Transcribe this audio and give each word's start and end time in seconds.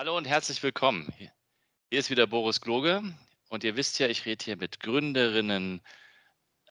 Hallo 0.00 0.16
und 0.16 0.26
herzlich 0.26 0.62
willkommen. 0.62 1.12
Hier 1.18 1.30
ist 1.90 2.08
wieder 2.08 2.26
Boris 2.26 2.62
Gloge 2.62 3.02
und 3.50 3.64
ihr 3.64 3.76
wisst 3.76 3.98
ja, 3.98 4.08
ich 4.08 4.24
rede 4.24 4.42
hier 4.42 4.56
mit 4.56 4.80
Gründerinnen, 4.80 5.82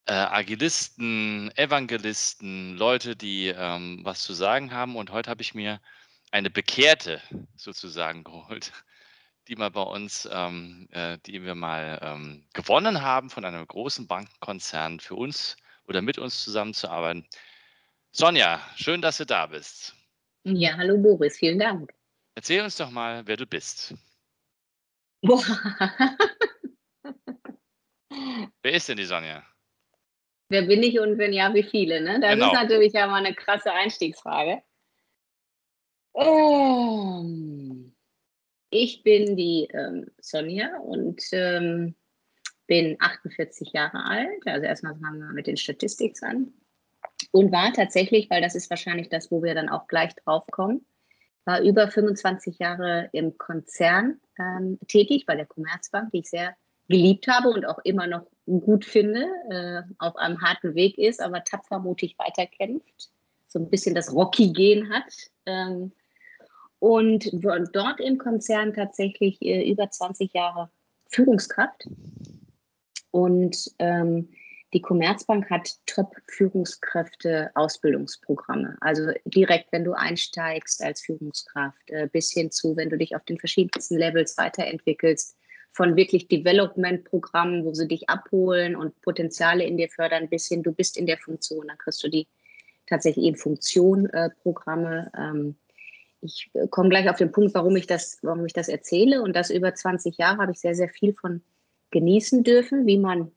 äh, 0.07 0.13
Agilisten, 0.13 1.55
Evangelisten, 1.55 2.75
Leute, 2.75 3.15
die 3.15 3.49
ähm, 3.55 3.99
was 4.01 4.23
zu 4.23 4.33
sagen 4.33 4.73
haben. 4.73 4.95
Und 4.95 5.11
heute 5.11 5.29
habe 5.29 5.43
ich 5.43 5.53
mir 5.53 5.79
eine 6.31 6.49
Bekehrte 6.49 7.21
sozusagen 7.55 8.23
geholt, 8.23 8.71
die 9.47 9.55
mal 9.55 9.69
bei 9.69 9.83
uns, 9.83 10.27
ähm, 10.31 10.87
äh, 10.89 11.19
die 11.27 11.43
wir 11.43 11.53
mal 11.53 11.99
ähm, 12.01 12.47
gewonnen 12.55 13.03
haben 13.03 13.29
von 13.29 13.45
einem 13.45 13.67
großen 13.67 14.07
Bankenkonzern 14.07 14.99
für 14.99 15.13
uns 15.13 15.55
oder 15.87 16.01
mit 16.01 16.17
uns 16.17 16.43
zusammenzuarbeiten. 16.43 17.27
Sonja, 18.11 18.59
schön, 18.75 19.03
dass 19.03 19.17
du 19.17 19.27
da 19.27 19.45
bist. 19.45 19.93
Ja, 20.45 20.75
hallo 20.77 20.97
Boris, 20.97 21.37
vielen 21.37 21.59
Dank. 21.59 21.93
Erzähl 22.39 22.63
uns 22.63 22.77
doch 22.77 22.89
mal, 22.89 23.27
wer 23.27 23.35
du 23.35 23.45
bist. 23.45 23.95
Wer 28.63 28.73
ist 28.73 28.87
denn 28.87 28.95
die 28.95 29.03
Sonja? 29.03 29.43
Wer 30.47 30.61
bin 30.61 30.81
ich 30.81 30.97
und 31.01 31.17
wenn 31.17 31.33
ja, 31.33 31.53
wie 31.53 31.63
viele? 31.63 31.99
Ne? 31.99 32.21
Das 32.21 32.35
Genau. 32.35 32.45
ist 32.47 32.53
natürlich 32.53 32.93
ja 32.93 33.07
mal 33.07 33.25
eine 33.25 33.35
krasse 33.35 33.73
Einstiegsfrage. 33.73 34.63
Ähm, 36.15 37.93
ich 38.69 39.03
bin 39.03 39.35
die 39.35 39.67
ähm, 39.73 40.09
Sonja 40.21 40.77
und 40.77 41.21
ähm, 41.33 41.93
bin 42.67 42.95
48 43.01 43.73
Jahre 43.73 44.05
alt. 44.05 44.47
Also 44.47 44.65
erstmal 44.65 44.95
fangen 44.97 45.19
wir 45.19 45.33
mit 45.33 45.45
den 45.45 45.57
Statistics 45.57 46.23
an. 46.23 46.53
Und 47.31 47.51
war 47.51 47.73
tatsächlich, 47.73 48.29
weil 48.29 48.41
das 48.41 48.55
ist 48.55 48.69
wahrscheinlich 48.69 49.09
das, 49.09 49.29
wo 49.29 49.43
wir 49.43 49.55
dann 49.55 49.67
auch 49.67 49.87
gleich 49.89 50.15
drauf 50.15 50.47
kommen, 50.47 50.85
war 51.49 51.61
über 51.61 51.87
25 51.87 52.59
Jahre 52.59 53.09
im 53.11 53.39
Konzern 53.39 54.19
ähm, 54.37 54.77
tätig, 54.87 55.25
bei 55.25 55.35
der 55.35 55.47
Commerzbank, 55.47 56.11
die 56.11 56.19
ich 56.19 56.29
sehr 56.29 56.55
geliebt 56.87 57.27
habe 57.27 57.49
und 57.49 57.65
auch 57.65 57.79
immer 57.83 58.05
noch 58.05 58.27
gut 58.45 58.85
finde, 58.85 59.25
äh, 59.49 59.81
auf 59.97 60.15
einem 60.15 60.41
harten 60.41 60.75
Weg 60.75 60.99
ist, 60.99 61.19
aber 61.19 61.43
tapfer 61.43 61.79
mutig 61.79 62.15
weiterkämpft, 62.19 63.09
so 63.47 63.57
ein 63.57 63.67
bisschen 63.67 63.95
das 63.95 64.13
Rocky-Gen 64.13 64.93
hat. 64.93 65.11
Ähm, 65.47 65.91
und 66.77 67.31
dort 67.33 67.99
im 67.99 68.19
Konzern 68.19 68.75
tatsächlich 68.75 69.41
äh, 69.41 69.67
über 69.67 69.89
20 69.89 70.31
Jahre 70.31 70.69
Führungskraft. 71.07 71.87
Und 73.09 73.71
ähm, 73.79 74.29
die 74.73 74.81
Commerzbank 74.81 75.49
hat 75.49 75.77
Top-Führungskräfte-Ausbildungsprogramme. 75.87 78.77
Also 78.81 79.11
direkt, 79.25 79.71
wenn 79.71 79.83
du 79.83 79.93
einsteigst 79.93 80.83
als 80.83 81.01
Führungskraft, 81.01 81.89
äh, 81.89 82.07
bis 82.11 82.31
hin 82.31 82.51
zu, 82.51 82.77
wenn 82.77 82.89
du 82.89 82.97
dich 82.97 83.15
auf 83.15 83.23
den 83.25 83.39
verschiedensten 83.39 83.97
Levels 83.97 84.37
weiterentwickelst, 84.37 85.35
von 85.71 85.95
wirklich 85.95 86.27
Development-Programmen, 86.27 87.65
wo 87.65 87.73
sie 87.73 87.87
dich 87.87 88.09
abholen 88.09 88.75
und 88.75 88.99
Potenziale 89.01 89.63
in 89.63 89.77
dir 89.77 89.89
fördern, 89.89 90.29
bis 90.29 90.47
hin, 90.47 90.63
du 90.63 90.71
bist 90.71 90.97
in 90.97 91.05
der 91.05 91.17
Funktion, 91.17 91.67
dann 91.67 91.77
kriegst 91.77 92.03
du 92.03 92.09
die 92.09 92.27
tatsächlich 92.87 93.25
in 93.25 93.35
Funktion-Programme. 93.35 95.11
Ähm, 95.17 95.55
ich 96.21 96.49
äh, 96.53 96.67
komme 96.67 96.89
gleich 96.89 97.09
auf 97.09 97.17
den 97.17 97.31
Punkt, 97.31 97.53
warum 97.55 97.75
ich 97.75 97.87
das, 97.87 98.19
warum 98.21 98.45
ich 98.45 98.53
das 98.53 98.67
erzähle. 98.67 99.21
Und 99.21 99.35
das 99.35 99.49
über 99.49 99.73
20 99.73 100.17
Jahre 100.17 100.39
habe 100.39 100.51
ich 100.51 100.59
sehr, 100.59 100.75
sehr 100.75 100.89
viel 100.89 101.13
von 101.13 101.41
genießen 101.91 102.43
dürfen, 102.43 102.85
wie 102.85 102.97
man 102.97 103.31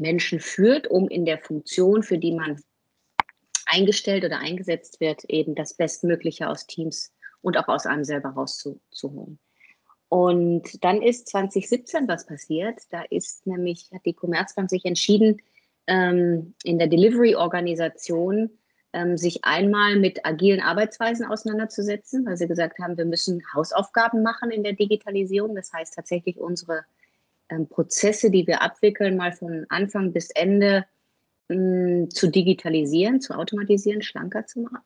Menschen 0.00 0.40
führt, 0.40 0.88
um 0.88 1.08
in 1.08 1.24
der 1.24 1.38
Funktion, 1.38 2.02
für 2.02 2.18
die 2.18 2.32
man 2.32 2.60
eingestellt 3.66 4.24
oder 4.24 4.38
eingesetzt 4.38 5.00
wird, 5.00 5.24
eben 5.24 5.54
das 5.54 5.74
Bestmögliche 5.74 6.48
aus 6.48 6.66
Teams 6.66 7.12
und 7.42 7.56
auch 7.56 7.68
aus 7.68 7.86
einem 7.86 8.04
selber 8.04 8.30
rauszuholen. 8.30 9.38
Und 10.08 10.82
dann 10.84 11.02
ist 11.02 11.28
2017 11.28 12.08
was 12.08 12.26
passiert. 12.26 12.80
Da 12.90 13.02
ist 13.10 13.46
nämlich, 13.46 13.88
hat 13.94 14.04
die 14.04 14.12
Commerzbank 14.12 14.68
sich 14.68 14.84
entschieden, 14.84 15.40
ähm, 15.86 16.54
in 16.64 16.78
der 16.78 16.88
Delivery-Organisation 16.88 18.50
ähm, 18.92 19.16
sich 19.16 19.44
einmal 19.44 19.96
mit 19.96 20.26
agilen 20.26 20.60
Arbeitsweisen 20.60 21.26
auseinanderzusetzen, 21.26 22.26
weil 22.26 22.36
sie 22.36 22.48
gesagt 22.48 22.80
haben, 22.80 22.98
wir 22.98 23.04
müssen 23.04 23.42
Hausaufgaben 23.54 24.22
machen 24.22 24.50
in 24.50 24.64
der 24.64 24.72
Digitalisierung. 24.72 25.54
Das 25.54 25.72
heißt 25.72 25.94
tatsächlich 25.94 26.38
unsere 26.38 26.84
ähm, 27.50 27.68
Prozesse, 27.68 28.30
die 28.30 28.46
wir 28.46 28.62
abwickeln, 28.62 29.16
mal 29.16 29.32
von 29.32 29.66
Anfang 29.68 30.12
bis 30.12 30.30
Ende 30.30 30.86
mh, 31.48 32.08
zu 32.10 32.28
digitalisieren, 32.28 33.20
zu 33.20 33.34
automatisieren, 33.34 34.02
schlanker 34.02 34.46
zu 34.46 34.60
machen. 34.60 34.80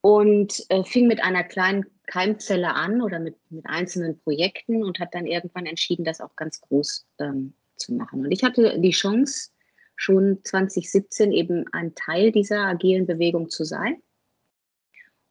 Und 0.00 0.64
äh, 0.68 0.84
fing 0.84 1.08
mit 1.08 1.22
einer 1.22 1.42
kleinen 1.42 1.86
Keimzelle 2.06 2.74
an 2.74 3.02
oder 3.02 3.18
mit, 3.18 3.36
mit 3.50 3.66
einzelnen 3.66 4.18
Projekten 4.20 4.84
und 4.84 5.00
hat 5.00 5.14
dann 5.14 5.26
irgendwann 5.26 5.66
entschieden, 5.66 6.04
das 6.04 6.20
auch 6.20 6.36
ganz 6.36 6.60
groß 6.60 7.06
ähm, 7.18 7.54
zu 7.74 7.94
machen. 7.94 8.24
Und 8.24 8.30
ich 8.30 8.44
hatte 8.44 8.78
die 8.78 8.90
Chance, 8.90 9.50
schon 9.96 10.40
2017 10.44 11.32
eben 11.32 11.64
ein 11.72 11.94
Teil 11.94 12.30
dieser 12.30 12.60
agilen 12.66 13.06
Bewegung 13.06 13.48
zu 13.50 13.64
sein. 13.64 13.96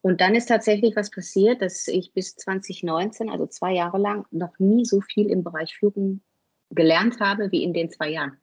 Und 0.05 0.21
dann 0.21 0.35
ist 0.35 0.45
tatsächlich 0.49 0.95
was 0.95 1.09
passiert, 1.09 1.63
dass 1.63 1.88
ich 1.88 2.13
bis 2.13 2.35
2019, 2.35 3.27
also 3.27 3.47
zwei 3.47 3.73
Jahre 3.73 3.97
lang, 3.97 4.27
noch 4.29 4.59
nie 4.59 4.85
so 4.85 5.01
viel 5.01 5.31
im 5.31 5.43
Bereich 5.43 5.75
Führung 5.75 6.21
gelernt 6.69 7.19
habe 7.19 7.51
wie 7.51 7.63
in 7.63 7.73
den 7.73 7.89
zwei 7.89 8.11
Jahren. 8.11 8.38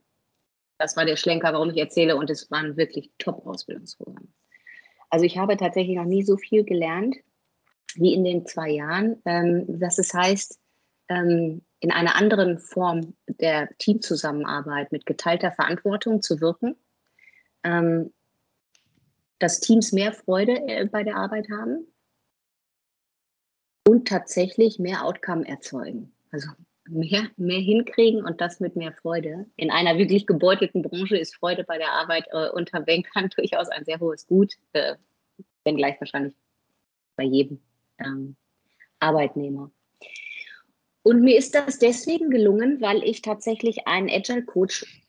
Das 0.79 0.97
war 0.97 1.05
der 1.05 1.15
Schlenker, 1.15 1.53
warum 1.53 1.71
ich 1.71 1.77
erzähle, 1.77 2.17
und 2.17 2.31
es 2.31 2.51
waren 2.51 2.77
wirklich 2.77 3.13
Top-Ausbildungsprogramme. 3.19 4.27
Also 5.09 5.25
ich 5.25 5.39
habe 5.39 5.57
tatsächlich 5.57 5.97
noch 5.97 6.05
nie 6.05 6.25
so 6.25 6.37
viel 6.37 6.65
gelernt 6.65 7.15
wie 7.95 8.13
in 8.13 8.25
den 8.25 8.45
zwei 8.45 8.71
Jahren, 8.71 9.23
ähm, 9.25 9.79
dass 9.79 9.99
es 9.99 10.13
heißt, 10.13 10.59
ähm, 11.11 11.63
in 11.79 11.93
einer 11.93 12.17
anderen 12.17 12.59
Form 12.59 13.15
der 13.29 13.69
Teamzusammenarbeit 13.79 14.91
mit 14.91 15.07
geteilter 15.07 15.53
Verantwortung 15.53 16.23
zu 16.23 16.41
wirken, 16.41 16.75
ähm, 17.63 18.13
dass 19.43 19.61
Teams 19.61 19.93
mehr 19.93 20.13
Freude 20.13 20.53
äh, 20.69 20.87
bei 20.87 21.03
der 21.03 21.17
Arbeit 21.17 21.49
haben 21.51 21.87
und 23.87 24.07
tatsächlich 24.07 24.79
mehr 24.79 25.05
Outcome 25.05 25.47
erzeugen. 25.47 26.13
Also 26.31 26.51
mehr, 26.89 27.29
mehr 27.37 27.59
hinkriegen 27.59 28.25
und 28.25 28.41
das 28.41 28.61
mit 28.61 28.77
mehr 28.77 28.93
Freude. 28.93 29.47
In 29.57 29.71
einer 29.71 29.99
wirklich 29.99 30.27
gebeutelten 30.27 30.83
Branche 30.83 31.17
ist 31.17 31.35
Freude 31.37 31.65
bei 31.65 31.79
der 31.79 31.91
Arbeit 31.93 32.27
äh, 32.31 32.51
unter 32.51 32.81
Bankern 32.81 33.31
durchaus 33.37 33.69
ein 33.69 33.85
sehr 33.85 33.99
hohes 33.99 34.27
Gut, 34.27 34.55
äh, 34.75 34.95
wenngleich 35.65 36.01
wahrscheinlich 36.01 36.35
bei 37.17 37.25
jedem 37.25 37.61
ähm, 37.99 38.37
Arbeitnehmer. 39.01 39.73
Und 41.03 41.23
mir 41.23 41.37
ist 41.37 41.57
das 41.57 41.81
deswegen 41.81 42.31
gelungen, 42.31 42.81
weil 42.81 43.03
ich 43.03 43.23
tatsächlich 43.23 43.89
einen 43.89 44.09
Agile 44.09 44.45
Coach, 44.45 45.03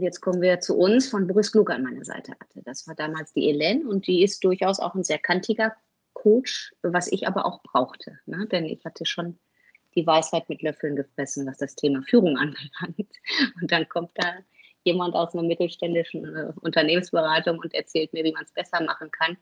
jetzt 0.00 0.20
kommen 0.20 0.40
wir 0.40 0.60
zu 0.60 0.76
uns, 0.76 1.08
von 1.08 1.26
Boris 1.26 1.52
Kluge 1.52 1.74
an 1.74 1.82
meiner 1.82 2.04
Seite 2.04 2.32
hatte. 2.32 2.62
Das 2.64 2.86
war 2.86 2.94
damals 2.94 3.32
die 3.32 3.48
Elen 3.48 3.86
und 3.86 4.06
die 4.06 4.22
ist 4.22 4.44
durchaus 4.44 4.80
auch 4.80 4.94
ein 4.94 5.04
sehr 5.04 5.18
kantiger 5.18 5.74
Coach, 6.12 6.72
was 6.82 7.10
ich 7.10 7.26
aber 7.26 7.46
auch 7.46 7.62
brauchte. 7.62 8.18
Ne? 8.26 8.46
Denn 8.50 8.64
ich 8.64 8.84
hatte 8.84 9.06
schon 9.06 9.38
die 9.94 10.06
Weisheit 10.06 10.48
mit 10.48 10.62
Löffeln 10.62 10.96
gefressen, 10.96 11.46
was 11.46 11.58
das 11.58 11.74
Thema 11.74 12.02
Führung 12.02 12.36
anbelangt. 12.38 13.12
Und 13.60 13.72
dann 13.72 13.88
kommt 13.88 14.10
da 14.14 14.34
jemand 14.84 15.14
aus 15.14 15.34
einer 15.34 15.42
mittelständischen 15.42 16.24
äh, 16.34 16.52
Unternehmensberatung 16.60 17.58
und 17.58 17.74
erzählt 17.74 18.12
mir, 18.12 18.24
wie 18.24 18.32
man 18.32 18.44
es 18.44 18.52
besser 18.52 18.82
machen 18.82 19.10
kann. 19.10 19.36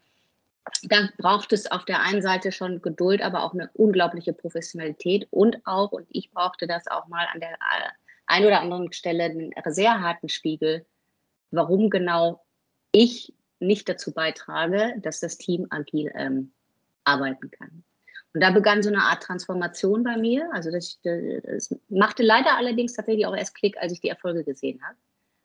Dann 0.83 1.11
braucht 1.17 1.53
es 1.53 1.71
auf 1.71 1.85
der 1.85 2.03
einen 2.03 2.21
Seite 2.21 2.53
schon 2.53 2.83
Geduld, 2.83 3.23
aber 3.23 3.45
auch 3.45 3.55
eine 3.55 3.71
unglaubliche 3.75 4.33
Professionalität 4.33 5.27
und 5.31 5.59
auch, 5.65 5.93
und 5.93 6.07
ich 6.11 6.31
brauchte 6.31 6.67
das 6.67 6.87
auch 6.89 7.07
mal 7.09 7.27
an 7.33 7.41
der 7.41 7.53
äh, 7.53 7.89
einen 8.29 8.47
oder 8.47 8.61
anderen 8.61 8.93
Stelle, 8.93 9.25
einen 9.25 9.53
sehr 9.67 10.01
harten 10.01 10.29
Spiegel, 10.29 10.87
warum 11.51 11.91
genau 11.91 12.45
ich 12.93 13.35
nicht 13.61 13.89
dazu 13.89 14.13
beitrage, 14.13 14.95
dass 14.99 15.21
das 15.21 15.39
Team 15.39 15.67
agil 15.71 16.13
ähm, 16.15 16.53
arbeiten 17.05 17.51
kann. 17.51 17.85
Und 18.35 18.43
da 18.43 18.51
begann 18.51 18.83
so 18.83 18.91
eine 18.91 19.03
Art 19.03 19.23
Transformation 19.23 20.05
bei 20.05 20.17
mir. 20.17 20.49
Also 20.53 20.71
das, 20.71 21.01
das 21.03 21.75
machte 21.89 22.23
leider 22.23 22.57
allerdings 22.57 22.93
tatsächlich 22.93 23.27
auch 23.27 23.35
erst 23.35 23.55
Klick, 23.55 23.79
als 23.79 23.93
ich 23.93 24.01
die 24.01 24.11
Erfolge 24.11 24.45
gesehen 24.45 24.81
habe. 24.85 24.97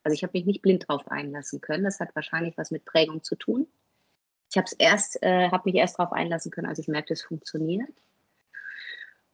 Also 0.03 0.13
ich 0.13 0.23
habe 0.23 0.37
mich 0.37 0.45
nicht 0.45 0.61
blind 0.61 0.87
drauf 0.87 1.07
einlassen 1.09 1.61
können. 1.61 1.85
Das 1.85 1.99
hat 1.99 2.13
wahrscheinlich 2.15 2.57
was 2.57 2.71
mit 2.71 2.85
Prägung 2.85 3.23
zu 3.23 3.35
tun. 3.35 3.67
Ich 4.51 4.57
habe 4.57 4.65
es 4.65 4.73
erst, 4.73 5.23
äh, 5.23 5.49
habe 5.49 5.63
mich 5.65 5.75
erst 5.75 5.97
darauf 5.97 6.11
einlassen 6.11 6.51
können, 6.51 6.67
als 6.67 6.77
ich 6.77 6.87
merkte, 6.87 7.13
es 7.13 7.23
funktioniert. 7.23 7.89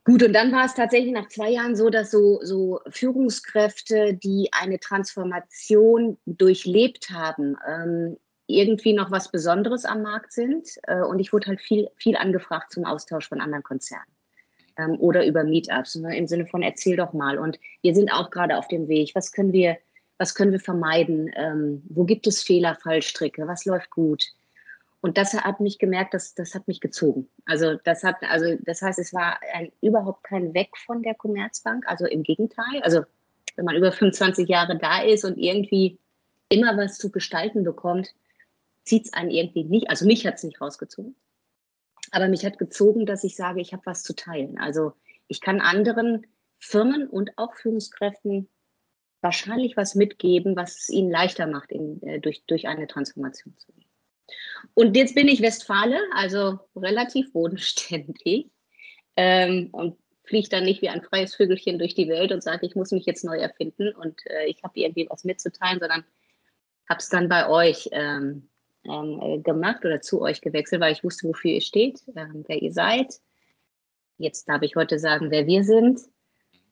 Gut, 0.05 0.23
und 0.23 0.33
dann 0.33 0.51
war 0.51 0.65
es 0.65 0.73
tatsächlich 0.73 1.13
nach 1.13 1.27
zwei 1.27 1.51
Jahren 1.51 1.75
so, 1.75 1.89
dass 1.89 2.09
so, 2.09 2.39
so 2.41 2.79
Führungskräfte, 2.89 4.13
die 4.13 4.49
eine 4.51 4.79
Transformation 4.79 6.17
durchlebt 6.25 7.09
haben, 7.11 7.57
ähm, 7.67 8.17
irgendwie 8.47 8.93
noch 8.93 9.11
was 9.11 9.31
Besonderes 9.31 9.85
am 9.85 10.01
Markt 10.01 10.31
sind. 10.31 10.67
Äh, 10.83 11.01
und 11.01 11.19
ich 11.19 11.31
wurde 11.31 11.47
halt 11.47 11.61
viel, 11.61 11.89
viel 11.95 12.15
angefragt 12.15 12.73
zum 12.73 12.85
Austausch 12.85 13.27
von 13.27 13.41
anderen 13.41 13.63
Konzernen 13.63 14.07
ähm, 14.79 14.97
oder 14.99 15.25
über 15.25 15.43
Meetups 15.43 15.95
ne, 15.95 16.17
im 16.17 16.27
Sinne 16.27 16.47
von 16.47 16.63
erzähl 16.63 16.95
doch 16.95 17.13
mal. 17.13 17.37
Und 17.37 17.59
wir 17.81 17.93
sind 17.93 18.11
auch 18.11 18.31
gerade 18.31 18.57
auf 18.57 18.67
dem 18.67 18.87
Weg. 18.87 19.11
Was 19.13 19.31
können 19.31 19.53
wir, 19.53 19.77
was 20.17 20.33
können 20.33 20.51
wir 20.51 20.59
vermeiden? 20.59 21.31
Ähm, 21.35 21.83
wo 21.89 22.05
gibt 22.05 22.25
es 22.27 22.41
Fehler, 22.41 22.75
Fallstricke? 22.75 23.47
Was 23.47 23.65
läuft 23.65 23.91
gut? 23.91 24.23
Und 25.01 25.17
das 25.17 25.33
hat 25.33 25.61
mich 25.61 25.79
gemerkt, 25.79 26.13
dass 26.13 26.35
das 26.35 26.53
hat 26.55 26.67
mich 26.67 26.81
gezogen. 26.81 27.29
Also 27.45 27.75
das 27.85 28.03
hat, 28.03 28.17
also 28.29 28.57
das 28.61 28.81
heißt, 28.81 28.99
es 28.99 29.13
war 29.13 29.39
ein, 29.53 29.71
überhaupt 29.81 30.23
kein 30.23 30.53
Weg 30.53 30.77
von 30.77 31.03
der 31.03 31.15
Commerzbank. 31.15 31.85
Also 31.87 32.05
im 32.05 32.23
Gegenteil. 32.23 32.81
Also 32.81 33.03
wenn 33.55 33.65
man 33.65 33.75
über 33.75 33.91
25 33.91 34.49
Jahre 34.49 34.77
da 34.77 35.01
ist 35.01 35.23
und 35.23 35.37
irgendwie 35.37 35.99
immer 36.49 36.75
was 36.77 36.97
zu 36.97 37.11
gestalten 37.11 37.63
bekommt, 37.63 38.13
zieht 38.83 39.05
es 39.05 39.13
einen 39.13 39.29
irgendwie 39.29 39.63
nicht. 39.63 39.89
Also 39.89 40.05
mich 40.05 40.25
hat 40.25 40.35
es 40.35 40.43
nicht 40.43 40.59
rausgezogen. 40.59 41.15
Aber 42.11 42.27
mich 42.27 42.45
hat 42.45 42.57
gezogen, 42.57 43.05
dass 43.05 43.23
ich 43.23 43.35
sage, 43.35 43.61
ich 43.61 43.71
habe 43.71 43.85
was 43.85 44.03
zu 44.03 44.15
teilen. 44.15 44.57
Also 44.57 44.93
ich 45.27 45.41
kann 45.41 45.61
anderen 45.61 46.25
Firmen 46.57 47.07
und 47.07 47.37
auch 47.37 47.55
Führungskräften 47.55 48.49
wahrscheinlich 49.21 49.77
was 49.77 49.95
mitgeben, 49.95 50.55
was 50.55 50.79
es 50.79 50.89
ihnen 50.89 51.11
leichter 51.11 51.47
macht, 51.47 51.71
in, 51.71 52.01
äh, 52.03 52.19
durch, 52.19 52.43
durch 52.47 52.67
eine 52.67 52.87
Transformation 52.87 53.55
zu 53.57 53.71
gehen. 53.73 53.88
Und 54.73 54.95
jetzt 54.95 55.15
bin 55.15 55.27
ich 55.27 55.41
Westfale, 55.41 55.99
also 56.13 56.59
relativ 56.75 57.31
bodenständig 57.33 58.49
ähm, 59.15 59.69
und 59.71 59.97
fliege 60.23 60.49
dann 60.49 60.63
nicht 60.63 60.81
wie 60.81 60.89
ein 60.89 61.01
freies 61.01 61.35
Vögelchen 61.35 61.79
durch 61.79 61.95
die 61.95 62.07
Welt 62.07 62.31
und 62.31 62.43
sage, 62.43 62.65
ich 62.65 62.75
muss 62.75 62.91
mich 62.91 63.05
jetzt 63.05 63.25
neu 63.25 63.37
erfinden 63.37 63.93
und 63.95 64.19
äh, 64.27 64.45
ich 64.45 64.63
habe 64.63 64.79
irgendwie 64.79 65.07
was 65.09 65.23
mitzuteilen, 65.23 65.79
sondern 65.79 66.03
habe 66.87 66.99
es 66.99 67.09
dann 67.09 67.29
bei 67.29 67.49
euch 67.49 67.89
ähm, 67.91 68.49
ähm, 68.85 69.19
äh, 69.21 69.39
gemacht 69.39 69.83
oder 69.85 70.01
zu 70.01 70.21
euch 70.21 70.41
gewechselt, 70.41 70.81
weil 70.81 70.93
ich 70.93 71.03
wusste, 71.03 71.27
wofür 71.27 71.51
ihr 71.51 71.61
steht, 71.61 72.03
ähm, 72.15 72.43
wer 72.47 72.61
ihr 72.61 72.71
seid. 72.71 73.19
Jetzt 74.17 74.47
darf 74.47 74.61
ich 74.61 74.75
heute 74.75 74.99
sagen, 74.99 75.31
wer 75.31 75.47
wir 75.47 75.63
sind. 75.63 76.01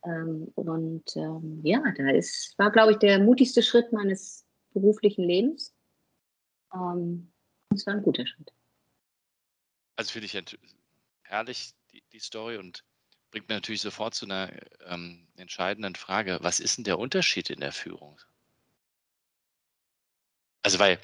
Ähm, 0.06 0.51
und 0.56 1.15
ähm, 1.15 1.62
ja, 1.63 1.81
da 1.98 2.09
ist, 2.12 2.57
war, 2.57 2.71
glaube 2.71 2.94
ich, 2.94 2.98
der 3.00 3.19
mutigste 3.19 3.62
Schritt 3.62 3.92
meines 3.92 4.45
beruflichen 4.74 5.24
Lebens. 5.24 5.75
Ähm, 6.74 7.31
das 7.69 7.86
war 7.86 7.94
ein 7.94 8.04
guter 8.04 8.25
Schritt. 8.25 8.52
Also 9.96 10.12
finde 10.12 10.25
ich 10.25 10.60
herrlich, 11.24 11.74
die, 11.92 12.04
die, 12.14 12.19
Story 12.19 12.58
und 12.58 12.84
bringt 13.31 13.50
natürlich 13.50 13.81
sofort 13.81 14.16
zu 14.16 14.25
einer 14.25 14.52
ähm, 14.86 15.28
entscheidenden 15.36 15.96
Frage. 15.96 16.38
Was 16.42 16.60
ist 16.60 16.78
denn 16.78 16.84
der 16.84 17.00
Unterschied 17.00 17.50
in 17.50 17.60
der 17.60 17.72
Führung? 17.72 18.19
Also, 20.62 20.80
weil 20.80 21.00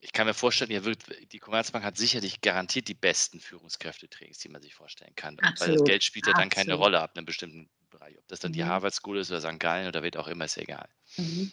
ich 0.00 0.12
kann 0.12 0.26
mir 0.26 0.34
vorstellen, 0.34 0.70
ihr 0.70 0.84
wird, 0.84 1.04
die 1.32 1.38
Commerzbank 1.38 1.84
hat 1.84 1.96
sicherlich 1.96 2.40
garantiert 2.40 2.88
die 2.88 2.94
besten 2.94 3.40
Führungskräftetrainings, 3.40 4.38
die 4.38 4.48
man 4.48 4.62
sich 4.62 4.74
vorstellen 4.74 5.14
kann. 5.16 5.38
Absolut. 5.40 5.60
Weil 5.60 5.76
das 5.78 5.84
Geld 5.84 6.04
spielt 6.04 6.26
ja 6.26 6.32
dann 6.34 6.48
keine 6.48 6.74
Rolle 6.74 7.00
ab 7.00 7.16
einem 7.16 7.26
bestimmten 7.26 7.68
Bereich. 7.90 8.16
Ob 8.18 8.26
das 8.28 8.40
dann 8.40 8.52
mhm. 8.52 8.56
die 8.56 8.64
Harvard 8.64 8.94
School 8.94 9.18
ist 9.18 9.30
oder 9.30 9.40
St. 9.40 9.58
Gallen 9.58 9.88
oder 9.88 10.02
wird 10.02 10.16
auch 10.16 10.28
immer, 10.28 10.44
ist 10.44 10.56
egal. 10.56 10.88
Mhm. 11.16 11.52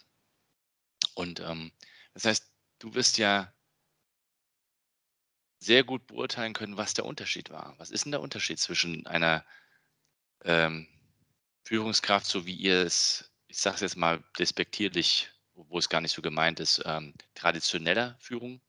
Und 1.15 1.39
ähm, 1.39 1.71
das 2.13 2.25
heißt, 2.25 2.51
du 2.79 2.93
wirst 2.93 3.17
ja 3.17 3.53
sehr 5.59 5.83
gut 5.83 6.07
beurteilen 6.07 6.53
können, 6.53 6.77
was 6.77 6.93
der 6.93 7.05
Unterschied 7.05 7.49
war. 7.49 7.75
Was 7.77 7.91
ist 7.91 8.05
denn 8.05 8.11
der 8.11 8.21
Unterschied 8.21 8.59
zwischen 8.59 9.07
einer 9.07 9.45
ähm, 10.43 10.87
Führungskraft, 11.63 12.27
so 12.27 12.45
wie 12.45 12.55
ihr 12.55 12.81
es, 12.81 13.31
ich 13.47 13.59
sage 13.59 13.75
es 13.75 13.81
jetzt 13.81 13.97
mal 13.97 14.23
despektierlich 14.37 15.31
wo 15.55 15.77
es 15.77 15.89
gar 15.89 16.01
nicht 16.01 16.11
so 16.11 16.21
gemeint 16.21 16.59
ist, 16.59 16.81
ähm, 16.85 17.13
traditioneller 17.33 18.17
Führung 18.19 18.61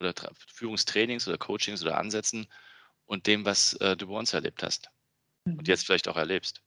oder 0.00 0.14
Tra 0.14 0.30
Führungstrainings 0.46 1.28
oder 1.28 1.38
Coachings 1.38 1.82
oder 1.82 1.98
Ansätzen 1.98 2.46
und 3.04 3.26
dem, 3.26 3.44
was 3.44 3.74
äh, 3.74 3.96
du 3.96 4.08
bei 4.08 4.14
uns 4.14 4.32
erlebt 4.32 4.62
hast 4.62 4.90
mhm. 5.44 5.58
und 5.58 5.68
jetzt 5.68 5.86
vielleicht 5.86 6.08
auch 6.08 6.16
erlebst? 6.16 6.62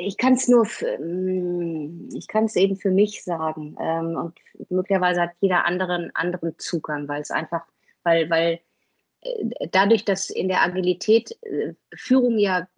Ich 0.00 0.16
kann 0.16 0.34
es 0.34 0.48
nur, 0.48 0.64
mm, 0.64 2.10
ich 2.14 2.28
kann 2.28 2.44
es 2.44 2.56
eben 2.56 2.76
für 2.76 2.90
mich 2.90 3.24
sagen 3.24 3.76
ähm, 3.80 4.16
und 4.16 4.70
möglicherweise 4.70 5.22
hat 5.22 5.32
jeder 5.40 5.66
andere 5.66 6.10
anderen 6.14 6.58
Zugang, 6.58 7.08
weil 7.08 7.22
es 7.22 7.30
einfach, 7.30 7.64
weil, 8.04 8.30
weil 8.30 8.60
äh, 9.22 9.68
dadurch, 9.72 10.04
dass 10.04 10.30
in 10.30 10.48
der 10.48 10.62
Agilität 10.62 11.36
äh, 11.42 11.74
Führung 11.94 12.38
ja 12.38 12.68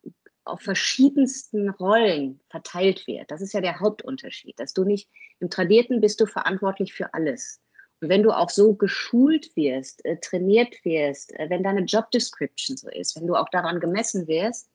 auf 0.44 0.62
verschiedensten 0.62 1.68
Rollen 1.68 2.40
verteilt 2.48 3.06
wird. 3.06 3.30
Das 3.30 3.42
ist 3.42 3.52
ja 3.52 3.60
der 3.60 3.80
Hauptunterschied, 3.80 4.58
dass 4.58 4.72
du 4.72 4.84
nicht 4.84 5.10
im 5.40 5.50
Tradierten 5.50 6.00
bist 6.00 6.20
du 6.20 6.26
verantwortlich 6.26 6.94
für 6.94 7.12
alles. 7.12 7.60
Und 8.00 8.08
wenn 8.08 8.22
du 8.22 8.30
auch 8.30 8.48
so 8.48 8.74
geschult 8.74 9.54
wirst, 9.56 10.04
äh, 10.06 10.16
trainiert 10.16 10.74
wirst, 10.84 11.34
wenn 11.36 11.62
deine 11.62 11.82
Job 11.82 12.10
Description 12.12 12.78
so 12.78 12.88
ist, 12.88 13.16
wenn 13.16 13.26
du 13.26 13.34
auch 13.34 13.48
daran 13.50 13.78
gemessen 13.78 14.26
wirst, 14.26 14.70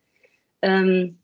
ähm, 0.62 1.23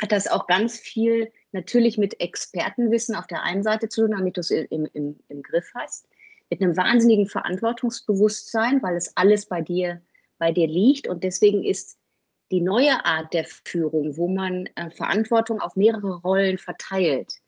hat 0.00 0.12
das 0.12 0.28
auch 0.28 0.46
ganz 0.46 0.78
viel 0.78 1.32
natürlich 1.52 1.98
mit 1.98 2.20
Expertenwissen 2.20 3.14
auf 3.14 3.26
der 3.26 3.42
einen 3.42 3.62
Seite 3.62 3.88
zu 3.88 4.02
tun, 4.02 4.12
damit 4.12 4.36
du 4.36 4.40
es 4.40 4.50
im, 4.50 4.86
im, 4.92 5.18
im 5.28 5.42
Griff 5.42 5.70
hast, 5.74 6.08
mit 6.50 6.62
einem 6.62 6.76
wahnsinnigen 6.76 7.26
Verantwortungsbewusstsein, 7.26 8.82
weil 8.82 8.96
es 8.96 9.16
alles 9.16 9.46
bei 9.46 9.62
dir, 9.62 10.02
bei 10.38 10.52
dir 10.52 10.66
liegt. 10.66 11.08
Und 11.08 11.24
deswegen 11.24 11.64
ist 11.64 11.98
die 12.50 12.60
neue 12.60 13.04
Art 13.04 13.32
der 13.32 13.44
Führung, 13.44 14.16
wo 14.16 14.28
man 14.28 14.66
äh, 14.76 14.90
Verantwortung 14.90 15.60
auf 15.60 15.76
mehrere 15.76 16.20
Rollen 16.20 16.58
verteilt. 16.58 17.40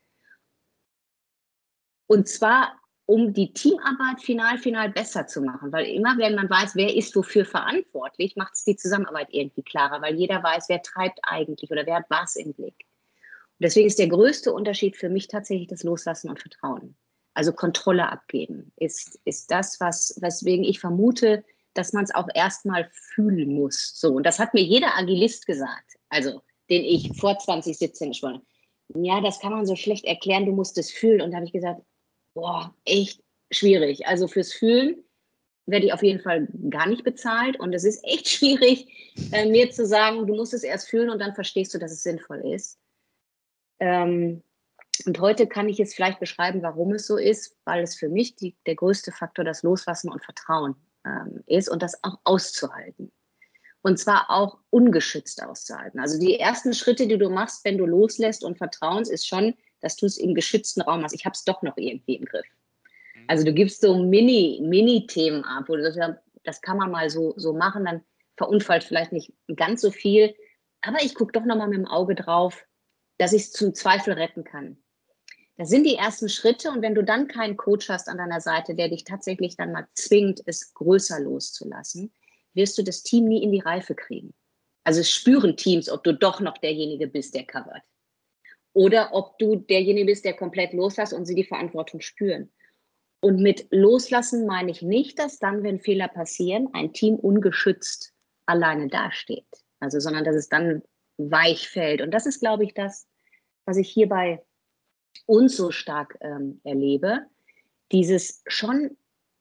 Und 2.07 2.27
zwar, 2.27 2.78
um 3.09 3.33
die 3.33 3.51
Teamarbeit 3.53 4.21
final, 4.21 4.59
final 4.59 4.89
besser 4.89 5.25
zu 5.25 5.41
machen. 5.41 5.71
Weil 5.71 5.87
immer, 5.87 6.15
wenn 6.19 6.35
man 6.35 6.47
weiß, 6.47 6.75
wer 6.75 6.95
ist 6.95 7.15
wofür 7.15 7.43
verantwortlich, 7.43 8.35
macht 8.35 8.53
es 8.53 8.65
die 8.65 8.75
Zusammenarbeit 8.75 9.29
irgendwie 9.31 9.63
klarer, 9.63 9.99
weil 10.03 10.13
jeder 10.13 10.43
weiß, 10.43 10.69
wer 10.69 10.83
treibt 10.83 11.19
eigentlich 11.23 11.71
oder 11.71 11.87
wer 11.87 11.95
hat 11.95 12.05
was 12.09 12.35
im 12.35 12.53
Blick. 12.53 12.75
Und 12.75 13.63
deswegen 13.63 13.87
ist 13.87 13.97
der 13.97 14.09
größte 14.09 14.53
Unterschied 14.53 14.95
für 14.95 15.09
mich 15.09 15.27
tatsächlich 15.27 15.67
das 15.67 15.81
Loslassen 15.81 16.29
und 16.29 16.39
Vertrauen. 16.39 16.95
Also 17.33 17.51
Kontrolle 17.51 18.07
abgeben 18.11 18.71
ist, 18.75 19.19
ist 19.25 19.49
das, 19.49 19.79
was, 19.79 20.15
weswegen 20.21 20.63
ich 20.63 20.79
vermute, 20.79 21.43
dass 21.73 21.93
man 21.93 22.03
es 22.03 22.13
auch 22.13 22.27
erstmal 22.35 22.91
fühlen 22.91 23.55
muss. 23.55 23.93
So, 23.95 24.13
und 24.13 24.23
das 24.23 24.37
hat 24.37 24.53
mir 24.53 24.61
jeder 24.61 24.95
Agilist 24.95 25.47
gesagt, 25.47 25.95
also 26.09 26.43
den 26.69 26.83
ich 26.83 27.17
vor 27.19 27.39
2017 27.39 28.09
gesprochen 28.09 28.35
habe. 28.35 29.03
Ja, 29.03 29.19
das 29.19 29.39
kann 29.39 29.51
man 29.51 29.65
so 29.65 29.75
schlecht 29.75 30.05
erklären, 30.05 30.45
du 30.45 30.51
musst 30.51 30.77
es 30.77 30.91
fühlen. 30.91 31.21
Und 31.21 31.31
da 31.31 31.37
habe 31.37 31.47
ich 31.47 31.53
gesagt, 31.53 31.81
boah, 32.33 32.75
echt 32.85 33.23
schwierig. 33.51 34.07
Also 34.07 34.27
fürs 34.27 34.53
Fühlen 34.53 35.03
werde 35.65 35.85
ich 35.85 35.93
auf 35.93 36.03
jeden 36.03 36.19
Fall 36.19 36.47
gar 36.69 36.87
nicht 36.87 37.03
bezahlt. 37.03 37.59
Und 37.59 37.73
es 37.73 37.83
ist 37.83 38.03
echt 38.03 38.27
schwierig, 38.29 39.13
äh, 39.31 39.49
mir 39.49 39.69
zu 39.71 39.85
sagen, 39.85 40.25
du 40.27 40.35
musst 40.35 40.53
es 40.53 40.63
erst 40.63 40.89
fühlen 40.89 41.09
und 41.09 41.19
dann 41.19 41.35
verstehst 41.35 41.73
du, 41.73 41.79
dass 41.79 41.91
es 41.91 42.03
sinnvoll 42.03 42.41
ist. 42.53 42.79
Ähm, 43.79 44.43
und 45.05 45.19
heute 45.19 45.47
kann 45.47 45.69
ich 45.69 45.79
es 45.79 45.93
vielleicht 45.93 46.19
beschreiben, 46.19 46.61
warum 46.61 46.93
es 46.93 47.07
so 47.07 47.17
ist, 47.17 47.55
weil 47.63 47.83
es 47.83 47.95
für 47.95 48.09
mich 48.09 48.35
die, 48.35 48.57
der 48.65 48.75
größte 48.75 49.11
Faktor 49.11 49.45
das 49.45 49.63
Loslassen 49.63 50.11
und 50.11 50.23
Vertrauen 50.23 50.75
ähm, 51.05 51.41
ist 51.45 51.69
und 51.69 51.81
das 51.81 52.03
auch 52.03 52.19
auszuhalten. 52.25 53.11
Und 53.81 53.97
zwar 53.97 54.29
auch 54.29 54.57
ungeschützt 54.71 55.41
auszuhalten. 55.41 56.01
Also 56.01 56.19
die 56.19 56.37
ersten 56.37 56.73
Schritte, 56.73 57.07
die 57.07 57.17
du 57.17 57.29
machst, 57.29 57.63
wenn 57.63 57.77
du 57.77 57.85
loslässt 57.85 58.43
und 58.43 58.57
vertraust, 58.57 59.09
ist 59.09 59.25
schon, 59.25 59.55
dass 59.81 59.95
du 59.95 60.05
es 60.05 60.17
im 60.17 60.35
geschützten 60.35 60.81
Raum 60.81 61.03
hast. 61.03 61.13
Ich 61.13 61.25
habe 61.25 61.33
es 61.33 61.43
doch 61.43 61.61
noch 61.61 61.77
irgendwie 61.77 62.15
im 62.15 62.25
Griff. 62.25 62.45
Mhm. 63.15 63.25
Also 63.27 63.43
du 63.45 63.53
gibst 63.53 63.81
so 63.81 63.97
Mini, 63.97 64.59
Mini-Themen 64.61 65.43
ab, 65.43 65.65
wo 65.67 65.75
du 65.75 65.91
sagst, 65.91 66.21
das 66.43 66.61
kann 66.61 66.77
man 66.77 66.91
mal 66.91 67.09
so, 67.09 67.33
so 67.37 67.53
machen, 67.53 67.85
dann 67.85 68.01
verunfallt 68.37 68.83
vielleicht 68.83 69.11
nicht 69.11 69.33
ganz 69.55 69.81
so 69.81 69.91
viel. 69.91 70.33
Aber 70.81 71.03
ich 71.03 71.13
gucke 71.13 71.33
doch 71.33 71.45
nochmal 71.45 71.67
mit 71.67 71.77
dem 71.77 71.87
Auge 71.87 72.15
drauf, 72.15 72.65
dass 73.17 73.33
ich 73.33 73.43
es 73.43 73.51
zum 73.51 73.73
Zweifel 73.73 74.13
retten 74.13 74.43
kann. 74.43 74.77
Das 75.57 75.67
sind 75.67 75.83
die 75.85 75.95
ersten 75.95 76.29
Schritte 76.29 76.71
und 76.71 76.81
wenn 76.81 76.95
du 76.95 77.03
dann 77.03 77.27
keinen 77.27 77.57
Coach 77.57 77.89
hast 77.89 78.07
an 78.07 78.17
deiner 78.17 78.39
Seite, 78.39 78.75
der 78.75 78.87
dich 78.87 79.03
tatsächlich 79.03 79.57
dann 79.57 79.73
mal 79.73 79.87
zwingt, 79.93 80.41
es 80.45 80.73
größer 80.73 81.19
loszulassen, 81.19 82.13
wirst 82.53 82.77
du 82.77 82.83
das 82.83 83.03
Team 83.03 83.25
nie 83.25 83.43
in 83.43 83.51
die 83.51 83.59
Reife 83.59 83.93
kriegen. 83.93 84.33
Also 84.85 85.01
es 85.01 85.11
spüren 85.11 85.57
Teams, 85.57 85.89
ob 85.89 86.05
du 86.05 86.13
doch 86.13 86.39
noch 86.39 86.57
derjenige 86.59 87.07
bist, 87.07 87.35
der 87.35 87.45
covert. 87.45 87.83
Oder 88.73 89.13
ob 89.13 89.37
du 89.39 89.55
derjenige 89.55 90.05
bist, 90.05 90.25
der 90.25 90.35
komplett 90.35 90.73
loslässt 90.73 91.13
und 91.13 91.25
sie 91.25 91.35
die 91.35 91.43
Verantwortung 91.43 92.01
spüren. 92.01 92.51
Und 93.21 93.41
mit 93.41 93.67
loslassen 93.71 94.45
meine 94.45 94.71
ich 94.71 94.81
nicht, 94.81 95.19
dass 95.19 95.39
dann, 95.39 95.63
wenn 95.63 95.79
Fehler 95.79 96.07
passieren, 96.07 96.69
ein 96.73 96.93
Team 96.93 97.15
ungeschützt 97.15 98.13
alleine 98.45 98.87
dasteht. 98.87 99.45
Also, 99.79 99.99
sondern 99.99 100.23
dass 100.23 100.35
es 100.35 100.49
dann 100.49 100.83
weich 101.17 101.69
fällt. 101.69 102.01
Und 102.01 102.11
das 102.11 102.25
ist, 102.25 102.39
glaube 102.39 102.63
ich, 102.63 102.73
das, 102.73 103.07
was 103.65 103.77
ich 103.77 103.89
hierbei 103.89 104.41
uns 105.25 105.57
so 105.57 105.71
stark 105.71 106.17
ähm, 106.21 106.61
erlebe, 106.63 107.25
dieses 107.91 108.43
schon, 108.47 108.97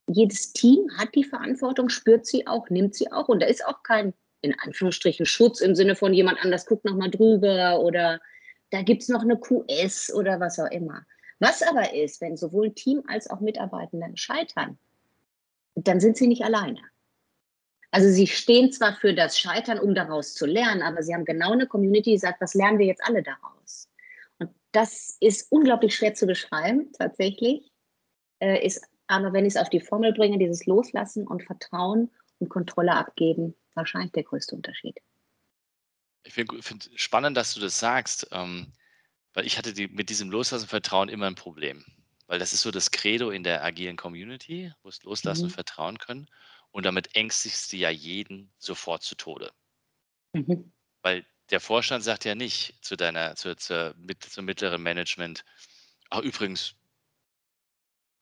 jedes 0.08 0.52
Team 0.52 0.88
hat 0.97 1.14
die 1.14 1.25
Verantwortung, 1.25 1.88
spürt 1.88 2.26
sie 2.26 2.47
auch, 2.47 2.68
nimmt 2.70 2.94
sie 2.94 3.12
auch 3.12 3.28
und 3.28 3.40
da 3.40 3.47
ist 3.47 3.64
auch 3.64 3.82
kein 3.82 4.14
in 4.40 4.54
Anführungsstrichen 4.58 5.26
Schutz 5.26 5.61
im 5.61 5.75
Sinne 5.75 5.97
von 5.97 6.14
jemand 6.14 6.38
anders 6.42 6.66
guckt 6.66 6.85
nochmal 6.85 7.11
drüber 7.11 7.80
oder 7.80 8.20
da 8.70 8.82
gibt 8.82 9.02
es 9.02 9.08
noch 9.08 9.22
eine 9.22 9.38
QS 9.38 10.12
oder 10.12 10.40
was 10.40 10.58
auch 10.58 10.70
immer. 10.70 11.04
Was 11.38 11.62
aber 11.62 11.94
ist, 11.94 12.20
wenn 12.20 12.37
sowohl 12.37 12.72
Team 12.72 13.02
als 13.06 13.30
auch 13.30 13.40
Mitarbeitende 13.40 14.10
scheitern, 14.14 14.78
dann 15.75 16.00
sind 16.00 16.16
sie 16.16 16.26
nicht 16.26 16.42
alleine. 16.42 16.80
Also 17.90 18.10
sie 18.10 18.26
stehen 18.26 18.72
zwar 18.72 18.94
für 18.96 19.14
das 19.14 19.38
Scheitern, 19.38 19.78
um 19.78 19.94
daraus 19.94 20.34
zu 20.34 20.44
lernen, 20.44 20.82
aber 20.82 21.02
sie 21.02 21.14
haben 21.14 21.25
genau 21.25 21.52
eine 21.52 21.66
Community, 21.66 22.10
die 22.10 22.18
sagt, 22.18 22.40
was 22.40 22.54
lernen 22.54 22.78
wir 22.78 22.87
jetzt 22.87 23.02
alle 23.04 23.22
daraus? 23.22 23.88
Und 24.38 24.50
das 24.72 25.16
ist 25.20 25.50
unglaublich 25.50 25.94
schwer 25.94 26.14
zu 26.14 26.26
beschreiben, 26.26 26.92
tatsächlich. 26.92 27.72
Äh, 28.40 28.64
ist 28.66 28.84
aber, 29.06 29.32
wenn 29.32 29.46
ich 29.46 29.54
es 29.54 29.60
auf 29.60 29.70
die 29.70 29.80
Formel 29.80 30.12
bringe, 30.12 30.38
dieses 30.38 30.66
Loslassen 30.66 31.26
und 31.26 31.44
Vertrauen 31.44 32.10
und 32.40 32.50
Kontrolle 32.50 32.92
abgeben, 32.92 33.54
wahrscheinlich 33.75 34.12
der 34.12 34.25
größte 34.25 34.54
Unterschied. 34.54 34.98
Ich 36.28 36.35
finde 36.35 36.62
find 36.62 36.90
spannend, 36.94 37.38
dass 37.38 37.54
du 37.54 37.61
das 37.61 37.80
sagst, 37.80 38.28
ähm, 38.32 38.70
weil 39.32 39.47
ich 39.47 39.56
hatte 39.56 39.73
die, 39.73 39.88
mit 39.88 40.11
diesem 40.11 40.30
Loslassen 40.30 40.68
Vertrauen 40.68 41.08
immer 41.08 41.26
ein 41.26 41.37
Problem. 41.37 41.87
Weil 42.26 42.38
das 42.38 42.52
ist 42.52 42.61
so 42.61 42.70
das 42.70 42.90
Credo 42.90 43.30
in 43.30 43.44
der 43.44 43.64
agilen 43.64 43.97
Community, 43.97 44.70
wo 44.82 44.90
es 44.90 45.02
Loslassen 45.02 45.44
mhm. 45.44 45.47
und 45.47 45.54
Vertrauen 45.54 45.97
können. 45.97 46.28
Und 46.70 46.85
damit 46.85 47.16
ängstigst 47.16 47.73
du 47.73 47.78
ja 47.78 47.88
jeden 47.88 48.52
sofort 48.58 49.02
zu 49.02 49.14
Tode. 49.14 49.50
Mhm. 50.35 50.70
Weil 51.00 51.25
der 51.49 51.61
Vorstand 51.61 52.04
sagt 52.04 52.26
ja 52.26 52.35
nicht 52.35 52.75
zu 52.82 52.94
deiner, 52.94 53.35
zu, 53.37 53.56
zur, 53.56 53.94
mit, 53.97 54.23
zum 54.23 54.44
mittleren 54.44 54.82
Management, 54.82 55.47
ach 56.11 56.20
übrigens, 56.20 56.75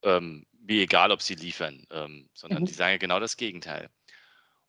ähm, 0.03 0.47
mir 0.61 0.81
egal, 0.81 1.11
ob 1.11 1.21
sie 1.21 1.35
liefern, 1.35 1.85
ähm, 1.91 2.29
sondern 2.33 2.61
mhm. 2.61 2.67
die 2.67 2.73
sagen 2.73 2.91
ja 2.91 2.97
genau 2.97 3.19
das 3.19 3.35
Gegenteil. 3.35 3.89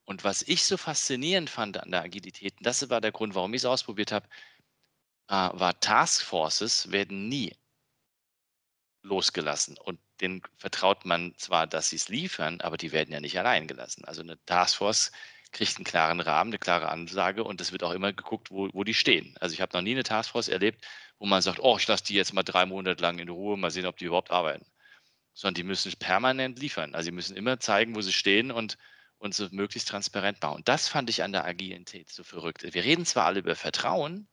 Und 0.09 0.25
was 0.25 0.41
ich 0.41 0.65
so 0.65 0.79
faszinierend 0.79 1.51
fand 1.51 1.77
an 1.77 1.91
der 1.91 2.01
Agilität, 2.01 2.57
und 2.57 2.65
das 2.65 2.89
war 2.89 3.03
der 3.03 3.13
Grund, 3.13 3.35
warum 3.35 3.53
ich 3.53 3.61
es 3.61 3.67
ausprobiert 3.67 4.11
habe, 4.11 4.27
äh, 5.29 5.35
war 5.35 5.79
Taskforces 5.81 6.91
werden 6.91 7.29
nie 7.29 7.55
losgelassen. 9.03 9.77
Und 9.77 10.01
denen 10.23 10.41
vertraut 10.57 11.05
man 11.05 11.35
zwar, 11.37 11.67
dass 11.67 11.91
sie 11.91 11.97
es 11.97 12.09
liefern, 12.09 12.63
aber 12.63 12.79
die 12.79 12.93
werden 12.93 13.13
ja 13.13 13.21
nicht 13.21 13.39
allein 13.39 13.69
gelassen. 13.69 14.07
Also 14.07 14.23
eine 14.23 14.43
Taskforce 14.47 15.13
kriegt 15.53 15.77
einen 15.77 15.85
klaren 15.85 16.21
Rahmen, 16.21 16.53
eine 16.53 16.59
klare 16.59 16.89
Ansage 16.89 17.45
und 17.45 17.61
es 17.61 17.73
wird 17.73 17.83
auch 17.83 17.93
immer 17.93 18.15
geguckt, 18.15 18.51
wo, 18.51 18.71
wo 18.73 18.85
die 18.85 18.95
stehen. 18.95 19.37
Also 19.41 19.53
ich 19.53 19.61
habe 19.61 19.77
noch 19.77 19.83
nie 19.83 19.93
eine 19.93 20.05
Taskforce 20.05 20.49
erlebt, 20.49 20.87
wo 21.19 21.27
man 21.27 21.43
sagt, 21.43 21.61
oh, 21.61 21.77
ich 21.77 21.87
lasse 21.87 22.05
die 22.05 22.15
jetzt 22.15 22.33
mal 22.33 22.43
drei 22.45 22.65
Monate 22.65 23.03
lang 23.03 23.19
in 23.19 23.29
Ruhe, 23.29 23.59
mal 23.59 23.71
sehen, 23.71 23.85
ob 23.85 23.99
die 23.99 24.07
überhaupt 24.07 24.31
arbeiten. 24.31 24.65
Sondern 25.35 25.57
die 25.57 25.65
müssen 25.65 25.93
permanent 25.99 26.59
liefern. 26.59 26.95
Also 26.95 27.07
sie 27.07 27.13
müssen 27.13 27.37
immer 27.37 27.61
zeigen, 27.61 27.95
wo 27.95 28.01
sie 28.01 28.13
stehen 28.15 28.51
und 28.51 28.79
und 29.19 29.35
so 29.35 29.49
möglichst 29.51 29.89
transparent 29.89 30.41
bauen. 30.41 30.57
Und 30.57 30.69
das 30.69 30.89
fand 30.89 31.11
ich 31.11 31.23
an 31.23 31.33
der 31.33 31.45
Agilität 31.45 32.11
so 32.11 32.25
verrückt. 32.25 32.63
Wir 32.63 32.85
reden 32.85 33.05
zwar 33.05 33.27
alle 33.27 33.41
über 33.41 33.57
Vertrauen, 33.57 34.29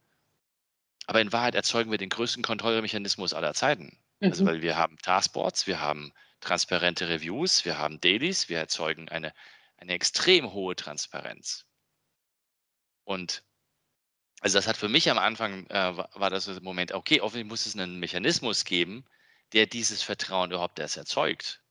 aber 1.08 1.22
in 1.22 1.32
Wahrheit 1.32 1.56
erzeugen 1.56 1.92
wir 1.92 1.98
den 1.98 2.10
größten 2.10 2.44
Kontrollmechanismus 2.44 3.34
aller 3.34 3.54
Zeiten. 3.54 4.00
Also, 4.22 4.26
mhm. 4.26 4.30
Also 4.32 4.46
weil 4.46 4.62
wir 4.62 4.78
haben 4.78 4.98
Taskboards, 4.98 5.68
wir 5.68 5.82
haben 5.82 6.14
transparente 6.40 7.10
Reviews, 7.10 7.66
wir 7.66 7.78
haben 7.78 8.00
Dailies, 8.00 8.50
wir 8.50 8.60
erzeugen 8.60 9.10
eine, 9.10 9.34
eine 9.78 9.94
extrem 9.94 10.54
hohe 10.54 10.76
Transparenz. 10.76 11.66
Und 13.04 13.44
also 14.42 14.58
das 14.58 14.68
hat 14.68 14.78
für 14.78 14.90
mich 14.90 15.10
am 15.10 15.18
Anfang, 15.18 15.66
äh, 15.68 15.98
war 15.98 16.30
das 16.30 16.46
so 16.46 16.54
der 16.54 16.62
Moment, 16.62 16.92
okay, 16.92 17.22
offensichtlich 17.22 17.50
muss 17.50 17.66
es 17.66 17.76
einen 17.76 18.00
Mechanismus 18.00 18.66
geben, 18.66 19.06
der 19.54 19.66
dieses 19.66 20.04
Vertrauen 20.04 20.52
überhaupt 20.52 20.78
erst 20.80 20.98
erzeugt. 20.98 21.64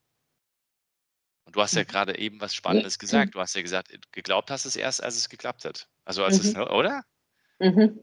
Und 1.45 1.57
du 1.57 1.63
hast 1.63 1.75
ja 1.75 1.83
mhm. 1.83 1.87
gerade 1.87 2.19
eben 2.19 2.41
was 2.41 2.55
Spannendes 2.55 2.99
gesagt. 2.99 3.35
Du 3.35 3.41
hast 3.41 3.55
ja 3.55 3.63
gesagt, 3.63 3.91
geglaubt 4.13 4.51
hast 4.51 4.65
es 4.65 4.77
erst, 4.77 5.03
als 5.03 5.17
es 5.17 5.29
geklappt 5.29 5.65
hat. 5.65 5.89
Also 6.05 6.25
als 6.25 6.43
mhm. 6.43 6.49
es, 6.49 6.57
oder? 6.57 7.05
Mhm. 7.59 8.01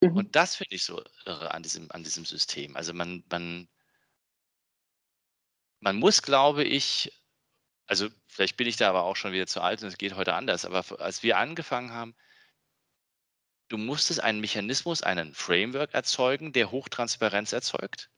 Mhm. 0.00 0.16
Und 0.16 0.36
das 0.36 0.56
finde 0.56 0.74
ich 0.74 0.84
so 0.84 1.02
irre 1.26 1.52
an 1.52 1.62
diesem, 1.62 1.90
an 1.90 2.04
diesem 2.04 2.24
System. 2.24 2.76
Also 2.76 2.92
man, 2.94 3.24
man, 3.30 3.68
man 5.80 5.96
muss, 5.96 6.22
glaube 6.22 6.64
ich, 6.64 7.12
also 7.86 8.08
vielleicht 8.26 8.56
bin 8.56 8.66
ich 8.66 8.76
da 8.76 8.88
aber 8.90 9.04
auch 9.04 9.16
schon 9.16 9.32
wieder 9.32 9.46
zu 9.46 9.60
alt 9.60 9.82
und 9.82 9.88
es 9.88 9.98
geht 9.98 10.14
heute 10.14 10.34
anders, 10.34 10.64
aber 10.64 10.84
als 11.00 11.22
wir 11.22 11.38
angefangen 11.38 11.92
haben, 11.92 12.14
du 13.68 13.78
musstest 13.78 14.20
einen 14.20 14.40
Mechanismus, 14.40 15.02
einen 15.02 15.34
Framework 15.34 15.94
erzeugen, 15.94 16.52
der 16.52 16.70
Hochtransparenz 16.70 17.52
erzeugt, 17.52 18.10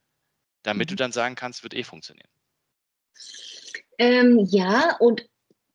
damit 0.62 0.88
mhm. 0.88 0.90
du 0.90 0.96
dann 0.96 1.12
sagen 1.12 1.34
kannst, 1.34 1.62
wird 1.62 1.74
eh 1.74 1.84
funktionieren. 1.84 2.30
Ähm, 4.00 4.38
ja, 4.48 4.96
und 4.98 5.28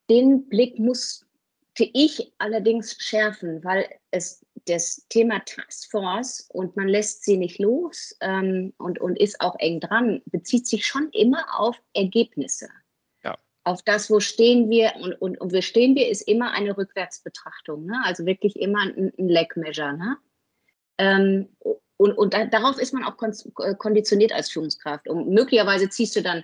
den 0.09 0.49
Blick 0.49 0.79
musste 0.79 1.25
ich 1.77 2.33
allerdings 2.39 2.97
schärfen, 2.99 3.63
weil 3.63 3.87
es 4.09 4.43
das 4.65 5.05
Thema 5.09 5.43
Taskforce 5.45 6.49
und 6.51 6.75
man 6.75 6.87
lässt 6.87 7.23
sie 7.23 7.37
nicht 7.37 7.59
los 7.59 8.17
ähm, 8.21 8.73
und, 8.79 8.99
und 8.99 9.19
ist 9.19 9.39
auch 9.41 9.55
eng 9.59 9.79
dran, 9.79 10.23
bezieht 10.25 10.65
sich 10.65 10.87
schon 10.87 11.09
immer 11.11 11.45
auf 11.55 11.79
Ergebnisse. 11.93 12.67
Ja. 13.23 13.37
Auf 13.63 13.83
das, 13.83 14.09
wo 14.09 14.19
stehen 14.19 14.71
wir 14.71 14.93
und, 14.99 15.13
und, 15.21 15.39
und 15.39 15.53
wo 15.53 15.61
stehen 15.61 15.93
wir, 15.93 16.09
ist 16.09 16.27
immer 16.27 16.51
eine 16.51 16.75
Rückwärtsbetrachtung. 16.75 17.85
Ne? 17.85 18.01
Also 18.05 18.25
wirklich 18.25 18.55
immer 18.55 18.81
ein, 18.81 19.13
ein 19.19 19.29
Leg-Measure. 19.29 19.95
Ne? 19.97 20.17
Ähm, 20.97 21.49
und 21.97 22.17
und 22.17 22.33
da, 22.33 22.45
darauf 22.45 22.79
ist 22.79 22.91
man 22.91 23.03
auch 23.03 23.17
konditioniert 23.77 24.33
als 24.33 24.49
Führungskraft. 24.49 25.07
Und 25.07 25.29
möglicherweise 25.29 25.89
ziehst 25.89 26.15
du 26.15 26.23
dann 26.23 26.43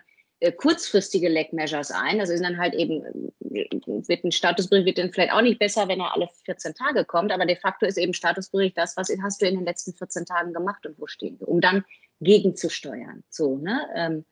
kurzfristige 0.50 1.30
Leg 1.30 1.54
Measures 1.54 1.92
ein. 1.92 2.20
Also 2.20 2.34
sind 2.34 2.44
dann 2.44 2.58
halt 2.58 2.74
eben, 2.74 3.32
äh, 3.52 3.68
wird 4.08 4.24
ein 4.24 4.32
Statusbericht 4.32 4.88
wird 4.88 4.98
dann 4.98 5.14
vielleicht 5.14 5.34
auch 5.34 5.42
nicht 5.42 5.60
besser, 5.60 5.88
wenn 5.88 6.00
er 6.00 6.16
alle 6.16 6.30
14 6.46 6.74
Tage 6.74 7.06
kommt, 7.06 7.32
aber 7.32 7.46
de 7.46 7.56
facto 7.56 7.86
ist 7.86 7.98
eben 7.98 8.14
Statusbericht 8.14 8.78
das, 8.78 8.98
was 8.98 9.10
hast 9.22 9.42
du 9.42 9.46
in 9.46 9.56
den 9.56 9.66
letzten 9.66 9.94
14 9.94 10.26
Tagen 10.26 10.54
gemacht 10.54 10.86
und 10.86 11.00
wo 11.00 11.06
stehen 11.06 11.40
wir, 11.40 11.48
um 11.48 11.62
dann 11.62 11.86
gegenzusteuern. 12.22 13.24
So, 13.30 13.58
ne? 13.58 13.88
Ähm, 13.96 14.26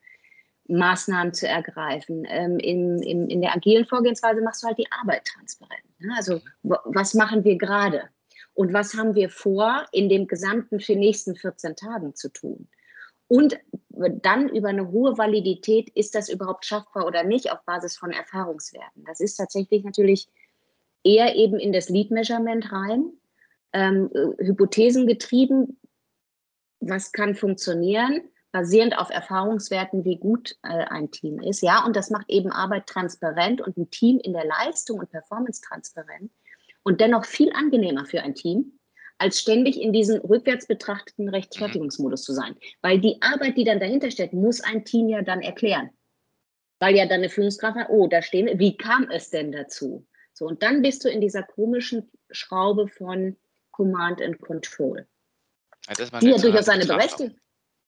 Maßnahmen 0.68 1.34
zu 1.34 1.48
ergreifen. 1.48 2.26
Ähm, 2.28 2.60
in, 2.60 3.02
in, 3.02 3.30
in 3.30 3.42
der 3.42 3.56
agilen 3.56 3.86
Vorgehensweise 3.86 4.42
machst 4.42 4.64
du 4.64 4.68
halt 4.68 4.78
die 4.78 4.92
Arbeit 4.92 5.26
transparent. 5.26 5.84
Ne? 6.00 6.14
Also 6.16 6.42
was 6.62 7.14
machen 7.14 7.44
wir 7.44 7.58
gerade? 7.58 8.10
Und 8.54 8.74
was 8.74 8.94
haben 8.94 9.16
wir 9.16 9.30
vor, 9.30 9.86
in 9.92 10.10
dem 10.10 10.28
gesamten 10.28 10.78
nächsten 11.00 11.36
14 11.36 11.76
Tagen 11.76 12.16
zu 12.16 12.30
tun? 12.30 12.68
Und 13.30 13.60
dann 14.24 14.50
über 14.50 14.70
eine 14.70 14.90
hohe 14.92 15.18
Validität, 15.18 15.90
ist 15.90 16.16
das 16.16 16.30
überhaupt 16.30 16.66
schaffbar 16.66 17.06
oder 17.06 17.24
nicht, 17.24 17.52
auf 17.52 17.64
Basis 17.64 17.96
von 17.96 18.12
Erfahrungswerten. 18.12 19.06
Das 19.06 19.20
ist 19.20 19.36
tatsächlich 19.36 19.84
natürlich 19.84 20.28
eher 21.04 21.36
eben 21.36 21.60
in 21.60 21.72
das 21.72 21.90
Lead 21.90 22.10
Measurement 22.10 22.72
rein, 22.72 23.12
ähm, 23.72 24.10
äh, 24.14 24.46
Hypothesen 24.46 25.06
getrieben, 25.06 25.80
was 26.80 27.12
kann 27.12 27.36
funktionieren, 27.36 28.22
basierend 28.52 28.98
auf 28.98 29.12
Erfahrungswerten, 29.12 30.06
wie 30.06 30.18
gut 30.18 30.56
äh, 30.64 30.86
ein 30.86 31.12
Team 31.12 31.40
ist. 31.40 31.62
Ja, 31.62 31.86
und 31.86 31.96
das 31.96 32.10
macht 32.10 32.30
eben 32.30 32.52
Arbeit 32.52 32.88
transparent 32.88 33.62
und 33.62 33.78
ein 33.78 33.92
Team 33.92 34.20
in 34.24 34.34
der 34.34 34.46
Leistung 34.46 35.00
und 35.00 35.12
Performance 35.12 35.62
transparent 35.62 36.32
und 36.82 37.00
dennoch 37.00 37.26
viel 37.26 37.52
angenehmer 37.54 38.06
für 38.06 38.22
ein 38.22 38.34
Team, 38.34 38.79
als 39.20 39.40
ständig 39.40 39.80
in 39.80 39.94
diesem 39.94 40.20
rückwärts 40.22 40.66
betrachteten. 40.66 41.30
Rechtfertigungsmodus 41.30 42.24
zu 42.24 42.34
sein. 42.34 42.56
Weil 42.82 43.00
die 43.00 43.22
Arbeit, 43.22 43.58
die 43.58 43.66
dann 43.66 43.80
dahinter 43.80 44.10
steht, 44.10 44.34
muss 44.34 44.62
ein 44.62 44.86
Team 44.86 45.10
ja 45.10 45.22
dann 45.22 45.42
erklären. 45.42 45.92
Weil 46.80 46.96
ja 46.96 47.06
dann 47.06 47.20
eine 47.20 47.30
Führungskraft 47.30 47.78
hat, 47.78 47.90
oh, 47.90 48.08
da 48.08 48.22
stehen, 48.22 48.58
wie 48.58 48.78
kam 48.78 49.10
es 49.12 49.30
denn 49.30 49.52
dazu? 49.52 50.08
So, 50.34 50.46
und 50.46 50.64
dann 50.64 50.82
bist 50.82 51.04
du 51.04 51.10
in 51.10 51.20
dieser 51.20 51.44
komischen 51.44 52.10
Schraube 52.32 52.88
von 52.88 53.36
Command 53.72 54.22
and 54.22 54.40
Control. 54.40 55.06
Ja, 55.88 56.20
die 56.20 56.28
ja 56.28 56.38
durchaus 56.38 56.66
seine 56.66 56.86
Berechtigung. 56.86 57.36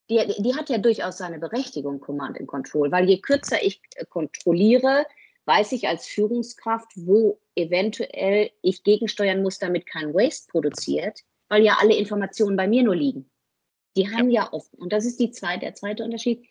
Die, 0.09 0.17
die, 0.39 0.55
hat 0.55 0.69
ja 0.69 0.77
durchaus 0.77 1.17
seine 1.17 1.39
Berechtigung, 1.39 2.01
Command 2.01 2.37
and 2.37 2.47
Control, 2.47 2.91
weil 2.91 3.07
je 3.07 3.21
kürzer 3.21 3.63
ich 3.63 3.81
äh, 3.95 4.05
kontrolliere, 4.05 5.05
weiß 5.45 5.71
ich 5.71 5.87
als 5.87 6.07
Führungskraft, 6.07 6.91
wo 6.95 7.40
eventuell 7.55 8.51
ich 8.61 8.83
gegensteuern 8.83 9.41
muss, 9.41 9.59
damit 9.59 9.85
kein 9.85 10.13
Waste 10.13 10.47
produziert, 10.51 11.19
weil 11.49 11.63
ja 11.63 11.77
alle 11.79 11.95
Informationen 11.95 12.55
bei 12.55 12.67
mir 12.67 12.83
nur 12.83 12.95
liegen. 12.95 13.29
Die 13.97 14.09
haben 14.09 14.29
ja, 14.29 14.43
ja 14.43 14.53
oft, 14.53 14.73
und 14.75 14.93
das 14.93 15.05
ist 15.05 15.19
die 15.19 15.31
zweite, 15.31 15.61
der 15.61 15.75
zweite 15.75 16.03
Unterschied, 16.03 16.45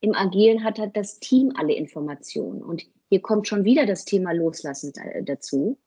im 0.00 0.14
Agilen 0.14 0.62
hat 0.62 0.78
halt 0.78 0.96
das 0.96 1.18
Team 1.18 1.52
alle 1.56 1.72
Informationen. 1.72 2.62
Und 2.62 2.82
hier 3.08 3.20
kommt 3.20 3.48
schon 3.48 3.64
wieder 3.64 3.86
das 3.86 4.04
Thema 4.04 4.32
Loslassen 4.32 4.92
dazu. 5.22 5.78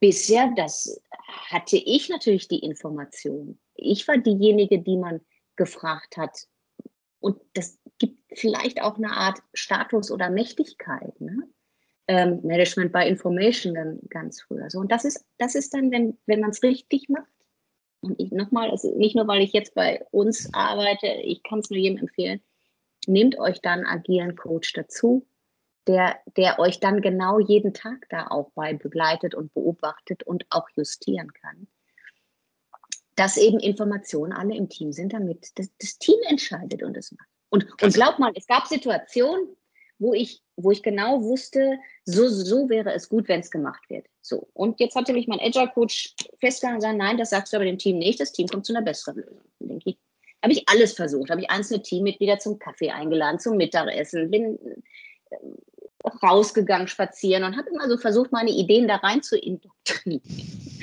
Bisher, 0.00 0.52
das 0.56 1.00
hatte 1.50 1.76
ich 1.76 2.08
natürlich 2.08 2.46
die 2.46 2.60
Information. 2.60 3.58
Ich 3.74 4.06
war 4.06 4.16
diejenige, 4.16 4.78
die 4.78 4.96
man 4.96 5.20
gefragt 5.56 6.16
hat. 6.16 6.46
Und 7.20 7.40
das 7.54 7.80
gibt 7.98 8.22
vielleicht 8.32 8.80
auch 8.80 8.96
eine 8.96 9.10
Art 9.10 9.40
Status 9.54 10.12
oder 10.12 10.30
Mächtigkeit. 10.30 11.20
Ne? 11.20 11.48
Ähm, 12.08 12.40
Management 12.42 12.92
by 12.92 13.06
Information 13.06 13.74
dann 13.74 14.00
ganz 14.08 14.40
früher. 14.40 14.70
So, 14.70 14.78
und 14.78 14.90
das 14.90 15.04
ist, 15.04 15.26
das 15.36 15.54
ist 15.54 15.74
dann, 15.74 15.90
wenn, 15.90 16.16
wenn 16.26 16.40
man 16.40 16.50
es 16.50 16.62
richtig 16.62 17.08
macht. 17.08 17.28
Und 18.00 18.18
ich 18.18 18.30
nochmal, 18.30 18.70
also 18.70 18.94
nicht 18.96 19.14
nur, 19.14 19.26
weil 19.26 19.42
ich 19.42 19.52
jetzt 19.52 19.74
bei 19.74 20.04
uns 20.10 20.52
arbeite, 20.54 21.06
ich 21.06 21.42
kann 21.42 21.58
es 21.58 21.68
nur 21.68 21.78
jedem 21.78 21.98
empfehlen, 21.98 22.40
nehmt 23.06 23.38
euch 23.38 23.60
dann 23.60 23.84
agilen 23.84 24.36
Coach 24.36 24.72
dazu, 24.72 25.26
der, 25.86 26.18
der 26.36 26.58
euch 26.58 26.80
dann 26.80 27.00
genau 27.00 27.40
jeden 27.40 27.74
Tag 27.74 28.06
da 28.10 28.28
auch 28.28 28.50
bei 28.54 28.74
begleitet 28.74 29.34
und 29.34 29.52
beobachtet 29.54 30.22
und 30.22 30.46
auch 30.50 30.68
justieren 30.76 31.32
kann. 31.32 31.66
Dass 33.16 33.36
eben 33.36 33.58
Informationen 33.58 34.32
alle 34.32 34.54
im 34.54 34.68
Team 34.68 34.92
sind, 34.92 35.12
damit 35.12 35.58
das, 35.58 35.70
das 35.78 35.98
Team 35.98 36.18
entscheidet 36.28 36.82
und 36.82 36.96
es 36.96 37.10
macht. 37.12 37.28
Und, 37.48 37.82
und 37.82 37.94
glaub 37.94 38.18
mal, 38.18 38.32
es 38.34 38.46
gab 38.46 38.66
Situationen, 38.66 39.56
wo 39.98 40.12
ich, 40.12 40.42
wo 40.58 40.72
ich 40.72 40.82
genau 40.82 41.22
wusste, 41.22 41.78
so, 42.04 42.28
so 42.28 42.68
wäre 42.68 42.92
es 42.92 43.08
gut, 43.08 43.28
wenn 43.28 43.40
es 43.40 43.50
gemacht 43.50 43.88
wird. 43.88 44.06
So. 44.22 44.48
Und 44.54 44.80
jetzt 44.80 44.96
hatte 44.96 45.12
mich 45.12 45.28
mein 45.28 45.40
Agile 45.40 45.70
Coach 45.72 46.14
festgehalten 46.40 46.76
und 46.76 46.80
gesagt, 46.80 46.98
nein, 46.98 47.16
das 47.16 47.30
sagst 47.30 47.52
du 47.52 47.56
aber 47.56 47.64
dem 47.64 47.78
Team 47.78 47.98
nicht, 47.98 48.18
das 48.20 48.32
Team 48.32 48.48
kommt 48.48 48.66
zu 48.66 48.72
einer 48.72 48.84
besseren 48.84 49.16
Lösung. 49.16 49.40
Dann 49.60 49.68
denke 49.68 49.90
ich, 49.90 49.98
habe 50.42 50.52
ich 50.52 50.68
alles 50.68 50.92
versucht, 50.94 51.30
habe 51.30 51.40
ich 51.40 51.50
einzelne 51.50 51.82
Teammitglieder 51.82 52.38
zum 52.38 52.58
Kaffee 52.58 52.90
eingeladen, 52.90 53.38
zum 53.38 53.56
Mittagessen, 53.56 54.30
bin 54.30 54.58
äh, 55.30 55.36
rausgegangen, 56.22 56.88
spazieren 56.88 57.44
und 57.44 57.56
habe 57.56 57.70
immer 57.70 57.88
so 57.88 57.96
versucht, 57.96 58.32
meine 58.32 58.50
Ideen 58.50 58.88
da 58.88 58.96
rein 58.96 59.22
zu 59.22 59.38
indoktrinieren. 59.38 60.22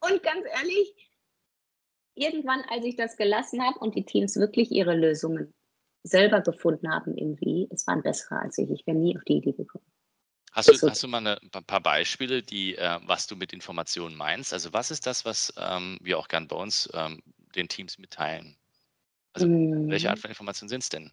und 0.00 0.22
ganz 0.22 0.46
ehrlich, 0.60 0.94
irgendwann, 2.14 2.62
als 2.68 2.84
ich 2.84 2.94
das 2.96 3.16
gelassen 3.16 3.62
habe 3.62 3.78
und 3.80 3.96
die 3.96 4.04
Teams 4.04 4.36
wirklich 4.36 4.70
ihre 4.70 4.94
Lösungen 4.94 5.52
selber 6.06 6.40
gefunden 6.40 6.90
haben, 6.90 7.16
irgendwie, 7.16 7.68
es 7.70 7.86
waren 7.86 8.02
bessere 8.02 8.40
als 8.40 8.58
ich. 8.58 8.70
Ich 8.70 8.86
wäre 8.86 8.96
nie 8.96 9.16
auf 9.16 9.24
die 9.24 9.38
Idee 9.38 9.52
gekommen. 9.52 9.84
Hast 10.52 10.68
du, 10.70 10.88
hast 10.88 11.02
du 11.02 11.08
mal 11.08 11.18
eine, 11.18 11.38
ein 11.40 11.64
paar 11.64 11.82
Beispiele, 11.82 12.42
die, 12.42 12.76
äh, 12.76 12.98
was 13.04 13.26
du 13.26 13.36
mit 13.36 13.52
Informationen 13.52 14.16
meinst? 14.16 14.54
Also 14.54 14.72
was 14.72 14.90
ist 14.90 15.06
das, 15.06 15.26
was 15.26 15.52
ähm, 15.58 15.98
wir 16.00 16.18
auch 16.18 16.28
gern 16.28 16.48
bei 16.48 16.56
uns 16.56 16.88
ähm, 16.94 17.20
den 17.54 17.68
Teams 17.68 17.98
mitteilen? 17.98 18.56
Also 19.34 19.46
mm. 19.46 19.90
welche 19.90 20.08
Art 20.08 20.16
mhm. 20.16 20.22
von 20.22 20.30
Informationen 20.30 20.70
sind 20.70 20.82
es 20.82 20.88
denn? 20.88 21.12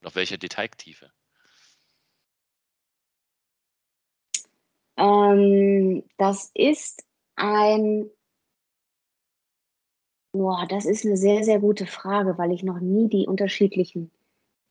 Und 0.00 0.06
auf 0.06 0.16
welcher 0.16 0.36
Detailtiefe? 0.36 1.10
Ähm, 4.98 6.04
das 6.18 6.50
ist 6.52 7.02
ein, 7.36 8.10
boah, 10.32 10.66
das 10.68 10.84
ist 10.84 11.06
eine 11.06 11.16
sehr, 11.16 11.42
sehr 11.42 11.58
gute 11.58 11.86
Frage, 11.86 12.36
weil 12.36 12.52
ich 12.52 12.62
noch 12.62 12.80
nie 12.80 13.08
die 13.08 13.26
unterschiedlichen 13.26 14.10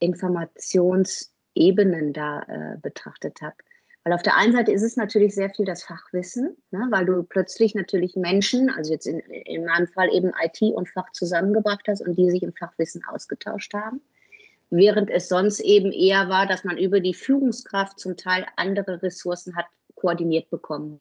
Informationsebenen 0.03 2.13
da 2.13 2.43
äh, 2.43 2.77
betrachtet 2.81 3.41
habe. 3.41 3.55
Weil 4.03 4.13
auf 4.13 4.22
der 4.22 4.38
einen 4.38 4.51
Seite 4.51 4.72
ist 4.72 4.83
es 4.83 4.98
natürlich 4.98 5.33
sehr 5.33 5.50
viel 5.50 5.65
das 5.65 5.83
Fachwissen, 5.83 6.55
ne, 6.72 6.88
weil 6.91 7.05
du 7.05 7.24
plötzlich 7.24 7.74
natürlich 7.74 8.17
Menschen, 8.17 8.69
also 8.69 8.91
jetzt 8.91 9.07
in, 9.07 9.19
in 9.19 9.65
meinem 9.65 9.88
Fall 9.88 10.13
eben 10.13 10.31
IT 10.43 10.62
und 10.62 10.89
Fach 10.89 11.10
zusammengebracht 11.13 11.88
hast 11.88 12.05
und 12.05 12.17
die 12.17 12.29
sich 12.29 12.43
im 12.43 12.53
Fachwissen 12.53 13.01
ausgetauscht 13.05 13.74
haben. 13.74 14.01
Während 14.69 15.10
es 15.10 15.29
sonst 15.29 15.62
eben 15.62 15.91
eher 15.91 16.27
war, 16.27 16.48
dass 16.48 16.65
man 16.65 16.77
über 16.77 17.00
die 17.00 17.13
Führungskraft 17.13 18.00
zum 18.00 18.17
Teil 18.17 18.45
andere 18.57 19.01
Ressourcen 19.01 19.55
hat 19.55 19.67
koordiniert 19.95 20.50
bekommen. 20.50 21.00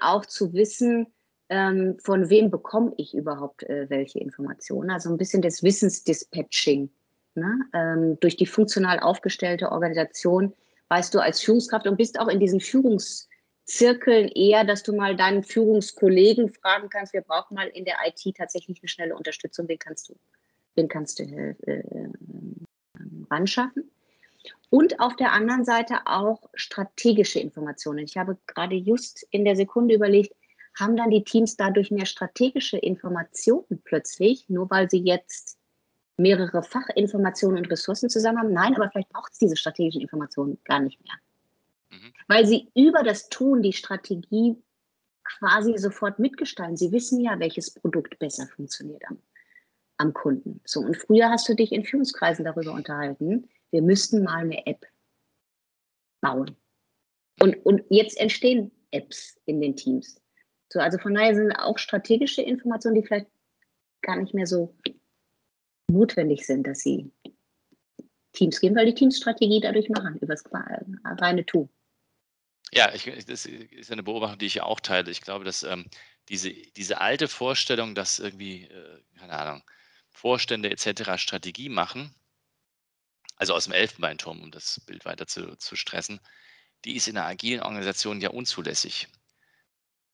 Auch 0.00 0.26
zu 0.26 0.52
wissen, 0.52 1.08
ähm, 1.48 1.98
von 1.98 2.30
wem 2.30 2.50
bekomme 2.50 2.92
ich 2.98 3.14
überhaupt 3.14 3.64
äh, 3.64 3.90
welche 3.90 4.20
Informationen. 4.20 4.90
Also 4.90 5.10
ein 5.10 5.18
bisschen 5.18 5.42
das 5.42 5.62
Wissensdispatching. 5.62 6.90
Ne? 7.34 7.60
Ähm, 7.72 8.20
durch 8.20 8.36
die 8.36 8.46
funktional 8.46 9.00
aufgestellte 9.00 9.72
Organisation 9.72 10.52
weißt 10.88 11.14
du 11.14 11.20
als 11.20 11.40
Führungskraft 11.40 11.86
und 11.86 11.96
bist 11.96 12.20
auch 12.20 12.28
in 12.28 12.38
diesen 12.38 12.60
Führungszirkeln 12.60 14.28
eher, 14.28 14.64
dass 14.64 14.82
du 14.82 14.94
mal 14.94 15.16
deinen 15.16 15.42
Führungskollegen 15.42 16.52
fragen 16.52 16.90
kannst, 16.90 17.14
wir 17.14 17.22
brauchen 17.22 17.54
mal 17.54 17.68
in 17.68 17.86
der 17.86 17.96
IT 18.04 18.36
tatsächlich 18.36 18.80
eine 18.80 18.88
schnelle 18.88 19.16
Unterstützung, 19.16 19.66
wen 19.68 19.78
kannst 19.78 20.10
du, 20.10 20.14
wen 20.74 20.88
kannst 20.88 21.18
du 21.18 21.22
äh, 21.22 21.54
äh, 21.66 22.10
ran 23.30 23.46
schaffen? 23.46 23.90
Und 24.68 25.00
auf 25.00 25.16
der 25.16 25.32
anderen 25.32 25.64
Seite 25.64 26.00
auch 26.06 26.50
strategische 26.54 27.40
Informationen. 27.40 28.00
Ich 28.00 28.18
habe 28.18 28.36
gerade 28.46 28.74
just 28.74 29.26
in 29.30 29.44
der 29.46 29.56
Sekunde 29.56 29.94
überlegt, 29.94 30.34
haben 30.78 30.96
dann 30.96 31.10
die 31.10 31.24
Teams 31.24 31.56
dadurch 31.56 31.90
mehr 31.90 32.06
strategische 32.06 32.78
Informationen 32.78 33.80
plötzlich, 33.84 34.48
nur 34.48 34.70
weil 34.70 34.90
sie 34.90 35.00
jetzt 35.00 35.58
mehrere 36.22 36.62
Fachinformationen 36.62 37.58
und 37.58 37.70
Ressourcen 37.70 38.08
zusammen 38.08 38.38
haben. 38.38 38.52
Nein, 38.52 38.74
aber 38.74 38.90
vielleicht 38.90 39.10
braucht 39.10 39.32
es 39.32 39.38
diese 39.38 39.56
strategischen 39.56 40.00
Informationen 40.00 40.58
gar 40.64 40.80
nicht 40.80 40.98
mehr. 41.04 41.14
Mhm. 41.90 42.12
Weil 42.28 42.46
sie 42.46 42.70
über 42.74 43.02
das 43.02 43.28
Tun 43.28 43.62
die 43.62 43.72
Strategie 43.72 44.56
quasi 45.24 45.76
sofort 45.78 46.18
mitgestalten. 46.18 46.76
Sie 46.76 46.92
wissen 46.92 47.20
ja, 47.20 47.38
welches 47.38 47.70
Produkt 47.70 48.18
besser 48.18 48.46
funktioniert 48.46 49.02
am, 49.08 49.18
am 49.98 50.12
Kunden. 50.12 50.60
So, 50.64 50.80
und 50.80 50.96
früher 50.96 51.28
hast 51.30 51.48
du 51.48 51.54
dich 51.54 51.72
in 51.72 51.84
Führungskreisen 51.84 52.44
darüber 52.44 52.72
unterhalten, 52.72 53.48
wir 53.70 53.82
müssten 53.82 54.22
mal 54.22 54.38
eine 54.38 54.66
App 54.66 54.86
bauen. 56.20 56.56
Und, 57.40 57.54
und 57.64 57.82
jetzt 57.88 58.18
entstehen 58.18 58.70
Apps 58.90 59.40
in 59.46 59.60
den 59.60 59.74
Teams. 59.74 60.20
So, 60.72 60.80
also 60.80 60.98
von 60.98 61.14
daher 61.14 61.34
sind 61.34 61.52
auch 61.52 61.78
strategische 61.78 62.42
Informationen, 62.42 62.96
die 62.96 63.02
vielleicht 63.02 63.26
gar 64.02 64.16
nicht 64.16 64.34
mehr 64.34 64.46
so 64.46 64.74
notwendig 65.92 66.46
sind, 66.46 66.66
dass 66.66 66.80
sie 66.80 67.12
Teams 68.32 68.60
gehen, 68.60 68.74
weil 68.74 68.86
die 68.86 68.94
Teams 68.94 69.18
Strategie 69.18 69.60
dadurch 69.60 69.88
machen, 69.88 70.16
über 70.16 70.34
das 70.34 70.44
reine 71.04 71.44
Tun. 71.44 71.68
Ja, 72.72 72.92
ich, 72.94 73.04
das 73.26 73.44
ist 73.44 73.92
eine 73.92 74.02
Beobachtung, 74.02 74.38
die 74.38 74.46
ich 74.46 74.54
ja 74.54 74.62
auch 74.62 74.80
teile. 74.80 75.10
Ich 75.10 75.20
glaube, 75.20 75.44
dass 75.44 75.62
ähm, 75.62 75.86
diese, 76.30 76.50
diese 76.50 77.00
alte 77.00 77.28
Vorstellung, 77.28 77.94
dass 77.94 78.18
irgendwie, 78.18 78.64
äh, 78.64 78.98
keine 79.18 79.38
Ahnung, 79.38 79.62
Vorstände 80.10 80.70
etc. 80.70 81.18
Strategie 81.18 81.68
machen, 81.68 82.14
also 83.36 83.54
aus 83.54 83.64
dem 83.64 83.74
Elfenbeinturm, 83.74 84.40
um 84.40 84.50
das 84.50 84.80
Bild 84.86 85.04
weiter 85.04 85.26
zu, 85.26 85.56
zu 85.56 85.76
stressen, 85.76 86.20
die 86.84 86.96
ist 86.96 87.08
in 87.08 87.16
einer 87.16 87.26
agilen 87.26 87.60
Organisation 87.60 88.20
ja 88.20 88.30
unzulässig. 88.30 89.08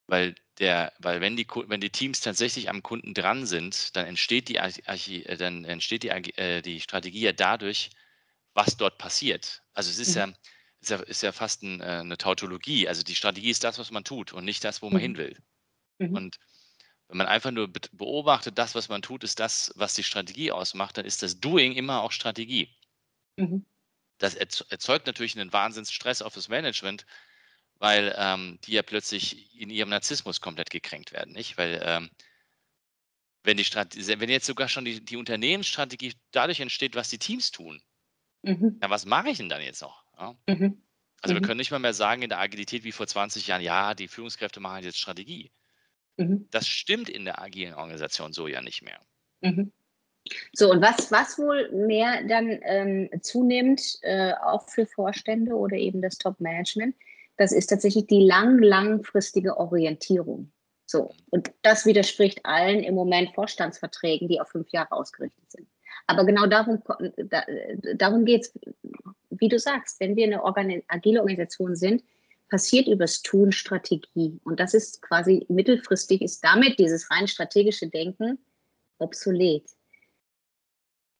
Weil, 0.09 0.33
der, 0.57 0.91
weil 0.97 1.21
wenn, 1.21 1.37
die, 1.37 1.47
wenn 1.67 1.81
die 1.81 1.91
Teams 1.91 2.19
tatsächlich 2.19 2.69
am 2.69 2.81
Kunden 2.81 3.13
dran 3.13 3.45
sind, 3.45 3.95
dann 3.95 4.07
entsteht 4.07 4.49
die, 4.49 4.59
Archi, 4.59 5.23
äh, 5.23 5.37
dann 5.37 5.65
entsteht 5.65 6.03
die, 6.03 6.09
äh, 6.09 6.61
die 6.61 6.81
Strategie 6.81 7.21
ja 7.21 7.31
dadurch, 7.31 7.91
was 8.53 8.75
dort 8.75 8.97
passiert. 8.97 9.61
Also 9.73 9.91
es 9.91 9.99
ist, 9.99 10.15
mhm. 10.15 10.19
ja, 10.19 10.33
ist, 10.81 10.89
ja, 10.89 10.97
ist 10.97 11.23
ja 11.23 11.31
fast 11.31 11.61
ein, 11.61 11.79
äh, 11.81 11.99
eine 11.99 12.17
Tautologie. 12.17 12.87
Also 12.87 13.03
die 13.03 13.13
Strategie 13.13 13.51
ist 13.51 13.63
das, 13.63 13.77
was 13.77 13.91
man 13.91 14.03
tut 14.03 14.33
und 14.33 14.45
nicht 14.45 14.63
das, 14.63 14.81
wo 14.81 14.89
man 14.89 14.97
mhm. 14.97 15.03
hin 15.03 15.17
will. 15.17 15.37
Mhm. 15.99 16.15
Und 16.15 16.39
wenn 17.07 17.17
man 17.17 17.27
einfach 17.27 17.51
nur 17.51 17.71
beobachtet, 17.91 18.57
das, 18.57 18.73
was 18.73 18.89
man 18.89 19.03
tut, 19.03 19.23
ist 19.23 19.39
das, 19.39 19.71
was 19.75 19.93
die 19.93 20.03
Strategie 20.03 20.51
ausmacht, 20.51 20.97
dann 20.97 21.05
ist 21.05 21.21
das 21.21 21.39
Doing 21.39 21.73
immer 21.73 22.01
auch 22.01 22.11
Strategie. 22.11 22.75
Mhm. 23.35 23.65
Das 24.17 24.33
erzeugt 24.35 25.07
natürlich 25.07 25.39
einen 25.39 25.53
Wahnsinnsstress 25.53 26.21
auf 26.21 26.33
das 26.33 26.49
Management, 26.49 27.05
weil 27.79 28.13
ähm, 28.17 28.59
die 28.65 28.73
ja 28.73 28.83
plötzlich 28.83 29.59
in 29.59 29.69
ihrem 29.69 29.89
Narzissmus 29.89 30.41
komplett 30.41 30.69
gekränkt 30.69 31.11
werden, 31.11 31.33
nicht? 31.33 31.57
Weil 31.57 31.81
ähm, 31.83 32.09
wenn 33.43 33.57
die 33.57 33.63
Strategie, 33.63 34.19
wenn 34.19 34.29
jetzt 34.29 34.45
sogar 34.45 34.67
schon 34.67 34.85
die, 34.85 35.03
die 35.03 35.17
Unternehmensstrategie 35.17 36.13
dadurch 36.31 36.59
entsteht, 36.59 36.95
was 36.95 37.09
die 37.09 37.17
Teams 37.17 37.51
tun, 37.51 37.81
mhm. 38.43 38.77
ja, 38.81 38.89
was 38.89 39.05
mache 39.05 39.29
ich 39.29 39.37
denn 39.37 39.49
dann 39.49 39.61
jetzt 39.61 39.81
noch? 39.81 40.03
Ja? 40.17 40.35
Mhm. 40.47 40.81
Also 41.21 41.33
mhm. 41.33 41.39
wir 41.39 41.47
können 41.47 41.57
nicht 41.57 41.71
mal 41.71 41.79
mehr 41.79 41.93
sagen 41.93 42.21
in 42.21 42.29
der 42.29 42.39
Agilität 42.39 42.83
wie 42.83 42.91
vor 42.91 43.07
20 43.07 43.47
Jahren, 43.47 43.61
ja, 43.61 43.93
die 43.93 44.07
Führungskräfte 44.07 44.59
machen 44.59 44.83
jetzt 44.83 44.99
Strategie. 44.99 45.51
Mhm. 46.17 46.47
Das 46.51 46.67
stimmt 46.67 47.09
in 47.09 47.25
der 47.25 47.41
agilen 47.41 47.73
Organisation 47.73 48.33
so 48.33 48.47
ja 48.47 48.61
nicht 48.61 48.81
mehr. 48.81 48.99
Mhm. 49.41 49.71
So, 50.53 50.69
und 50.69 50.81
was, 50.81 51.11
was 51.11 51.37
wohl 51.39 51.71
mehr 51.71 52.23
dann 52.27 52.59
ähm, 52.63 53.09
zunehmend 53.21 53.97
äh, 54.01 54.33
auch 54.33 54.69
für 54.69 54.85
Vorstände 54.85 55.53
oder 55.53 55.77
eben 55.77 56.01
das 56.01 56.17
Top-Management, 56.17 56.95
das 57.39 57.53
ist 57.53 57.67
tatsächlich 57.67 58.05
die 58.07 58.25
lang, 58.25 58.59
langfristige 58.59 59.57
Orientierung. 59.57 60.51
So, 60.85 61.13
und 61.29 61.51
das 61.61 61.85
widerspricht 61.85 62.45
allen 62.45 62.83
im 62.83 62.95
Moment 62.95 63.33
Vorstandsverträgen, 63.33 64.27
die 64.27 64.41
auf 64.41 64.49
fünf 64.49 64.69
Jahre 64.71 64.91
ausgerichtet 64.91 65.49
sind. 65.49 65.67
Aber 66.05 66.25
genau 66.25 66.47
darum, 66.47 66.83
da, 67.15 67.45
darum 67.95 68.25
geht 68.25 68.41
es, 68.41 68.59
wie 69.29 69.47
du 69.47 69.57
sagst, 69.57 70.01
wenn 70.01 70.17
wir 70.17 70.25
eine 70.25 70.43
Organ 70.43 70.81
agile 70.89 71.21
Organisation 71.21 71.77
sind, 71.77 72.03
passiert 72.49 72.87
übers 72.87 73.21
Tun 73.21 73.53
Strategie. 73.53 74.41
Und 74.43 74.59
das 74.59 74.73
ist 74.73 75.01
quasi 75.01 75.45
mittelfristig, 75.47 76.21
ist 76.21 76.43
damit 76.43 76.77
dieses 76.77 77.09
rein 77.09 77.27
strategische 77.27 77.87
Denken 77.87 78.37
obsolet. 78.97 79.63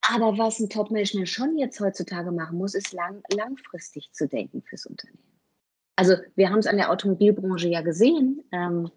Aber 0.02 0.38
was 0.38 0.60
ein 0.60 0.70
Top-Management 0.70 1.30
schon 1.30 1.58
jetzt 1.58 1.80
heutzutage 1.80 2.32
machen 2.32 2.58
muss, 2.58 2.76
ist 2.76 2.92
lang, 2.92 3.24
langfristig 3.34 4.12
zu 4.12 4.28
denken 4.28 4.64
fürs 4.64 4.86
Unternehmen. 4.86 5.29
Also 6.00 6.16
wir 6.36 6.50
haben 6.50 6.60
es 6.60 6.66
an 6.66 6.78
der 6.78 6.92
Automobilbranche 6.92 7.68
ja 7.68 7.82
gesehen, 7.82 8.42
ähm, 8.54 8.90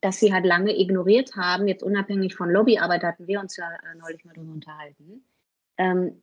dass 0.00 0.18
sie 0.18 0.34
halt 0.34 0.44
lange 0.44 0.76
ignoriert 0.76 1.36
haben, 1.36 1.68
jetzt 1.68 1.84
unabhängig 1.84 2.34
von 2.34 2.50
Lobbyarbeit 2.50 3.04
hatten 3.04 3.28
wir 3.28 3.38
uns 3.38 3.56
ja 3.56 3.70
äh, 3.72 3.96
neulich 3.96 4.24
mal 4.24 4.34
darüber 4.34 4.52
unterhalten, 4.52 5.24
ähm, 5.78 6.20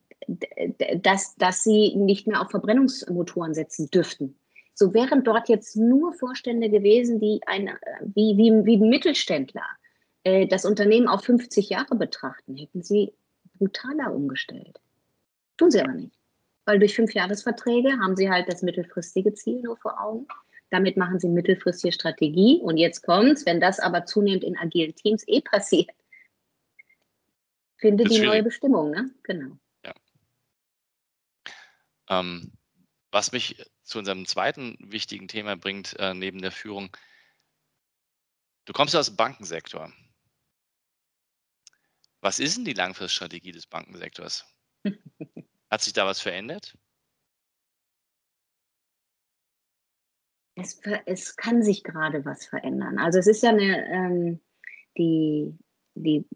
dass, 0.98 1.36
dass 1.36 1.64
sie 1.64 1.96
nicht 1.96 2.26
mehr 2.26 2.42
auf 2.42 2.50
Verbrennungsmotoren 2.50 3.54
setzen 3.54 3.90
dürften. 3.90 4.38
So 4.74 4.92
wären 4.92 5.24
dort 5.24 5.48
jetzt 5.48 5.74
nur 5.76 6.12
Vorstände 6.12 6.68
gewesen, 6.68 7.18
die 7.18 7.40
ein, 7.46 7.68
äh, 7.68 7.76
wie, 8.02 8.36
wie, 8.36 8.52
wie 8.66 8.76
ein 8.76 8.90
Mittelständler 8.90 9.64
äh, 10.24 10.46
das 10.46 10.66
Unternehmen 10.66 11.08
auf 11.08 11.24
50 11.24 11.70
Jahre 11.70 11.96
betrachten, 11.96 12.56
hätten 12.56 12.82
sie 12.82 13.14
brutaler 13.54 14.14
umgestellt. 14.14 14.82
Tun 15.56 15.70
sie 15.70 15.80
aber 15.80 15.94
nicht. 15.94 16.19
Weil 16.64 16.78
durch 16.78 16.94
Fünfjahresverträge 16.94 17.98
haben 17.98 18.16
sie 18.16 18.30
halt 18.30 18.48
das 18.48 18.62
mittelfristige 18.62 19.34
Ziel 19.34 19.60
nur 19.62 19.76
vor 19.76 20.00
Augen. 20.00 20.26
Damit 20.70 20.96
machen 20.96 21.18
sie 21.18 21.28
mittelfristige 21.28 21.92
Strategie. 21.92 22.60
Und 22.60 22.76
jetzt 22.76 23.02
kommt's, 23.02 23.44
wenn 23.44 23.60
das 23.60 23.80
aber 23.80 24.04
zunehmend 24.04 24.44
in 24.44 24.56
agilen 24.56 24.94
Teams 24.94 25.24
eh 25.26 25.40
passiert, 25.40 25.90
findet 27.78 28.08
die 28.10 28.16
schwierig. 28.16 28.28
neue 28.28 28.42
Bestimmung, 28.44 28.90
ne? 28.90 29.10
Genau. 29.24 29.58
Ja. 29.84 29.94
Ähm, 32.08 32.52
was 33.10 33.32
mich 33.32 33.56
zu 33.82 33.98
unserem 33.98 34.24
zweiten 34.26 34.76
wichtigen 34.80 35.26
Thema 35.26 35.56
bringt, 35.56 35.98
äh, 35.98 36.14
neben 36.14 36.40
der 36.40 36.52
Führung. 36.52 36.96
Du 38.64 38.72
kommst 38.72 38.94
aus 38.94 39.06
dem 39.06 39.16
Bankensektor. 39.16 39.92
Was 42.20 42.38
ist 42.38 42.56
denn 42.56 42.64
die 42.64 42.74
Langfriststrategie 42.74 43.50
des 43.50 43.66
Bankensektors? 43.66 44.46
Hat 45.70 45.82
sich 45.82 45.92
da 45.92 46.04
was 46.04 46.20
verändert? 46.20 46.76
Es, 50.56 50.80
es 51.06 51.36
kann 51.36 51.62
sich 51.62 51.84
gerade 51.84 52.24
was 52.24 52.44
verändern. 52.46 52.98
Also 52.98 53.18
es 53.18 53.26
ist 53.26 53.42
ja 53.42 53.50
eine, 53.50 53.86
ähm, 53.88 54.40
die, 54.98 55.56
die 55.94 56.26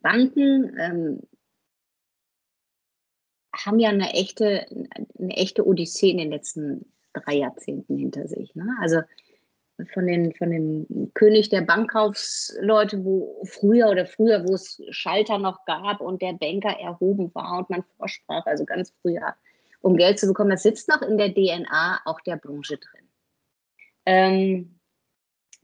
Banken 0.00 0.78
ähm, 0.78 1.22
haben 3.54 3.78
ja 3.80 3.90
eine 3.90 4.12
echte, 4.12 4.66
eine 5.18 5.36
echte 5.36 5.66
Odyssee 5.66 6.10
in 6.10 6.18
den 6.18 6.30
letzten 6.30 6.92
drei 7.12 7.34
Jahrzehnten 7.34 7.96
hinter 7.96 8.28
sich. 8.28 8.54
Ne? 8.54 8.76
Also 8.80 9.02
von 9.92 10.06
den, 10.06 10.32
von 10.34 10.50
dem 10.50 11.10
König 11.14 11.50
der 11.50 11.60
Bankkaufsleute, 11.60 13.04
wo 13.04 13.42
früher 13.44 13.88
oder 13.88 14.06
früher, 14.06 14.46
wo 14.46 14.54
es 14.54 14.82
Schalter 14.90 15.38
noch 15.38 15.64
gab 15.66 16.00
und 16.00 16.22
der 16.22 16.32
Banker 16.32 16.78
erhoben 16.80 17.34
war 17.34 17.58
und 17.58 17.70
man 17.70 17.84
vorsprach, 17.96 18.46
also 18.46 18.64
ganz 18.64 18.92
früher, 19.02 19.34
um 19.82 19.96
Geld 19.96 20.18
zu 20.18 20.26
bekommen, 20.26 20.50
das 20.50 20.62
sitzt 20.62 20.88
noch 20.88 21.02
in 21.02 21.18
der 21.18 21.34
DNA 21.34 22.00
auch 22.06 22.20
der 22.20 22.36
Branche 22.36 22.78
drin. 22.78 23.08
Ähm, 24.06 24.78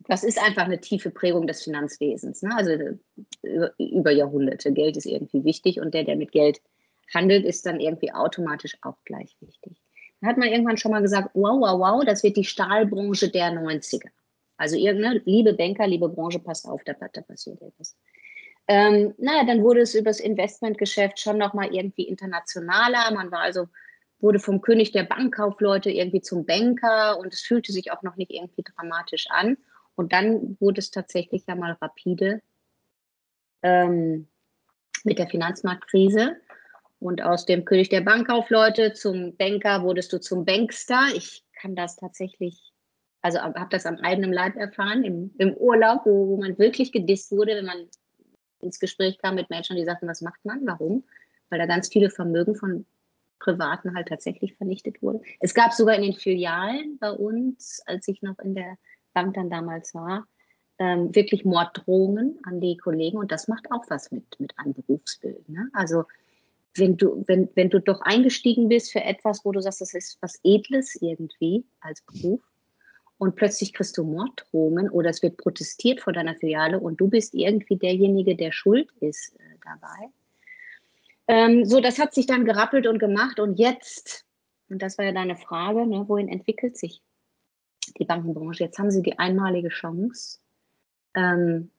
das 0.08 0.24
ist 0.24 0.42
einfach 0.42 0.64
eine 0.64 0.80
tiefe 0.80 1.10
Prägung 1.10 1.46
des 1.46 1.62
Finanzwesens. 1.62 2.42
Ne? 2.42 2.54
Also 2.54 2.98
über, 3.42 3.72
über 3.78 4.10
Jahrhunderte. 4.10 4.72
Geld 4.72 4.96
ist 4.96 5.06
irgendwie 5.06 5.44
wichtig 5.44 5.80
und 5.80 5.94
der, 5.94 6.04
der 6.04 6.16
mit 6.16 6.32
Geld 6.32 6.60
handelt, 7.14 7.44
ist 7.44 7.66
dann 7.66 7.80
irgendwie 7.80 8.12
automatisch 8.12 8.76
auch 8.82 8.96
gleich 9.04 9.36
wichtig. 9.40 9.80
Da 10.22 10.28
hat 10.28 10.38
man 10.38 10.48
irgendwann 10.48 10.76
schon 10.78 10.92
mal 10.92 11.02
gesagt, 11.02 11.30
wow, 11.34 11.60
wow, 11.60 11.80
wow, 11.80 12.04
das 12.04 12.22
wird 12.22 12.36
die 12.36 12.44
Stahlbranche 12.44 13.28
der 13.28 13.50
90er. 13.50 14.08
Also 14.56 14.76
irgendeine, 14.76 15.20
liebe 15.24 15.52
Banker, 15.52 15.88
liebe 15.88 16.08
Branche, 16.08 16.38
passt 16.38 16.68
auf, 16.68 16.84
da, 16.84 16.92
da 16.92 17.20
passiert 17.22 17.60
etwas. 17.60 17.96
Ähm, 18.68 19.14
naja, 19.18 19.44
dann 19.44 19.64
wurde 19.64 19.80
es 19.80 19.96
über 19.96 20.10
das 20.10 20.20
Investmentgeschäft 20.20 21.18
schon 21.18 21.38
nochmal 21.38 21.74
irgendwie 21.74 22.04
internationaler. 22.04 23.12
Man 23.12 23.32
war 23.32 23.40
also, 23.40 23.66
wurde 24.20 24.38
vom 24.38 24.60
König 24.60 24.92
der 24.92 25.02
Bankkaufleute 25.02 25.90
irgendwie 25.90 26.20
zum 26.20 26.46
Banker 26.46 27.18
und 27.18 27.34
es 27.34 27.40
fühlte 27.40 27.72
sich 27.72 27.90
auch 27.90 28.02
noch 28.02 28.14
nicht 28.14 28.30
irgendwie 28.30 28.62
dramatisch 28.62 29.26
an. 29.28 29.58
Und 29.96 30.12
dann 30.12 30.56
wurde 30.60 30.78
es 30.78 30.92
tatsächlich 30.92 31.42
ja 31.48 31.56
mal 31.56 31.76
rapide 31.80 32.40
ähm, 33.62 34.28
mit 35.02 35.18
der 35.18 35.26
Finanzmarktkrise. 35.26 36.36
Und 37.02 37.20
aus 37.20 37.46
dem 37.46 37.64
König 37.64 37.88
der 37.88 38.00
Bankkaufleute 38.00 38.92
zum 38.92 39.36
Banker 39.36 39.82
wurdest 39.82 40.12
du 40.12 40.20
zum 40.20 40.44
Bankstar. 40.44 41.08
Ich 41.16 41.44
kann 41.60 41.74
das 41.74 41.96
tatsächlich, 41.96 42.72
also 43.22 43.40
habe 43.40 43.66
das 43.70 43.86
am 43.86 43.96
eigenen 43.96 44.32
Leib 44.32 44.54
erfahren, 44.56 45.02
im, 45.02 45.32
im 45.38 45.52
Urlaub, 45.54 46.02
wo, 46.04 46.28
wo, 46.28 46.36
man 46.36 46.56
wirklich 46.58 46.92
gedisst 46.92 47.32
wurde, 47.32 47.56
wenn 47.56 47.66
man 47.66 47.88
ins 48.60 48.78
Gespräch 48.78 49.18
kam 49.18 49.34
mit 49.34 49.50
Menschen, 49.50 49.76
die 49.76 49.84
sagten, 49.84 50.06
was 50.06 50.22
macht 50.22 50.44
man, 50.44 50.64
warum? 50.64 51.02
Weil 51.50 51.58
da 51.58 51.66
ganz 51.66 51.88
viele 51.88 52.08
Vermögen 52.08 52.54
von 52.54 52.86
Privaten 53.40 53.96
halt 53.96 54.06
tatsächlich 54.06 54.54
vernichtet 54.54 55.02
wurde. 55.02 55.22
Es 55.40 55.54
gab 55.54 55.72
sogar 55.72 55.96
in 55.96 56.02
den 56.02 56.14
Filialen 56.14 56.98
bei 57.00 57.10
uns, 57.10 57.82
als 57.86 58.06
ich 58.06 58.22
noch 58.22 58.38
in 58.38 58.54
der 58.54 58.78
Bank 59.12 59.34
dann 59.34 59.50
damals 59.50 59.92
war, 59.92 60.28
ähm, 60.78 61.12
wirklich 61.12 61.44
Morddrohungen 61.44 62.38
an 62.44 62.60
die 62.60 62.76
Kollegen 62.76 63.18
und 63.18 63.32
das 63.32 63.48
macht 63.48 63.72
auch 63.72 63.84
was 63.88 64.12
mit, 64.12 64.38
mit 64.38 64.56
einem 64.56 64.74
Berufsbild. 64.74 65.48
Ne? 65.48 65.68
Also 65.72 66.04
wenn 66.74 66.96
du, 66.96 67.24
wenn, 67.26 67.48
wenn 67.54 67.70
du 67.70 67.80
doch 67.80 68.00
eingestiegen 68.00 68.68
bist 68.68 68.92
für 68.92 69.02
etwas, 69.02 69.44
wo 69.44 69.52
du 69.52 69.60
sagst, 69.60 69.80
das 69.80 69.94
ist 69.94 70.18
was 70.20 70.40
Edles 70.42 70.96
irgendwie 71.00 71.64
als 71.80 72.02
Beruf 72.02 72.40
und 73.18 73.36
plötzlich 73.36 73.72
kriegst 73.72 73.96
du 73.98 74.04
Morddrohungen 74.04 74.88
oder 74.90 75.10
es 75.10 75.22
wird 75.22 75.36
protestiert 75.36 76.00
vor 76.00 76.12
deiner 76.12 76.34
Filiale 76.34 76.80
und 76.80 77.00
du 77.00 77.08
bist 77.08 77.34
irgendwie 77.34 77.76
derjenige, 77.76 78.36
der 78.36 78.52
schuld 78.52 78.90
ist 79.00 79.34
äh, 79.38 79.58
dabei. 79.64 80.10
Ähm, 81.28 81.64
so, 81.64 81.80
das 81.80 81.98
hat 81.98 82.14
sich 82.14 82.26
dann 82.26 82.44
gerappelt 82.44 82.86
und 82.86 82.98
gemacht 82.98 83.38
und 83.38 83.58
jetzt, 83.58 84.26
und 84.68 84.82
das 84.82 84.98
war 84.98 85.04
ja 85.04 85.12
deine 85.12 85.36
Frage, 85.36 85.86
ne, 85.86 86.04
wohin 86.08 86.28
entwickelt 86.28 86.76
sich 86.76 87.02
die 87.98 88.04
Bankenbranche? 88.04 88.64
Jetzt 88.64 88.78
haben 88.78 88.90
sie 88.90 89.02
die 89.02 89.18
einmalige 89.18 89.68
Chance, 89.68 90.40
ähm, 91.14 91.70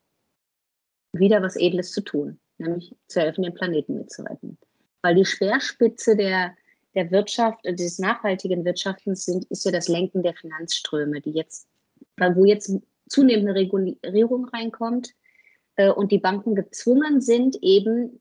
wieder 1.11 1.41
was 1.41 1.55
Edles 1.55 1.91
zu 1.91 2.01
tun, 2.01 2.39
nämlich 2.57 2.95
zu 3.07 3.19
helfen, 3.19 3.43
den 3.43 3.53
Planeten 3.53 3.97
mitzuretten. 3.97 4.57
Weil 5.03 5.15
die 5.15 5.25
Speerspitze 5.25 6.15
der, 6.15 6.55
der 6.95 7.11
Wirtschaft, 7.11 7.63
äh, 7.65 7.75
des 7.75 7.99
nachhaltigen 7.99 8.65
Wirtschaftens 8.65 9.25
sind, 9.25 9.45
ist 9.51 9.65
ja 9.65 9.71
das 9.71 9.87
Lenken 9.87 10.23
der 10.23 10.33
Finanzströme, 10.33 11.21
die 11.21 11.29
jetzt, 11.31 11.67
wo 12.17 12.45
jetzt 12.45 12.75
zunehmend 13.09 13.49
eine 13.49 13.59
Regulierung 13.59 14.45
reinkommt 14.45 15.13
äh, 15.75 15.89
und 15.89 16.11
die 16.11 16.17
Banken 16.17 16.55
gezwungen 16.55 17.21
sind, 17.21 17.57
eben 17.61 18.19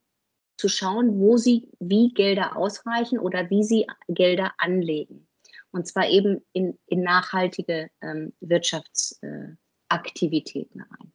zu 0.58 0.68
schauen, 0.68 1.18
wo 1.18 1.38
sie 1.38 1.70
wie 1.78 2.12
Gelder 2.12 2.56
ausreichen 2.56 3.18
oder 3.18 3.48
wie 3.48 3.64
sie 3.64 3.86
Gelder 4.08 4.52
anlegen. 4.58 5.26
Und 5.70 5.86
zwar 5.86 6.06
eben 6.08 6.44
in, 6.52 6.78
in 6.86 7.02
nachhaltige 7.02 7.88
ähm, 8.02 8.34
Wirtschaftsaktivitäten 8.40 10.80
äh, 10.80 10.84
rein. 10.84 11.12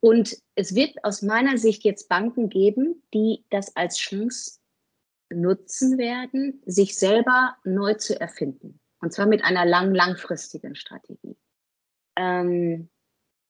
Und 0.00 0.36
es 0.54 0.74
wird 0.74 1.02
aus 1.02 1.22
meiner 1.22 1.56
Sicht 1.56 1.84
jetzt 1.84 2.10
Banken 2.10 2.50
geben, 2.50 3.02
die 3.14 3.42
das 3.50 3.74
als 3.74 3.96
Chance 3.96 4.60
nutzen 5.30 5.98
werden, 5.98 6.62
sich 6.66 6.98
selber 6.98 7.56
neu 7.64 7.94
zu 7.94 8.20
erfinden. 8.20 8.80
Und 9.00 9.12
zwar 9.12 9.26
mit 9.26 9.44
einer 9.44 9.64
lang, 9.64 9.94
langfristigen 9.94 10.74
Strategie. 10.74 11.36
Ähm, 12.16 12.88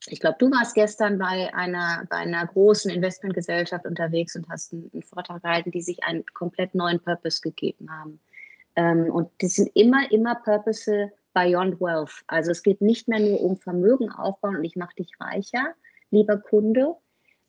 ich 0.07 0.21
glaube, 0.21 0.37
du 0.39 0.51
warst 0.51 0.75
gestern 0.75 1.19
bei 1.19 1.53
einer, 1.55 2.05
bei 2.11 2.17
einer 2.17 2.47
großen 2.47 2.91
Investmentgesellschaft 2.91 3.87
unterwegs 3.87 4.37
und 4.37 4.49
hast 4.49 4.73
einen, 4.73 5.03
Vortrag 5.03 5.43
gehalten, 5.43 5.71
die 5.71 5.81
sich 5.81 6.05
einen 6.05 6.25
komplett 6.35 6.75
neuen 6.75 7.01
Purpose 7.01 7.41
gegeben 7.41 7.91
haben. 7.91 8.21
Ähm, 8.77 9.11
und 9.11 9.31
das 9.39 9.55
sind 9.55 9.71
immer, 9.75 10.11
immer 10.11 10.35
Purpose 10.35 11.11
beyond 11.33 11.81
wealth. 11.81 12.23
Also 12.27 12.51
es 12.51 12.63
geht 12.63 12.81
nicht 12.81 13.09
mehr 13.09 13.21
nur 13.21 13.41
um 13.41 13.57
Vermögen 13.57 14.11
aufbauen 14.11 14.57
und 14.57 14.65
ich 14.65 14.77
mache 14.77 14.97
dich 14.97 15.13
reicher, 15.21 15.75
lieber 16.11 16.37
Kunde, 16.37 16.95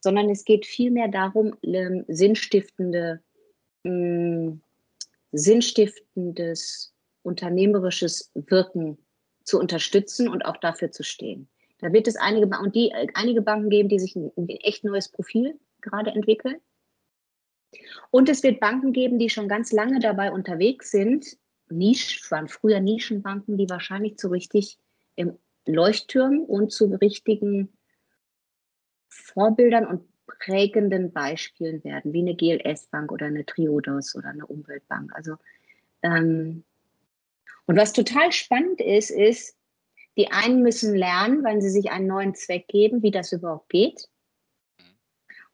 sondern 0.00 0.30
es 0.30 0.44
geht 0.44 0.66
vielmehr 0.66 1.08
darum, 1.08 1.56
ähm, 1.62 2.04
sinnstiftende 2.08 3.22
mh, 3.86 4.58
sinnstiftendes, 5.32 6.94
unternehmerisches 7.22 8.30
Wirken 8.34 8.98
zu 9.44 9.58
unterstützen 9.58 10.28
und 10.28 10.44
auch 10.44 10.56
dafür 10.56 10.90
zu 10.90 11.02
stehen. 11.02 11.48
Da 11.78 11.92
wird 11.92 12.08
es 12.08 12.16
einige, 12.16 12.46
und 12.58 12.74
die, 12.74 12.92
einige 13.14 13.42
Banken 13.42 13.68
geben, 13.68 13.88
die 13.88 13.98
sich 13.98 14.16
ein, 14.16 14.32
ein 14.36 14.48
echt 14.48 14.84
neues 14.84 15.08
Profil 15.08 15.58
gerade 15.80 16.10
entwickeln. 16.10 16.56
Und 18.10 18.28
es 18.28 18.42
wird 18.42 18.60
Banken 18.60 18.92
geben, 18.92 19.18
die 19.18 19.28
schon 19.28 19.48
ganz 19.48 19.72
lange 19.72 20.00
dabei 20.00 20.32
unterwegs 20.32 20.90
sind. 20.90 21.36
Nisch, 21.68 22.30
waren 22.30 22.48
früher 22.48 22.80
Nischenbanken, 22.80 23.58
die 23.58 23.68
wahrscheinlich 23.68 24.16
zu 24.16 24.28
richtig 24.28 24.78
im 25.16 25.36
Leuchttürmen 25.66 26.44
und 26.44 26.72
zu 26.72 26.86
richtigen 26.86 27.76
Vorbildern 29.08 29.86
und 29.86 30.08
prägenden 30.26 31.12
Beispielen 31.12 31.82
werden, 31.84 32.12
wie 32.12 32.20
eine 32.20 32.34
GLS-Bank 32.34 33.12
oder 33.12 33.26
eine 33.26 33.46
Triodos 33.46 34.14
oder 34.14 34.28
eine 34.28 34.46
Umweltbank. 34.46 35.12
Also, 35.14 35.36
ähm, 36.02 36.64
und 37.66 37.76
was 37.76 37.92
total 37.92 38.32
spannend 38.32 38.80
ist, 38.80 39.10
ist, 39.10 39.56
die 40.16 40.30
einen 40.30 40.62
müssen 40.62 40.94
lernen, 40.94 41.44
wenn 41.44 41.60
sie 41.60 41.68
sich 41.68 41.90
einen 41.90 42.06
neuen 42.06 42.34
Zweck 42.34 42.68
geben, 42.68 43.02
wie 43.02 43.10
das 43.10 43.32
überhaupt 43.32 43.68
geht. 43.68 44.08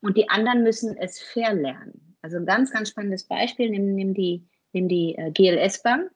Und 0.01 0.17
die 0.17 0.29
anderen 0.29 0.63
müssen 0.63 0.97
es 0.97 1.21
fair 1.21 1.55
lernen. 1.55 2.17
Also 2.23 2.37
ein 2.37 2.47
ganz, 2.47 2.71
ganz 2.71 2.91
spannendes 2.91 3.25
Beispiel, 3.25 3.71
nimm, 3.71 3.95
nimm 3.95 4.15
die, 4.15 4.47
nimm 4.73 4.89
die 4.89 5.17
äh, 5.17 5.31
GLS-Bank, 5.33 6.11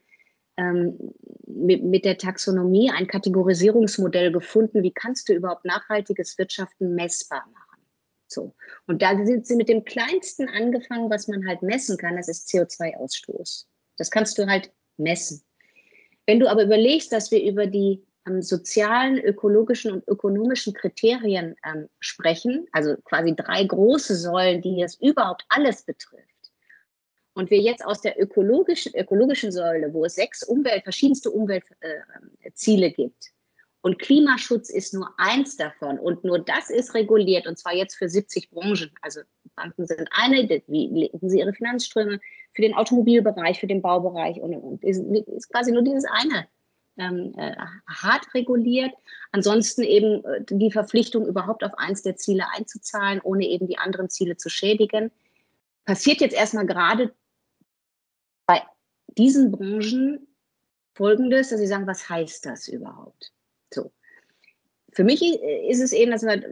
ähm, 0.56 1.14
mit, 1.46 1.84
mit 1.84 2.06
der 2.06 2.18
Taxonomie 2.18 2.92
ein 2.92 3.08
Kategorisierungsmodell 3.08 4.32
gefunden. 4.32 4.82
Wie 4.82 4.92
kannst 4.92 5.28
du 5.28 5.34
überhaupt 5.34 5.66
nachhaltiges 5.66 6.38
Wirtschaften 6.38 6.96
messbar 6.96 7.46
machen? 7.52 7.82
So. 8.28 8.54
Und 8.88 9.02
da 9.02 9.16
sind 9.26 9.46
sie 9.46 9.56
mit 9.56 9.68
dem 9.68 9.84
Kleinsten 9.84 10.48
angefangen, 10.48 11.10
was 11.10 11.28
man 11.28 11.46
halt 11.48 11.62
messen 11.64 11.98
kann, 11.98 12.16
das 12.16 12.30
ist 12.30 12.48
CO2-Ausstoß. 12.50 13.66
Das 13.98 14.10
kannst 14.10 14.38
du 14.38 14.48
halt 14.48 14.72
messen. 14.98 15.44
Wenn 16.26 16.40
du 16.40 16.50
aber 16.50 16.64
überlegst, 16.64 17.12
dass 17.12 17.32
wir 17.32 17.44
über 17.44 17.68
die 17.68 18.06
ähm, 18.28 18.42
sozialen, 18.42 19.18
ökologischen 19.20 19.92
und 19.92 20.08
ökonomischen 20.08 20.74
Kriterien 20.74 21.56
ähm, 21.66 21.90
sprechen, 22.00 22.68
also 22.72 22.96
quasi 23.04 23.36
drei 23.36 23.64
große 23.64 24.16
Säulen, 24.16 24.62
die 24.62 24.82
es 24.82 24.96
überhaupt 24.96 25.46
alles 25.50 25.84
betrifft. 25.84 26.26
Und 27.34 27.50
wir 27.50 27.60
jetzt 27.60 27.86
aus 27.86 28.02
der 28.02 28.22
ökologischen, 28.22 28.94
ökologischen 28.96 29.52
Säule, 29.52 29.94
wo 29.94 30.04
es 30.06 30.16
sechs 30.16 30.44
Umwelt, 30.44 30.84
verschiedenste 30.84 31.32
Umweltziele 31.32 32.88
äh, 32.88 32.92
gibt, 32.92 33.32
und 33.82 33.98
Klimaschutz 33.98 34.70
ist 34.70 34.94
nur 34.94 35.10
eins 35.18 35.56
davon 35.56 36.00
und 36.00 36.26
nur 36.26 36.40
das 36.40 36.70
ist 36.70 36.94
reguliert 36.94 37.48
und 37.48 37.58
zwar 37.58 37.74
jetzt 37.74 37.96
für 37.96 38.10
70 38.10 38.50
Branchen. 38.50 38.92
Also 39.02 39.22
Banken 39.56 39.88
sind 39.88 40.10
eine, 40.12 40.50
wie 40.68 40.88
legen 40.88 41.30
sie 41.30 41.40
ihre 41.40 41.54
Finanzströme 41.54 42.20
für 42.54 42.62
den 42.62 42.74
Automobilbereich, 42.74 43.60
für 43.60 43.68
den 43.68 43.82
Baubereich 43.82 44.42
und, 44.42 44.54
und. 44.54 44.84
Ist, 44.84 45.00
ist 45.00 45.50
quasi 45.50 45.72
nur 45.72 45.84
dieses 45.84 46.04
eine 46.12 46.48
ähm, 47.00 47.34
äh, 47.38 47.56
hart 47.88 48.34
reguliert. 48.34 48.94
Ansonsten 49.32 49.84
eben 49.84 50.24
äh, 50.26 50.44
die 50.50 50.72
Verpflichtung, 50.72 51.26
überhaupt 51.26 51.64
auf 51.64 51.78
eins 51.78 52.04
der 52.04 52.16
Ziele 52.16 52.46
einzuzahlen, 52.52 53.22
ohne 53.24 53.46
eben 53.46 53.68
die 53.68 53.78
anderen 53.78 54.10
Ziele 54.10 54.38
zu 54.38 54.50
schädigen. 54.50 55.12
Passiert 55.86 56.22
jetzt 56.22 56.36
erstmal 56.36 56.66
gerade 56.66 57.14
bei 58.46 58.62
diesen 59.08 59.52
Branchen 59.52 60.28
Folgendes, 60.94 61.50
dass 61.50 61.60
sie 61.60 61.68
sagen, 61.68 61.88
was 61.88 62.10
heißt 62.10 62.46
das 62.46 62.68
überhaupt? 62.68 63.32
So. 63.74 63.92
Für 64.92 65.04
mich 65.04 65.22
ist 65.22 65.82
es 65.82 65.94
eben, 65.94 66.12
dass 66.12 66.24
man, 66.24 66.44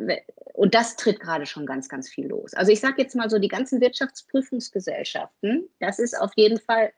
und 0.54 0.74
das 0.74 0.96
tritt 0.96 1.20
gerade 1.20 1.46
schon 1.46 1.66
ganz, 1.66 1.90
ganz 1.90 2.08
viel 2.08 2.28
los. 2.28 2.54
Also 2.54 2.72
ich 2.72 2.80
sage 2.80 3.02
jetzt 3.02 3.16
mal 3.16 3.30
so, 3.30 3.40
die 3.40 3.48
ganzen 3.48 3.82
Wirtschaftsprüfungsgesellschaften, 3.82 5.68
das 5.80 6.00
ist 6.00 6.18
auf 6.18 6.32
jeden 6.36 6.60
Fall 6.60 6.94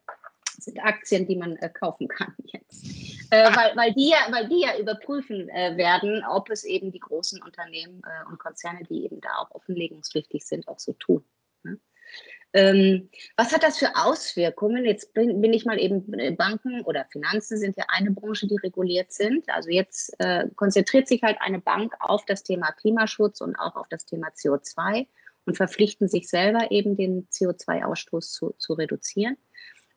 sind 0.63 0.79
Aktien, 0.83 1.25
die 1.27 1.35
man 1.35 1.55
äh, 1.57 1.69
kaufen 1.69 2.07
kann 2.07 2.33
jetzt. 2.45 2.85
Äh, 3.31 3.55
weil, 3.55 3.75
weil, 3.75 3.93
die 3.93 4.09
ja, 4.09 4.17
weil 4.31 4.47
die 4.47 4.61
ja 4.61 4.77
überprüfen 4.77 5.49
äh, 5.49 5.77
werden, 5.77 6.23
ob 6.25 6.49
es 6.49 6.63
eben 6.63 6.91
die 6.91 6.99
großen 6.99 7.41
Unternehmen 7.41 8.01
äh, 8.05 8.29
und 8.29 8.39
Konzerne, 8.39 8.83
die 8.89 9.03
eben 9.05 9.21
da 9.21 9.29
auch 9.39 9.51
offenlegungspflichtig 9.51 10.45
sind, 10.45 10.67
auch 10.67 10.79
so 10.79 10.93
tun. 10.93 11.23
Ne? 11.63 11.79
Ähm, 12.53 13.09
was 13.37 13.53
hat 13.53 13.61
das 13.61 13.77
für 13.77 13.95
Auswirkungen? 13.95 14.83
Jetzt 14.83 15.13
bin, 15.13 15.39
bin, 15.41 15.53
ich 15.53 15.65
mal 15.65 15.79
eben, 15.79 16.11
äh, 16.17 16.31
Banken 16.31 16.81
oder 16.81 17.05
Finanzen 17.05 17.57
sind 17.57 17.77
ja 17.77 17.85
eine 17.89 18.11
Branche, 18.11 18.47
die 18.47 18.57
reguliert 18.57 19.11
sind. 19.11 19.47
Also 19.49 19.69
jetzt 19.69 20.15
äh, 20.19 20.47
konzentriert 20.55 21.07
sich 21.07 21.21
halt 21.21 21.37
eine 21.41 21.59
Bank 21.59 21.93
auf 21.99 22.25
das 22.25 22.43
Thema 22.43 22.71
Klimaschutz 22.71 23.41
und 23.41 23.55
auch 23.57 23.75
auf 23.75 23.87
das 23.89 24.05
Thema 24.05 24.29
CO2 24.29 25.05
und 25.45 25.57
verpflichten 25.57 26.07
sich 26.07 26.27
selber 26.27 26.71
eben 26.71 26.95
den 26.95 27.27
CO2-Ausstoß 27.27 28.31
zu, 28.31 28.55
zu 28.57 28.73
reduzieren 28.73 29.37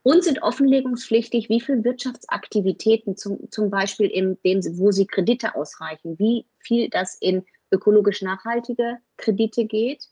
und 0.03 0.25
sind 0.25 0.43
offenlegungspflichtig, 0.43 1.49
wie 1.49 1.61
viel 1.61 1.85
Wirtschaftsaktivitäten 1.85 3.17
zum, 3.17 3.51
zum 3.51 3.71
Beispiel 3.71 4.09
in 4.09 4.39
dem, 4.45 4.61
wo 4.79 4.91
sie 4.91 5.07
Kredite 5.07 5.55
ausreichen, 5.55 6.19
wie 6.19 6.47
viel 6.59 6.89
das 6.89 7.17
in 7.21 7.45
ökologisch 7.71 8.23
nachhaltige 8.23 8.99
Kredite 9.17 9.65
geht 9.65 10.09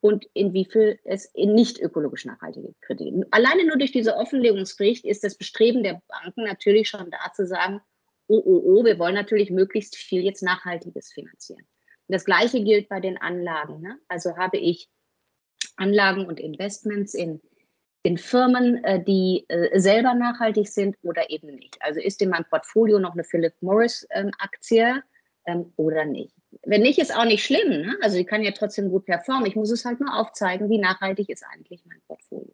und 0.00 0.26
in 0.34 0.52
wie 0.52 0.64
viel 0.64 0.98
es 1.04 1.26
in 1.34 1.54
nicht 1.54 1.80
ökologisch 1.80 2.24
nachhaltige 2.24 2.74
Kredite. 2.80 3.26
Alleine 3.30 3.66
nur 3.66 3.78
durch 3.78 3.92
diese 3.92 4.16
Offenlegungspflicht 4.16 5.04
ist 5.04 5.24
das 5.24 5.36
Bestreben 5.36 5.82
der 5.82 6.02
Banken 6.08 6.44
natürlich 6.44 6.88
schon 6.88 7.10
da 7.10 7.32
zu 7.34 7.46
sagen, 7.46 7.80
oh, 8.26 8.42
oh, 8.44 8.62
oh, 8.64 8.84
wir 8.84 8.98
wollen 8.98 9.14
natürlich 9.14 9.50
möglichst 9.50 9.96
viel 9.96 10.22
jetzt 10.22 10.42
Nachhaltiges 10.42 11.12
finanzieren. 11.12 11.62
Und 12.08 12.14
das 12.14 12.24
Gleiche 12.24 12.62
gilt 12.62 12.88
bei 12.88 13.00
den 13.00 13.18
Anlagen. 13.18 13.80
Ne? 13.80 13.98
Also 14.08 14.36
habe 14.36 14.58
ich 14.58 14.88
Anlagen 15.76 16.26
und 16.26 16.40
Investments 16.40 17.14
in 17.14 17.40
in 18.02 18.16
Firmen, 18.16 18.82
äh, 18.84 19.02
die 19.02 19.44
äh, 19.48 19.78
selber 19.78 20.14
nachhaltig 20.14 20.68
sind 20.68 20.96
oder 21.02 21.30
eben 21.30 21.54
nicht. 21.56 21.76
Also 21.80 22.00
ist 22.00 22.22
in 22.22 22.30
meinem 22.30 22.44
Portfolio 22.44 22.98
noch 22.98 23.12
eine 23.12 23.24
Philip 23.24 23.54
Morris 23.60 24.06
ähm, 24.10 24.30
ähm, 25.46 25.72
oder 25.76 26.04
nicht. 26.04 26.34
Wenn 26.64 26.82
nicht, 26.82 26.98
ist 26.98 27.14
auch 27.14 27.24
nicht 27.24 27.44
schlimm. 27.44 27.68
Ne? 27.68 27.96
Also 28.00 28.16
die 28.16 28.24
kann 28.24 28.42
ja 28.42 28.52
trotzdem 28.52 28.90
gut 28.90 29.06
performen. 29.06 29.46
Ich 29.46 29.56
muss 29.56 29.70
es 29.70 29.84
halt 29.84 30.00
nur 30.00 30.14
aufzeigen, 30.14 30.70
wie 30.70 30.78
nachhaltig 30.78 31.28
ist 31.28 31.44
eigentlich 31.50 31.84
mein 31.86 32.00
Portfolio. 32.06 32.52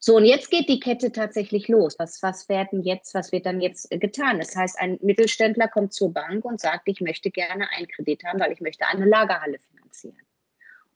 So, 0.00 0.16
und 0.16 0.24
jetzt 0.24 0.50
geht 0.50 0.68
die 0.68 0.78
Kette 0.78 1.10
tatsächlich 1.10 1.66
los. 1.66 1.98
Was, 1.98 2.22
was 2.22 2.48
werden 2.48 2.82
jetzt, 2.82 3.14
was 3.14 3.32
wird 3.32 3.46
dann 3.46 3.60
jetzt 3.60 3.90
getan? 3.90 4.38
Das 4.38 4.54
heißt, 4.54 4.78
ein 4.78 4.98
Mittelständler 5.02 5.66
kommt 5.68 5.92
zur 5.92 6.12
Bank 6.12 6.44
und 6.44 6.60
sagt, 6.60 6.86
ich 6.86 7.00
möchte 7.00 7.30
gerne 7.30 7.68
einen 7.76 7.88
Kredit 7.88 8.22
haben, 8.24 8.38
weil 8.38 8.52
ich 8.52 8.60
möchte 8.60 8.86
eine 8.86 9.04
Lagerhalle 9.04 9.58
finanzieren. 9.58 10.27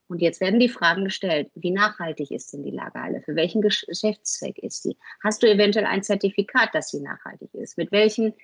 Und 0.08 0.20
jetzt 0.20 0.40
werden 0.40 0.60
die 0.60 0.68
Fragen 0.68 1.04
gestellt, 1.04 1.50
wie 1.54 1.70
nachhaltig 1.70 2.30
ist 2.30 2.52
denn 2.52 2.62
die 2.62 2.70
Lagerhalle? 2.70 3.22
Für 3.22 3.34
welchen 3.34 3.62
Geschäftszweck 3.62 4.58
ist 4.58 4.82
sie? 4.82 4.96
Hast 5.22 5.42
du 5.42 5.50
eventuell 5.50 5.86
ein 5.86 6.02
Zertifikat, 6.02 6.74
dass 6.74 6.90
sie 6.90 7.00
nachhaltig 7.00 7.54
ist? 7.54 7.78
Mit 7.78 7.92
welchen 7.92 8.34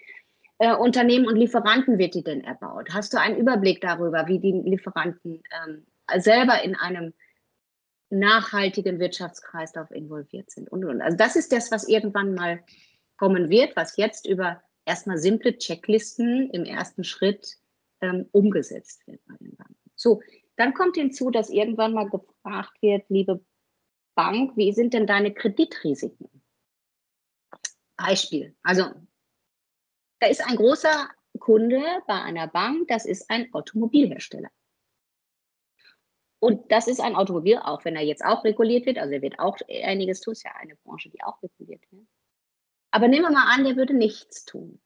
äh, 0.59 0.75
Unternehmen 0.75 1.27
und 1.27 1.37
Lieferanten 1.37 1.99
wird 1.99 2.14
die 2.14 2.23
denn 2.25 2.42
erbaut? 2.42 2.88
Hast 2.92 3.12
du 3.12 3.21
einen 3.21 3.37
Überblick 3.37 3.81
darüber, 3.81 4.27
wie 4.29 4.38
die 4.38 4.53
Lieferanten 4.53 5.42
ähm, 5.62 5.87
selber 6.16 6.62
in 6.62 6.75
einem 6.75 7.12
nachhaltigen 8.11 8.99
Wirtschaftskreislauf 8.99 9.90
involviert 9.90 10.51
sind? 10.51 10.71
Und, 10.71 10.85
und. 10.85 11.03
Also 11.03 11.16
das 11.16 11.37
ist 11.37 11.53
das, 11.53 11.71
was 11.71 11.87
irgendwann 11.87 12.35
mal 12.35 12.61
kommen 13.16 13.51
wird, 13.51 13.77
was 13.77 13.97
jetzt 13.97 14.27
über 14.27 14.62
erstmal 14.87 15.18
simple 15.18 15.59
Checklisten 15.59 16.51
im 16.51 16.64
ersten 16.64 17.05
Schritt 17.05 17.59
ähm, 18.01 18.27
umgesetzt 18.33 19.07
wird 19.07 19.21
bei 19.27 19.35
den 19.37 19.55
Banken. 19.57 19.77
So, 19.94 20.23
dann 20.59 20.75
kommt 20.75 20.97
hinzu, 20.97 21.31
dass 21.31 21.51
irgendwann 21.51 21.94
mal 21.94 22.09
gefragt 22.09 22.83
wird, 22.83 23.09
liebe 23.09 23.44
Bank, 24.14 24.57
wie 24.57 24.73
sind 24.73 24.94
denn 24.94 25.07
deine 25.07 25.33
Kreditrisiken? 25.33 26.29
Beispiel. 27.97 28.57
Also, 28.62 28.85
da 30.21 30.27
ist 30.27 30.44
ein 30.44 30.57
großer 30.57 31.09
Kunde 31.38 31.83
bei 32.07 32.21
einer 32.21 32.49
Bank, 32.49 32.88
das 32.88 33.07
ist 33.07 33.31
ein 33.31 33.53
Automobilhersteller. 33.55 34.51
Und 36.40 36.71
das 36.71 36.87
ist 36.87 37.01
ein 37.01 37.16
Automobil, 37.16 37.59
auch 37.59 37.85
wenn 37.85 37.97
er 37.97 38.03
jetzt 38.03 38.25
auch 38.25 38.44
reguliert 38.44 38.87
wird, 38.87 38.99
also 38.99 39.12
er 39.12 39.23
wird 39.23 39.38
auch 39.38 39.57
einiges 39.68 40.21
tun, 40.21 40.33
ist 40.33 40.44
ja 40.44 40.53
eine 40.55 40.77
Branche, 40.77 41.11
die 41.11 41.23
auch 41.23 41.42
reguliert 41.42 41.83
wird. 41.90 42.07
Aber 42.90 43.09
nehmen 43.09 43.25
wir 43.25 43.33
mal 43.33 43.53
an, 43.55 43.64
der 43.64 43.77
würde 43.77 43.94
nichts 43.94 44.44
tun. 44.44 44.81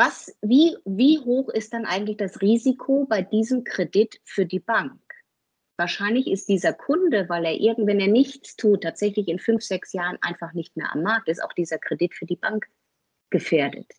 Was, 0.00 0.34
wie, 0.40 0.78
wie 0.86 1.18
hoch 1.18 1.50
ist 1.50 1.74
dann 1.74 1.84
eigentlich 1.84 2.16
das 2.16 2.40
Risiko 2.40 3.04
bei 3.04 3.20
diesem 3.20 3.64
Kredit 3.64 4.18
für 4.24 4.46
die 4.46 4.58
Bank? 4.58 4.98
Wahrscheinlich 5.76 6.26
ist 6.26 6.48
dieser 6.48 6.72
Kunde, 6.72 7.28
weil 7.28 7.44
er 7.44 7.52
irgend, 7.52 7.86
wenn 7.86 8.00
er 8.00 8.08
nichts 8.08 8.56
tut, 8.56 8.82
tatsächlich 8.82 9.28
in 9.28 9.38
fünf, 9.38 9.62
sechs 9.62 9.92
Jahren 9.92 10.16
einfach 10.22 10.54
nicht 10.54 10.74
mehr 10.74 10.90
am 10.90 11.02
Markt 11.02 11.28
ist, 11.28 11.44
auch 11.44 11.52
dieser 11.52 11.76
Kredit 11.76 12.14
für 12.14 12.24
die 12.24 12.36
Bank 12.36 12.66
gefährdet. 13.28 13.92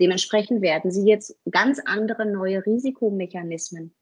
Dementsprechend 0.00 0.62
werden 0.62 0.90
Sie 0.90 1.06
jetzt 1.06 1.36
ganz 1.50 1.80
andere 1.84 2.24
neue 2.24 2.64
Risikomechanismen 2.64 3.94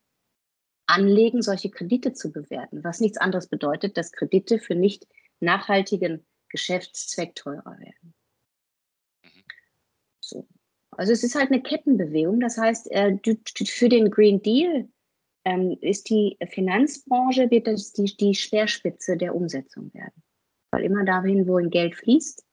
anlegen, 0.86 1.42
solche 1.42 1.70
Kredite 1.70 2.12
zu 2.12 2.30
bewerten, 2.30 2.84
was 2.84 3.00
nichts 3.00 3.18
anderes 3.18 3.48
bedeutet, 3.48 3.96
dass 3.96 4.12
Kredite 4.12 4.60
für 4.60 4.76
nicht 4.76 5.08
nachhaltigen 5.40 6.24
Geschäftszweck 6.48 7.34
teurer 7.34 7.76
werden. 7.80 8.14
So. 11.00 11.02
Also 11.02 11.12
es 11.12 11.24
ist 11.24 11.34
halt 11.34 11.50
eine 11.50 11.62
Kettenbewegung. 11.62 12.40
Das 12.40 12.58
heißt, 12.58 12.90
äh, 12.90 13.16
für 13.66 13.88
den 13.88 14.10
Green 14.10 14.42
Deal 14.42 14.88
ähm, 15.44 15.78
ist 15.80 16.10
die 16.10 16.36
Finanzbranche 16.50 17.50
wird 17.50 17.66
das 17.66 17.92
die, 17.92 18.14
die 18.16 18.34
Speerspitze 18.34 19.16
der 19.16 19.34
Umsetzung 19.34 19.92
werden. 19.94 20.22
Weil 20.72 20.84
immer 20.84 21.04
dahin, 21.04 21.48
wo 21.48 21.56
ein 21.56 21.70
Geld 21.70 21.96
fließt, 21.96 22.44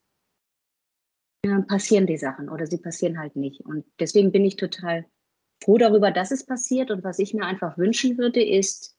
äh, 1.44 1.62
passieren 1.64 2.08
die 2.08 2.18
Sachen 2.18 2.50
oder 2.50 2.66
sie 2.66 2.78
passieren 2.78 3.20
halt 3.20 3.36
nicht. 3.36 3.62
Und 3.62 3.86
deswegen 4.00 4.32
bin 4.32 4.46
ich 4.46 4.56
total 4.56 5.06
froh 5.62 5.78
darüber, 5.78 6.12
dass 6.12 6.32
es 6.32 6.46
passiert. 6.46 6.90
Und 6.90 7.04
was 7.04 7.20
ich 7.20 7.34
mir 7.34 7.46
einfach 7.46 7.78
wünschen 7.78 8.18
würde, 8.18 8.44
ist, 8.44 8.96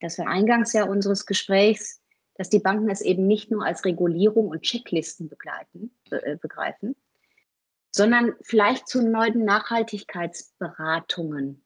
dass 0.00 0.18
wir 0.18 0.26
eingangs 0.26 0.72
ja 0.72 0.84
unseres 0.84 1.26
Gesprächs, 1.26 2.00
dass 2.36 2.48
die 2.48 2.58
Banken 2.58 2.90
es 2.90 3.00
eben 3.00 3.26
nicht 3.26 3.50
nur 3.50 3.64
als 3.64 3.84
Regulierung 3.84 4.48
und 4.48 4.62
Checklisten 4.62 5.28
begleiten, 5.28 5.94
äh, 6.10 6.36
begreifen, 6.36 6.96
sondern 7.94 8.34
vielleicht 8.42 8.88
zu 8.88 9.08
neuen 9.08 9.44
Nachhaltigkeitsberatungen 9.44 11.64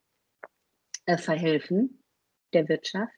äh, 1.07 1.17
verhelfen 1.17 2.05
der 2.53 2.69
Wirtschaft 2.69 3.17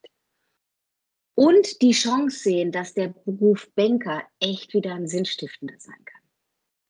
und 1.35 1.83
die 1.83 1.91
Chance 1.91 2.39
sehen, 2.39 2.71
dass 2.71 2.95
der 2.95 3.09
Beruf 3.09 3.69
Banker 3.75 4.23
echt 4.39 4.75
wieder 4.75 4.95
ein 4.95 5.09
sinnstiftender 5.09 5.75
sein 5.79 6.05
kann. 6.05 6.23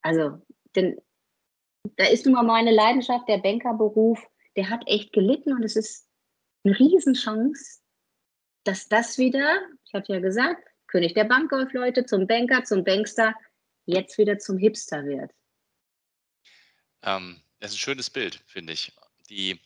Also, 0.02 0.42
denn 0.76 1.00
da 1.96 2.06
ist 2.06 2.26
nun 2.26 2.35
mal 2.35 2.42
meine 2.42 2.72
Leidenschaft, 2.72 3.26
der 3.26 3.38
Bankerberuf, 3.38 4.22
der 4.56 4.68
hat 4.68 4.83
echt 4.87 5.14
gelitten 5.14 5.54
und 5.54 5.64
es 5.64 5.74
ist 5.74 6.06
eine 6.64 6.78
Riesenchance, 6.78 7.80
dass 8.64 8.88
das 8.88 9.16
wieder, 9.16 9.62
ich 9.87 9.94
hatte 9.94 10.12
ja 10.12 10.20
gesagt, 10.20 10.68
König 10.88 11.14
der 11.14 11.24
Bankkaufleute 11.24 12.04
zum 12.04 12.26
Banker, 12.26 12.62
zum 12.64 12.85
Bankster, 12.85 13.35
jetzt 13.87 14.18
wieder 14.18 14.38
zum 14.38 14.59
Hipster 14.59 15.06
wird. 15.06 15.30
Ähm, 17.02 17.42
das 17.60 17.72
ist 17.72 17.76
ein 17.76 17.80
schönes 17.80 18.10
Bild, 18.10 18.42
finde 18.46 18.72
ich. 18.72 18.92
Die, 19.28 19.60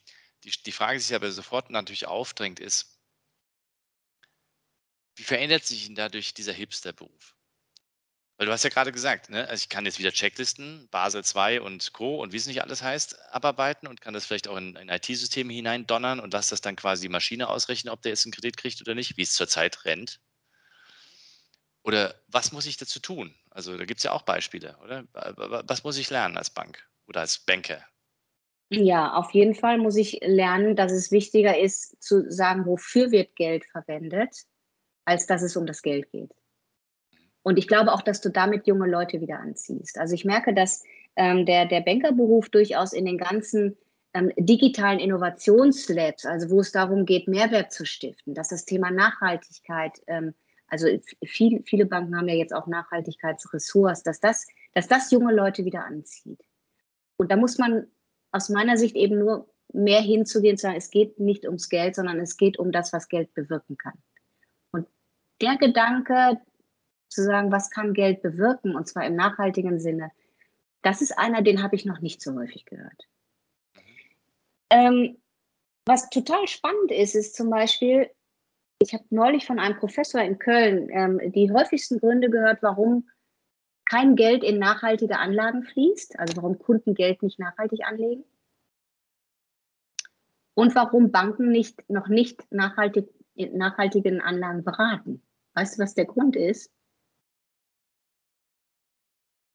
die, 0.45 0.51
die 0.51 0.73
Frage, 0.73 0.99
die 0.99 1.05
sich 1.05 1.15
aber 1.15 1.31
sofort 1.31 1.71
natürlich 1.71 2.07
aufdrängt, 2.07 2.61
ist, 2.61 2.99
wie 5.17 5.23
verändert 5.23 5.65
sich 5.65 5.87
denn 5.87 5.95
dadurch 5.95 6.35
dieser 6.35 6.53
Hipster-Beruf? 6.53 7.37
Weil 8.37 8.47
du 8.47 8.53
hast 8.53 8.65
ja 8.65 8.71
gerade 8.71 8.91
gesagt, 8.91 9.31
ne, 9.31 9.47
also 9.49 9.63
ich 9.63 9.69
kann 9.69 9.87
jetzt 9.87 10.01
wieder 10.01 10.11
Checklisten, 10.11 10.89
Basel 10.91 11.23
II 11.23 11.61
und 11.61 11.93
Co. 11.93 12.21
und 12.21 12.33
wie 12.33 12.37
es 12.37 12.47
nicht 12.47 12.63
alles 12.63 12.83
heißt, 12.83 13.17
abarbeiten 13.33 13.87
und 13.87 14.01
kann 14.01 14.13
das 14.13 14.27
vielleicht 14.27 14.49
auch 14.49 14.57
in 14.57 14.77
ein 14.77 14.89
IT-System 14.89 15.49
hineindonnern 15.49 16.19
und 16.19 16.33
lass 16.33 16.49
das 16.49 16.61
dann 16.61 16.75
quasi 16.75 17.03
die 17.03 17.13
Maschine 17.13 17.49
ausrechnen, 17.49 17.93
ob 17.93 18.03
der 18.03 18.11
jetzt 18.11 18.25
einen 18.25 18.33
Kredit 18.33 18.57
kriegt 18.57 18.81
oder 18.81 18.97
nicht, 18.97 19.17
wie 19.17 19.23
es 19.23 19.35
zurzeit 19.35 19.85
rennt. 19.85 20.21
Oder 21.85 22.21
was 22.27 22.51
muss 22.51 22.67
ich 22.67 22.77
dazu 22.77 22.99
tun? 22.99 23.37
Also 23.51 23.77
da 23.77 23.85
gibt 23.85 23.99
es 23.99 24.05
ja 24.05 24.13
auch 24.13 24.23
Beispiele, 24.23 24.77
oder? 24.79 25.05
Was 25.13 25.85
muss 25.85 25.97
ich 25.97 26.11
lernen 26.11 26.37
als 26.37 26.51
Bank 26.51 26.85
oder 27.07 27.21
als 27.21 27.39
Banker? 27.39 27.85
Ja, 28.71 29.15
auf 29.15 29.31
jeden 29.33 29.55
Fall 29.55 29.79
muss 29.79 29.97
ich 29.97 30.21
lernen, 30.23 30.75
dass 30.75 30.93
es 30.93 31.13
wichtiger 31.13 31.59
ist 31.59 32.03
zu 32.03 32.31
sagen, 32.31 32.67
wofür 32.67 33.11
wird 33.11 33.37
Geld 33.37 33.65
verwendet, 33.67 34.35
als 35.05 35.27
dass 35.27 35.43
es 35.43 35.57
um 35.57 35.67
das 35.67 35.83
Geld 35.83 36.11
geht. 36.11 36.31
Und 37.43 37.59
ich 37.59 37.69
glaube 37.69 37.93
auch, 37.93 38.03
dass 38.03 38.21
du 38.21 38.31
damit 38.31 38.67
junge 38.67 38.89
Leute 38.89 39.21
wieder 39.21 39.39
anziehst. 39.39 39.99
Also 39.99 40.15
ich 40.15 40.25
merke, 40.25 40.55
dass 40.55 40.83
ähm, 41.15 41.45
der, 41.45 41.67
der 41.67 41.83
Bankerberuf 41.83 42.49
durchaus 42.49 42.93
in 42.95 43.05
den 43.05 43.19
ganzen 43.19 43.77
ähm, 44.15 44.33
digitalen 44.37 44.99
Innovationslabs, 44.99 46.25
also 46.25 46.51
wo 46.51 46.61
es 46.61 46.73
darum 46.73 47.05
geht, 47.05 47.29
Mehrwert 47.29 47.71
zu 47.71 47.85
stiften, 47.85 48.35
dass 48.35 48.49
das 48.49 48.65
Thema 48.65 48.91
Nachhaltigkeit, 48.91 50.01
ähm, 50.07 50.35
also 50.69 50.89
viel, 51.25 51.63
viele 51.67 51.85
Banken 51.85 52.17
haben 52.17 52.29
ja 52.29 52.35
jetzt 52.35 52.55
auch 52.55 52.67
Nachhaltigkeitsressorts, 52.67 54.03
dass 54.03 54.21
das, 54.21 54.47
dass 54.73 54.89
das 54.89 55.11
junge 55.11 55.33
Leute 55.33 55.65
wieder 55.65 55.85
anzieht. 55.85 56.41
Und 57.17 57.31
da 57.31 57.37
muss 57.37 57.59
man 57.59 57.87
aus 58.33 58.49
meiner 58.49 58.77
Sicht 58.77 58.97
eben 58.97 59.19
nur 59.19 59.49
mehr 59.73 60.01
hinzugehen, 60.01 60.57
zu 60.57 60.63
sagen, 60.63 60.77
es 60.77 60.91
geht 60.91 61.19
nicht 61.19 61.45
ums 61.47 61.69
Geld, 61.69 61.95
sondern 61.95 62.21
es 62.21 62.37
geht 62.37 62.59
um 62.59 62.73
das, 62.73 62.93
was 62.93 63.09
Geld 63.09 63.33
bewirken 63.35 63.77
kann. 63.77 63.99
Und 64.73 64.87
der 65.41 65.57
Gedanke, 65.57 66.41
zu 67.09 67.23
sagen, 67.23 67.53
was 67.53 67.71
kann 67.71 67.95
Geld 67.95 68.23
bewirken, 68.23 68.75
und 68.75 68.89
zwar 68.89 69.07
im 69.07 69.15
nachhaltigen 69.15 69.79
Sinne, 69.79 70.11
das 70.83 71.01
ist 71.01 71.17
einer, 71.17 71.43
den 71.43 71.63
habe 71.63 71.77
ich 71.77 71.85
noch 71.85 72.01
nicht 72.01 72.21
so 72.21 72.35
häufig 72.35 72.67
gehört. 72.67 73.09
Ähm, 74.71 75.17
was 75.87 76.11
total 76.11 76.47
spannend 76.49 76.91
ist, 76.91 77.15
ist 77.15 77.37
zum 77.37 77.51
Beispiel, 77.51 78.11
ich 78.81 78.93
habe 78.93 79.05
neulich 79.11 79.47
von 79.47 79.59
einem 79.59 79.77
Professor 79.77 80.21
in 80.21 80.39
Köln 80.39 80.89
ähm, 80.91 81.21
die 81.33 81.53
häufigsten 81.53 82.01
Gründe 82.01 82.29
gehört, 82.29 82.63
warum 82.63 83.09
kein 83.85 84.17
Geld 84.17 84.43
in 84.43 84.59
nachhaltige 84.59 85.19
Anlagen 85.19 85.63
fließt, 85.63 86.19
also 86.19 86.37
warum 86.37 86.59
Kunden 86.59 86.95
Geld 86.95 87.23
nicht 87.23 87.39
nachhaltig 87.39 87.85
anlegen 87.85 88.25
und 90.55 90.75
warum 90.75 91.11
Banken 91.11 91.51
nicht, 91.51 91.89
noch 91.91 92.09
nicht 92.09 92.51
nachhaltig, 92.51 93.09
nachhaltigen 93.35 94.21
Anlagen 94.21 94.65
beraten. 94.65 95.23
Weißt 95.55 95.79
du, 95.79 95.83
was 95.83 95.95
der 95.95 96.07
Grund 96.07 96.37
ist? 96.37 96.73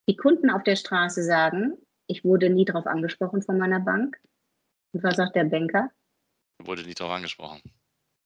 Die 0.07 0.15
Kunden 0.15 0.49
auf 0.49 0.63
der 0.63 0.75
Straße 0.75 1.23
sagen, 1.23 1.77
ich 2.07 2.23
wurde 2.23 2.49
nie 2.49 2.65
darauf 2.65 2.87
angesprochen 2.87 3.41
von 3.41 3.57
meiner 3.57 3.79
Bank. 3.79 4.19
Und 4.91 5.03
was 5.03 5.17
sagt 5.17 5.35
der 5.35 5.43
Banker? 5.43 5.91
Er 6.57 6.67
wurde 6.67 6.83
nicht 6.83 6.99
darauf 6.99 7.13
angesprochen. 7.13 7.61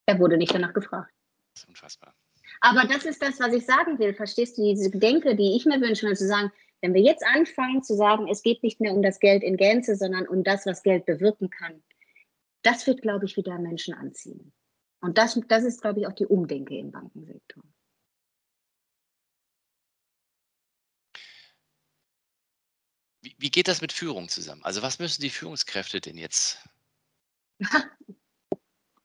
Er 0.05 0.19
wurde 0.19 0.37
nicht 0.37 0.53
danach 0.53 0.73
gefragt. 0.73 1.13
Das 1.53 1.63
ist 1.63 1.69
unfassbar. 1.69 2.15
Aber 2.63 2.87
das 2.87 3.03
ist 3.03 3.21
das, 3.21 3.41
was 3.41 3.53
ich 3.53 3.65
sagen 3.65 3.99
will. 3.99 4.13
Verstehst 4.13 4.57
du 4.57 4.61
diese 4.63 4.89
Gedenke, 4.89 5.35
die 5.35 5.57
ich 5.57 5.65
mir 5.65 5.81
wünsche, 5.81 6.13
zu 6.13 6.25
sagen, 6.25 6.49
wenn 6.79 6.93
wir 6.93 7.01
jetzt 7.01 7.23
anfangen 7.25 7.83
zu 7.83 7.93
sagen, 7.93 8.29
es 8.29 8.41
geht 8.41 8.63
nicht 8.63 8.79
mehr 8.79 8.93
um 8.93 9.03
das 9.03 9.19
Geld 9.19 9.43
in 9.43 9.57
Gänze, 9.57 9.97
sondern 9.97 10.29
um 10.29 10.45
das, 10.45 10.65
was 10.65 10.81
Geld 10.81 11.05
bewirken 11.05 11.49
kann, 11.49 11.83
das 12.61 12.87
wird, 12.87 13.01
glaube 13.01 13.25
ich, 13.25 13.35
wieder 13.35 13.59
Menschen 13.59 13.93
anziehen. 13.93 14.53
Und 15.01 15.17
das, 15.17 15.37
das 15.49 15.65
ist, 15.65 15.81
glaube 15.81 15.99
ich, 15.99 16.07
auch 16.07 16.13
die 16.13 16.25
Umdenke 16.25 16.77
im 16.77 16.91
Bankensektor. 16.91 17.65
Wie, 23.23 23.35
wie 23.39 23.51
geht 23.51 23.67
das 23.67 23.81
mit 23.81 23.91
Führung 23.91 24.29
zusammen? 24.29 24.63
Also 24.63 24.81
was 24.81 24.99
müssen 24.99 25.21
die 25.21 25.29
Führungskräfte 25.29 25.99
denn 25.99 26.17
jetzt 26.17 26.65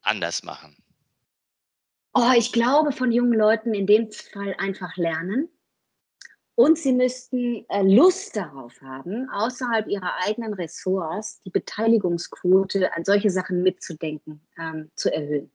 anders 0.02 0.44
machen? 0.44 0.76
Oh, 2.14 2.32
ich 2.36 2.52
glaube 2.52 2.92
von 2.92 3.12
jungen 3.12 3.34
Leuten 3.38 3.74
in 3.74 3.86
dem 3.86 4.10
Fall 4.10 4.54
einfach 4.58 4.96
lernen. 4.96 5.48
Und 6.54 6.76
sie 6.76 6.92
müssten 6.92 7.64
äh, 7.68 7.82
Lust 7.82 8.34
darauf 8.34 8.80
haben, 8.82 9.28
außerhalb 9.30 9.86
ihrer 9.86 10.12
eigenen 10.24 10.54
Ressorts 10.54 11.40
die 11.42 11.50
Beteiligungsquote 11.50 12.92
an 12.94 13.04
solche 13.04 13.30
Sachen 13.30 13.62
mitzudenken, 13.62 14.44
ähm, 14.58 14.90
zu 14.96 15.12
erhöhen. 15.12 15.52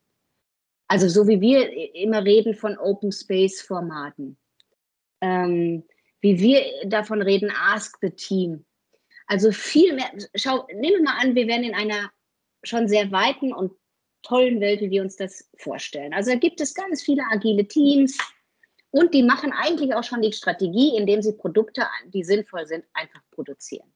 Also 0.87 1.09
so 1.09 1.27
wie 1.27 1.41
wir 1.41 1.93
immer 1.95 2.23
reden 2.23 2.53
von 2.53 2.77
Open 2.77 3.11
Space 3.11 3.59
Formaten. 3.59 4.37
Ähm, 5.19 5.83
wie 6.21 6.39
wir 6.39 6.87
davon 6.87 7.21
reden, 7.21 7.51
ask 7.51 7.97
the 8.01 8.09
team. 8.09 8.65
Also 9.27 9.51
viel 9.51 9.93
mehr, 9.93 10.09
schau, 10.35 10.67
nehmen 10.67 10.97
wir 10.97 11.03
mal 11.03 11.19
an, 11.19 11.35
wir 11.35 11.47
wären 11.47 11.63
in 11.63 11.75
einer 11.75 12.11
schon 12.63 12.87
sehr 12.87 13.11
weiten 13.11 13.51
und 13.51 13.73
tollen 14.23 14.59
Welt, 14.59 14.81
wie 14.81 14.89
wir 14.89 15.01
uns 15.01 15.15
das 15.15 15.49
vorstellen. 15.57 16.13
Also 16.13 16.31
da 16.31 16.37
gibt 16.37 16.59
es 16.61 16.73
ganz 16.73 17.03
viele 17.03 17.23
agile 17.31 17.67
Teams 17.67 18.17
und 18.91 19.13
die 19.13 19.23
machen 19.23 19.51
eigentlich 19.53 19.93
auch 19.93 20.03
schon 20.03 20.21
die 20.21 20.33
Strategie, 20.33 20.97
indem 20.97 21.21
sie 21.21 21.33
Produkte, 21.33 21.83
die 22.13 22.23
sinnvoll 22.23 22.65
sind, 22.65 22.85
einfach 22.93 23.21
produzieren. 23.31 23.87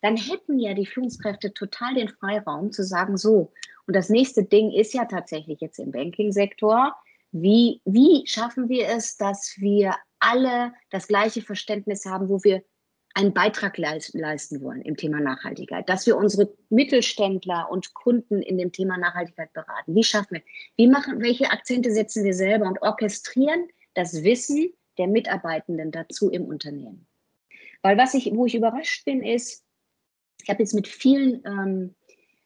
Dann 0.00 0.16
hätten 0.16 0.58
ja 0.58 0.74
die 0.74 0.86
Führungskräfte 0.86 1.52
total 1.52 1.94
den 1.94 2.08
Freiraum 2.08 2.70
zu 2.70 2.84
sagen, 2.84 3.16
so, 3.16 3.52
und 3.86 3.96
das 3.96 4.10
nächste 4.10 4.44
Ding 4.44 4.70
ist 4.70 4.94
ja 4.94 5.06
tatsächlich 5.06 5.60
jetzt 5.60 5.78
im 5.78 5.90
Banking-Sektor, 5.90 6.94
wie, 7.32 7.80
wie 7.84 8.26
schaffen 8.26 8.68
wir 8.68 8.88
es, 8.88 9.16
dass 9.16 9.54
wir 9.58 9.94
alle 10.18 10.72
das 10.90 11.08
gleiche 11.08 11.42
Verständnis 11.42 12.04
haben, 12.06 12.28
wo 12.28 12.42
wir 12.44 12.62
einen 13.14 13.34
Beitrag 13.34 13.78
leisten 13.78 14.62
wollen 14.62 14.82
im 14.82 14.96
Thema 14.96 15.20
Nachhaltigkeit, 15.20 15.88
dass 15.88 16.06
wir 16.06 16.16
unsere 16.16 16.54
Mittelständler 16.68 17.68
und 17.70 17.94
Kunden 17.94 18.42
in 18.42 18.58
dem 18.58 18.70
Thema 18.70 18.96
Nachhaltigkeit 18.96 19.52
beraten. 19.52 19.94
Wie 19.94 20.04
schaffen 20.04 20.34
wir? 20.34 20.42
Wie 20.76 20.86
machen, 20.86 21.20
welche 21.20 21.50
Akzente 21.50 21.90
setzen 21.90 22.24
wir 22.24 22.34
selber 22.34 22.66
und 22.66 22.80
orchestrieren 22.82 23.68
das 23.94 24.22
Wissen 24.22 24.72
der 24.98 25.08
Mitarbeitenden 25.08 25.90
dazu 25.90 26.30
im 26.30 26.44
Unternehmen? 26.44 27.06
Weil 27.82 27.96
was 27.98 28.14
ich, 28.14 28.30
wo 28.32 28.46
ich 28.46 28.54
überrascht 28.54 29.04
bin, 29.04 29.22
ist, 29.22 29.64
ich 30.42 30.48
habe 30.48 30.62
jetzt 30.62 30.74
mit 30.74 30.88
vielen, 30.88 31.42
ähm, 31.44 31.94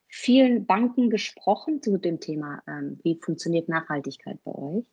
vielen 0.09 0.67
Banken 0.67 1.11
gesprochen 1.11 1.83
zu 1.83 1.99
dem 1.99 2.21
Thema, 2.21 2.63
ähm, 2.67 2.99
wie 3.03 3.19
funktioniert 3.21 3.69
Nachhaltigkeit 3.69 4.39
bei 4.45 4.53
euch. 4.53 4.85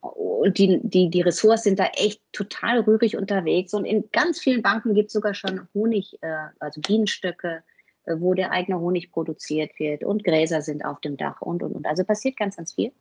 Und 0.00 0.58
die, 0.58 0.80
die, 0.82 1.10
die 1.10 1.22
Ressorts 1.22 1.64
sind 1.64 1.78
da 1.78 1.86
echt 1.94 2.20
total 2.32 2.80
rührig 2.80 3.16
unterwegs. 3.16 3.74
Und 3.74 3.84
in 3.84 4.10
ganz 4.12 4.40
vielen 4.40 4.62
Banken 4.62 4.94
gibt 4.94 5.08
es 5.08 5.12
sogar 5.14 5.34
schon 5.34 5.68
Honig, 5.74 6.18
äh, 6.22 6.48
also 6.60 6.80
Bienenstöcke, 6.80 7.62
äh, 8.04 8.16
wo 8.18 8.34
der 8.34 8.50
eigene 8.50 8.78
Honig 8.78 9.10
produziert 9.10 9.78
wird 9.78 10.04
und 10.04 10.24
Gräser 10.24 10.62
sind 10.62 10.84
auf 10.84 11.00
dem 11.00 11.16
Dach 11.16 11.40
und, 11.40 11.62
und, 11.62 11.72
und. 11.72 11.86
Also 11.86 12.04
passiert 12.04 12.36
ganz, 12.36 12.56
ganz 12.56 12.74
viel. 12.74 12.92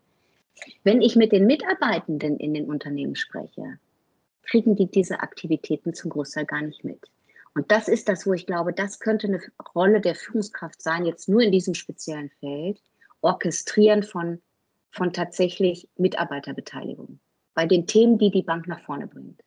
Wenn 0.84 1.02
ich 1.02 1.16
mit 1.16 1.32
den 1.32 1.46
Mitarbeitenden 1.46 2.38
in 2.38 2.54
den 2.54 2.66
Unternehmen 2.66 3.16
spreche, 3.16 3.80
kriegen 4.44 4.76
die 4.76 4.88
diese 4.88 5.22
Aktivitäten 5.22 5.94
zum 5.94 6.12
Großteil 6.12 6.46
gar 6.46 6.62
nicht 6.62 6.84
mit. 6.84 7.00
Und 7.56 7.72
das 7.72 7.88
ist 7.88 8.10
das, 8.10 8.26
wo 8.26 8.34
ich 8.34 8.46
glaube, 8.46 8.74
das 8.74 9.00
könnte 9.00 9.28
eine 9.28 9.42
Rolle 9.76 10.02
der 10.02 10.16
Führungskraft 10.16 10.82
sein, 10.82 11.06
jetzt 11.06 11.30
nur 11.30 11.42
in 11.42 11.52
diesem 11.52 11.74
speziellen 11.74 12.32
Feld, 12.40 12.82
Orchestrieren 13.22 14.04
von, 14.04 14.42
von 14.94 15.12
tatsächlich 15.12 15.90
Mitarbeiterbeteiligung 15.98 17.20
bei 17.54 17.66
den 17.66 17.88
Themen, 17.88 18.18
die 18.18 18.32
die 18.32 18.44
Bank 18.44 18.68
nach 18.68 18.82
vorne 18.86 19.08
bringt. 19.08 19.44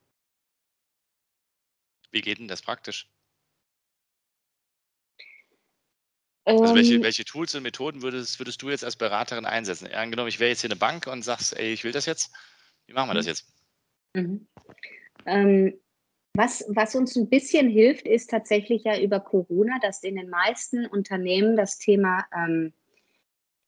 Wie 2.10 2.20
geht 2.20 2.38
denn 2.38 2.48
das 2.48 2.62
praktisch? 2.62 3.08
Also 6.44 6.74
welche, 6.74 6.94
ähm. 6.94 7.02
welche 7.02 7.24
Tools 7.24 7.54
und 7.54 7.64
Methoden 7.64 8.02
würdest, 8.02 8.38
würdest 8.38 8.62
du 8.62 8.70
jetzt 8.70 8.84
als 8.84 8.96
Beraterin 8.96 9.46
einsetzen? 9.46 9.88
Angenommen, 9.92 10.28
ich 10.28 10.38
wäre 10.38 10.50
jetzt 10.50 10.60
hier 10.60 10.70
eine 10.70 10.78
Bank 10.78 11.06
und 11.08 11.22
sagst, 11.22 11.56
ey, 11.58 11.72
ich 11.72 11.82
will 11.82 11.92
das 11.92 12.06
jetzt. 12.06 12.32
Wie 12.86 12.92
machen 12.92 13.10
wir 13.10 13.14
das 13.14 13.26
mhm. 13.26 13.28
jetzt? 13.28 13.52
Mhm. 14.14 14.48
Ähm, 15.26 15.80
was, 16.34 16.64
was 16.68 16.94
uns 16.94 17.16
ein 17.16 17.28
bisschen 17.28 17.68
hilft, 17.68 18.06
ist 18.06 18.30
tatsächlich 18.30 18.84
ja 18.84 18.98
über 18.98 19.20
Corona, 19.20 19.78
dass 19.80 20.04
in 20.04 20.16
den 20.16 20.28
meisten 20.28 20.86
Unternehmen 20.86 21.56
das 21.56 21.78
Thema 21.78 22.24
ähm, 22.32 22.72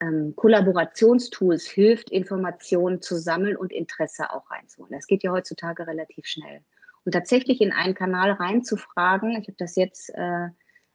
ähm, 0.01 0.35
Kollaborationstools 0.37 1.67
hilft, 1.67 2.11
Informationen 2.11 3.03
zu 3.03 3.17
sammeln 3.17 3.57
und 3.57 3.73
Interesse 3.73 4.33
auch 4.33 4.51
reinzuholen. 4.51 4.93
Das 4.93 5.07
geht 5.07 5.23
ja 5.23 5.33
heutzutage 5.33 5.87
relativ 5.87 6.27
schnell. 6.27 6.61
Und 7.05 7.13
tatsächlich 7.13 7.61
in 7.61 7.73
einen 7.73 7.95
Kanal 7.95 8.33
reinzufragen, 8.33 9.33
ich 9.33 9.49
habe 9.49 9.57
das 9.59 9.77
jetzt 9.77 10.11
äh, 10.15 10.49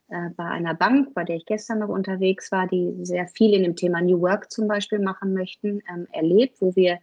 äh, 0.09 0.29
bei 0.35 0.45
einer 0.45 0.73
Bank, 0.73 1.13
bei 1.13 1.23
der 1.23 1.37
ich 1.37 1.45
gestern 1.45 1.79
noch 1.79 1.89
unterwegs 1.89 2.51
war, 2.51 2.67
die 2.67 2.93
sehr 3.03 3.27
viel 3.27 3.53
in 3.53 3.63
dem 3.63 3.75
Thema 3.75 4.01
New 4.01 4.21
Work 4.21 4.51
zum 4.51 4.67
Beispiel 4.67 4.99
machen 4.99 5.33
möchten, 5.33 5.81
ähm, 5.89 6.07
erlebt, 6.11 6.61
wo 6.61 6.75
wir 6.75 6.99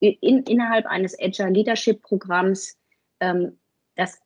in, 0.00 0.42
innerhalb 0.42 0.86
eines 0.86 1.18
Agile 1.18 1.50
Leadership 1.50 2.02
Programms 2.02 2.76
ähm, 3.20 3.58
das 3.96 4.20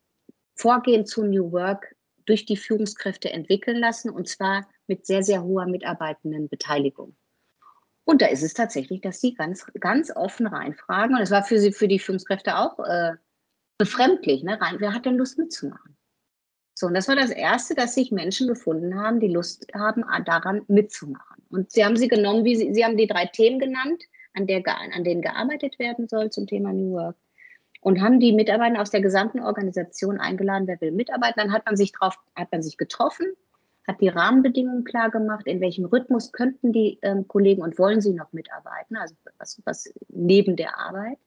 Vorgehen 0.55 1.05
zu 1.05 1.23
New 1.23 1.51
Work 1.51 1.95
durch 2.25 2.45
die 2.45 2.57
Führungskräfte 2.57 3.31
entwickeln 3.31 3.77
lassen 3.77 4.09
und 4.09 4.27
zwar 4.27 4.67
mit 4.87 5.05
sehr, 5.05 5.23
sehr 5.23 5.43
hoher 5.43 5.65
Mitarbeitendenbeteiligung. 5.65 7.15
Und 8.05 8.21
da 8.21 8.27
ist 8.27 8.43
es 8.43 8.53
tatsächlich, 8.53 9.01
dass 9.01 9.19
sie 9.19 9.33
ganz, 9.33 9.65
ganz 9.79 10.15
offen 10.15 10.47
reinfragen. 10.47 11.15
Und 11.15 11.21
es 11.21 11.31
war 11.31 11.43
für 11.43 11.59
sie, 11.59 11.73
für 11.73 11.89
die 11.89 11.99
Führungskräfte 11.99 12.57
auch 12.57 12.79
äh, 12.79 13.13
befremdlich. 13.77 14.43
Ne? 14.43 14.59
Rein, 14.61 14.75
wer 14.79 14.93
hat 14.93 15.05
denn 15.05 15.17
Lust 15.17 15.37
mitzumachen? 15.37 15.97
So, 16.73 16.87
und 16.87 16.93
das 16.93 17.07
war 17.07 17.15
das 17.15 17.31
Erste, 17.31 17.75
dass 17.75 17.95
sich 17.95 18.11
Menschen 18.11 18.47
gefunden 18.47 18.99
haben, 18.99 19.19
die 19.19 19.27
Lust 19.27 19.65
haben, 19.73 20.05
daran 20.25 20.61
mitzumachen. 20.67 21.43
Und 21.49 21.71
sie 21.71 21.83
haben 21.83 21.97
sie 21.97 22.07
genommen, 22.07 22.45
wie 22.45 22.55
sie, 22.55 22.73
sie 22.73 22.85
haben 22.85 22.97
die 22.97 23.07
drei 23.07 23.25
Themen 23.25 23.59
genannt, 23.59 24.03
an, 24.33 24.47
der, 24.47 24.63
an 24.67 25.03
denen 25.03 25.21
gearbeitet 25.21 25.79
werden 25.79 26.07
soll 26.07 26.29
zum 26.29 26.47
Thema 26.47 26.71
New 26.71 26.93
Work. 26.93 27.17
Und 27.81 28.01
haben 28.01 28.19
die 28.19 28.31
Mitarbeiter 28.31 28.81
aus 28.81 28.91
der 28.91 29.01
gesamten 29.01 29.39
Organisation 29.39 30.19
eingeladen, 30.19 30.67
wer 30.67 30.79
will 30.79 30.91
mitarbeiten. 30.91 31.39
Dann 31.39 31.51
hat 31.51 31.65
man 31.65 31.75
sich 31.75 31.91
drauf, 31.91 32.15
hat 32.35 32.51
man 32.51 32.61
sich 32.61 32.77
getroffen, 32.77 33.25
hat 33.87 34.01
die 34.01 34.09
Rahmenbedingungen 34.09 34.83
klar 34.83 35.09
gemacht, 35.09 35.47
in 35.47 35.61
welchem 35.61 35.85
Rhythmus 35.85 36.33
könnten 36.33 36.73
die 36.73 36.99
ähm, 37.01 37.27
Kollegen 37.27 37.61
und 37.61 37.79
wollen 37.79 38.01
sie 38.01 38.13
noch 38.13 38.33
mitarbeiten, 38.33 38.97
also 38.97 39.15
was, 39.37 39.61
was 39.65 39.93
neben 40.09 40.57
der 40.57 40.77
Arbeit. 40.77 41.17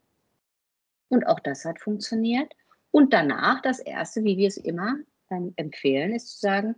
Und 1.08 1.26
auch 1.26 1.40
das 1.40 1.64
hat 1.64 1.80
funktioniert. 1.80 2.52
Und 2.90 3.12
danach 3.12 3.62
das 3.62 3.80
erste, 3.80 4.24
wie 4.24 4.36
wir 4.36 4.48
es 4.48 4.58
immer 4.58 4.96
ähm, 5.30 5.54
empfehlen, 5.56 6.12
ist 6.12 6.34
zu 6.34 6.40
sagen, 6.40 6.76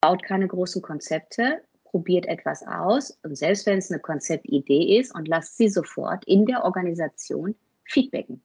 baut 0.00 0.22
keine 0.22 0.46
großen 0.46 0.80
Konzepte, 0.80 1.62
probiert 1.84 2.26
etwas 2.26 2.64
aus 2.66 3.18
und 3.22 3.36
selbst 3.36 3.66
wenn 3.66 3.78
es 3.78 3.90
eine 3.90 4.00
Konzeptidee 4.00 4.98
ist 4.98 5.14
und 5.14 5.26
lasst 5.28 5.56
sie 5.56 5.68
sofort 5.68 6.24
in 6.26 6.46
der 6.46 6.64
Organisation 6.64 7.56
feedbacken. 7.84 8.42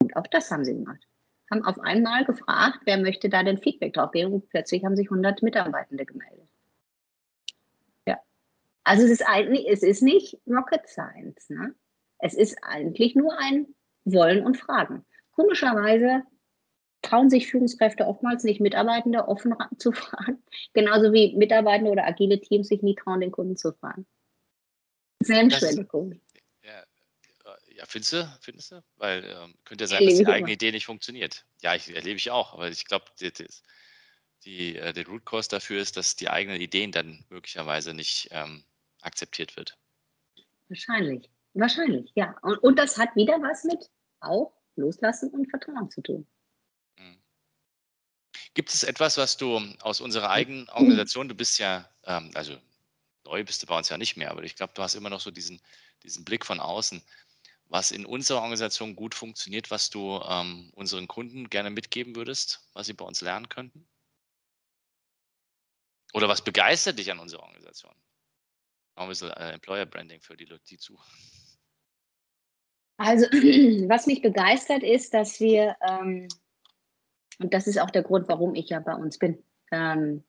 Und 0.00 0.16
auch 0.16 0.26
das 0.26 0.50
haben 0.50 0.64
sie 0.64 0.74
gemacht. 0.74 1.06
Haben 1.54 1.64
auf 1.64 1.78
einmal 1.80 2.24
gefragt, 2.24 2.80
wer 2.84 2.98
möchte 2.98 3.28
da 3.28 3.42
denn 3.42 3.58
Feedback 3.58 3.94
drauf 3.94 4.10
geben 4.10 4.32
und 4.32 4.48
plötzlich 4.48 4.84
haben 4.84 4.96
sich 4.96 5.06
100 5.06 5.42
Mitarbeitende 5.42 6.04
gemeldet. 6.04 6.48
Ja. 8.06 8.18
Also 8.82 9.04
es 9.04 9.10
ist 9.10 9.22
eigentlich, 9.22 9.68
es 9.68 9.82
ist 9.82 10.02
nicht 10.02 10.38
Rocket 10.48 10.88
Science. 10.88 11.48
Ne? 11.50 11.74
Es 12.18 12.34
ist 12.34 12.58
eigentlich 12.62 13.14
nur 13.14 13.38
ein 13.38 13.68
Wollen 14.04 14.44
und 14.44 14.56
Fragen. 14.56 15.04
Komischerweise 15.30 16.24
trauen 17.02 17.30
sich 17.30 17.48
Führungskräfte 17.48 18.06
oftmals 18.06 18.42
nicht, 18.42 18.60
Mitarbeitende 18.60 19.28
offen 19.28 19.54
zu 19.78 19.92
fragen. 19.92 20.42
Genauso 20.72 21.12
wie 21.12 21.36
Mitarbeitende 21.36 21.92
oder 21.92 22.04
agile 22.04 22.40
Teams 22.40 22.66
sich 22.66 22.82
nie 22.82 22.96
trauen, 22.96 23.20
den 23.20 23.30
Kunden 23.30 23.56
zu 23.56 23.72
fragen. 23.72 24.06
Ja, 25.50 25.58
äh, 25.68 26.23
ja, 27.74 27.84
findest 27.86 28.12
du? 28.12 28.38
Findest 28.40 28.72
du? 28.72 28.84
Weil 28.96 29.24
ähm, 29.24 29.54
könnte 29.64 29.84
ja 29.84 29.88
sein, 29.88 30.04
dass 30.04 30.16
die 30.16 30.26
eigene 30.26 30.52
Idee 30.52 30.72
nicht 30.72 30.86
funktioniert. 30.86 31.44
Ja, 31.62 31.74
ich 31.74 31.94
erlebe 31.94 32.16
ich 32.16 32.30
auch, 32.30 32.52
aber 32.54 32.68
ich 32.68 32.84
glaube, 32.84 33.06
die, 33.20 33.32
die, 34.44 34.76
äh, 34.76 34.92
der 34.92 35.06
Root 35.06 35.24
Cause 35.24 35.48
dafür 35.48 35.80
ist, 35.80 35.96
dass 35.96 36.16
die 36.16 36.28
eigenen 36.28 36.60
Ideen 36.60 36.92
dann 36.92 37.24
möglicherweise 37.28 37.94
nicht 37.94 38.28
ähm, 38.30 38.64
akzeptiert 39.00 39.56
wird. 39.56 39.76
Wahrscheinlich. 40.68 41.28
Wahrscheinlich, 41.54 42.10
ja. 42.14 42.36
Und, 42.42 42.58
und 42.58 42.78
das 42.78 42.98
hat 42.98 43.14
wieder 43.14 43.34
was 43.34 43.64
mit 43.64 43.90
auch 44.20 44.52
Loslassen 44.76 45.30
und 45.30 45.48
Vertrauen 45.50 45.90
zu 45.90 46.02
tun. 46.02 46.26
Gibt 48.54 48.72
es 48.72 48.84
etwas, 48.84 49.16
was 49.18 49.36
du 49.36 49.60
aus 49.80 50.00
unserer 50.00 50.30
eigenen 50.30 50.68
Organisation, 50.68 51.28
du 51.28 51.34
bist 51.34 51.58
ja, 51.58 51.88
ähm, 52.04 52.30
also 52.34 52.56
neu 53.24 53.42
bist 53.42 53.62
du 53.62 53.66
bei 53.66 53.76
uns 53.76 53.88
ja 53.88 53.98
nicht 53.98 54.16
mehr, 54.16 54.30
aber 54.30 54.44
ich 54.44 54.54
glaube, 54.54 54.72
du 54.74 54.82
hast 54.82 54.94
immer 54.94 55.10
noch 55.10 55.20
so 55.20 55.32
diesen, 55.32 55.60
diesen 56.04 56.24
Blick 56.24 56.46
von 56.46 56.60
außen, 56.60 57.02
was 57.74 57.90
in 57.90 58.06
unserer 58.06 58.38
Organisation 58.38 58.94
gut 58.94 59.16
funktioniert, 59.16 59.68
was 59.72 59.90
du 59.90 60.20
ähm, 60.28 60.70
unseren 60.76 61.08
Kunden 61.08 61.50
gerne 61.50 61.70
mitgeben 61.70 62.14
würdest, 62.14 62.70
was 62.72 62.86
sie 62.86 62.92
bei 62.92 63.04
uns 63.04 63.20
lernen 63.20 63.48
könnten? 63.48 63.88
Oder 66.12 66.28
was 66.28 66.44
begeistert 66.44 67.00
dich 67.00 67.10
an 67.10 67.18
unserer 67.18 67.42
Organisation? 67.42 67.92
Ein 68.94 69.08
bisschen 69.08 69.30
äh, 69.32 69.54
Employer 69.54 69.86
Branding 69.86 70.20
für 70.20 70.36
die 70.36 70.44
Leute, 70.44 70.62
die 70.70 70.78
zu. 70.78 70.96
Also, 72.96 73.26
was 73.88 74.06
mich 74.06 74.22
begeistert 74.22 74.84
ist, 74.84 75.12
dass 75.12 75.40
wir 75.40 75.76
ähm, 75.80 76.28
und 77.40 77.52
das 77.52 77.66
ist 77.66 77.78
auch 77.78 77.90
der 77.90 78.04
Grund, 78.04 78.28
warum 78.28 78.54
ich 78.54 78.68
ja 78.68 78.78
bei 78.78 78.94
uns 78.94 79.18
bin, 79.18 79.42
ähm, 79.72 80.22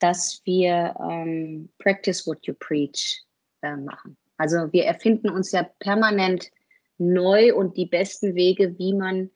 dass 0.00 0.42
wir 0.44 0.96
ähm, 0.98 1.72
Practice 1.78 2.26
What 2.26 2.44
You 2.44 2.54
Preach 2.54 3.22
äh, 3.62 3.76
machen. 3.76 4.16
Also 4.36 4.72
wir 4.72 4.84
erfinden 4.86 5.30
uns 5.30 5.52
ja 5.52 5.62
permanent 5.78 6.50
neu 7.02 7.54
und 7.54 7.76
die 7.76 7.86
besten 7.86 8.34
Wege, 8.34 8.78
wie 8.78 8.94
man 8.94 9.30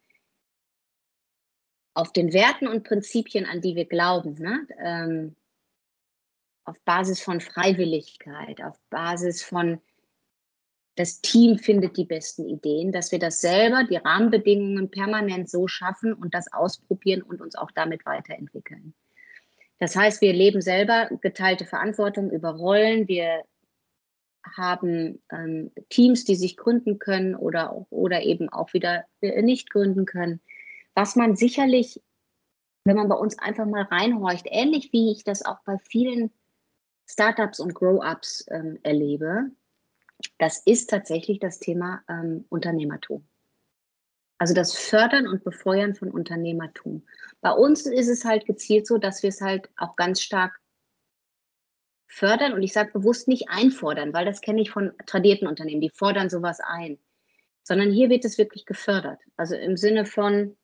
auf 1.93 2.13
den 2.13 2.31
Werten 2.31 2.67
und 2.67 2.83
Prinzipien, 2.83 3.45
an 3.45 3.61
die 3.61 3.75
wir 3.75 3.85
glauben, 3.85 4.35
ne? 4.35 4.67
ähm, 4.83 5.35
auf 6.63 6.79
Basis 6.81 7.21
von 7.21 7.41
Freiwilligkeit, 7.41 8.61
auf 8.61 8.77
Basis 8.89 9.41
von 9.41 9.81
das 10.95 11.21
Team 11.21 11.59
findet 11.59 11.95
die 11.95 12.05
besten 12.05 12.45
Ideen, 12.47 12.91
dass 12.91 13.11
wir 13.11 13.19
das 13.19 13.39
selber, 13.39 13.83
die 13.83 13.97
Rahmenbedingungen 13.97 14.89
permanent 14.89 15.49
so 15.49 15.67
schaffen 15.67 16.13
und 16.13 16.33
das 16.33 16.51
ausprobieren 16.51 17.21
und 17.21 17.39
uns 17.39 17.55
auch 17.55 17.71
damit 17.71 18.05
weiterentwickeln. 18.05 18.93
Das 19.79 19.95
heißt, 19.95 20.21
wir 20.21 20.33
leben 20.33 20.59
selber 20.59 21.07
geteilte 21.21 21.65
Verantwortung 21.65 22.31
über 22.31 22.49
Rollen. 22.49 23.07
Wir 23.07 23.43
haben 24.55 25.21
ähm, 25.31 25.71
Teams, 25.89 26.25
die 26.25 26.35
sich 26.35 26.57
gründen 26.57 26.99
können 26.99 27.35
oder, 27.35 27.85
oder 27.89 28.21
eben 28.21 28.49
auch 28.49 28.73
wieder 28.73 29.05
äh, 29.21 29.41
nicht 29.41 29.69
gründen 29.69 30.05
können. 30.05 30.41
Was 30.95 31.15
man 31.15 31.35
sicherlich, 31.35 32.01
wenn 32.85 32.95
man 32.95 33.09
bei 33.09 33.15
uns 33.15 33.37
einfach 33.39 33.65
mal 33.65 33.83
reinhorcht, 33.83 34.45
ähnlich 34.49 34.91
wie 34.93 35.11
ich 35.11 35.23
das 35.23 35.45
auch 35.45 35.59
bei 35.65 35.77
vielen 35.77 36.31
Startups 37.09 37.59
und 37.59 37.73
Grow-ups 37.73 38.45
ähm, 38.49 38.79
erlebe, 38.83 39.51
das 40.39 40.61
ist 40.65 40.89
tatsächlich 40.89 41.39
das 41.39 41.59
Thema 41.59 42.01
ähm, 42.09 42.45
Unternehmertum. 42.49 43.27
Also 44.39 44.53
das 44.53 44.75
Fördern 44.75 45.27
und 45.27 45.43
Befeuern 45.43 45.95
von 45.95 46.11
Unternehmertum. 46.11 47.03
Bei 47.41 47.51
uns 47.51 47.85
ist 47.85 48.07
es 48.07 48.23
halt 48.23 48.45
gezielt 48.45 48.85
so, 48.85 48.97
dass 48.97 49.23
wir 49.23 49.29
es 49.29 49.41
halt 49.41 49.69
auch 49.77 49.95
ganz 49.95 50.21
stark 50.21 50.59
fördern 52.17 52.53
und 52.53 52.63
ich 52.63 52.73
sage 52.73 52.91
bewusst 52.91 53.27
nicht 53.27 53.49
einfordern, 53.49 54.11
weil 54.11 54.25
das 54.25 54.41
kenne 54.41 54.61
ich 54.61 54.71
von 54.71 54.91
tradierten 55.05 55.47
Unternehmen, 55.47 55.81
die 55.81 55.91
fordern 55.91 56.29
sowas 56.29 56.59
ein, 56.59 56.97
sondern 57.63 57.91
hier 57.91 58.09
wird 58.09 58.25
es 58.25 58.39
wirklich 58.39 58.65
gefördert. 58.65 59.19
Also 59.35 59.55
im 59.55 59.77
Sinne 59.77 60.05
von, 60.05 60.57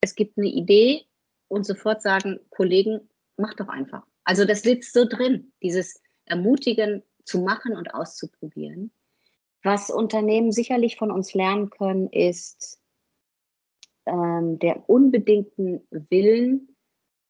es 0.00 0.16
gibt 0.16 0.36
eine 0.36 0.48
Idee 0.48 1.04
und 1.46 1.64
sofort 1.64 2.02
sagen, 2.02 2.40
Kollegen, 2.50 3.08
mach 3.36 3.54
doch 3.54 3.68
einfach. 3.68 4.04
Also 4.24 4.44
das 4.44 4.62
sitzt 4.62 4.92
so 4.92 5.04
drin, 5.04 5.52
dieses 5.62 6.02
Ermutigen 6.24 7.04
zu 7.24 7.38
machen 7.40 7.76
und 7.76 7.94
auszuprobieren. 7.94 8.90
Was 9.62 9.90
Unternehmen 9.90 10.50
sicherlich 10.50 10.96
von 10.96 11.12
uns 11.12 11.32
lernen 11.32 11.70
können, 11.70 12.08
ist 12.08 12.80
ähm, 14.06 14.58
der 14.58 14.88
unbedingten 14.88 15.86
Willen, 15.90 16.74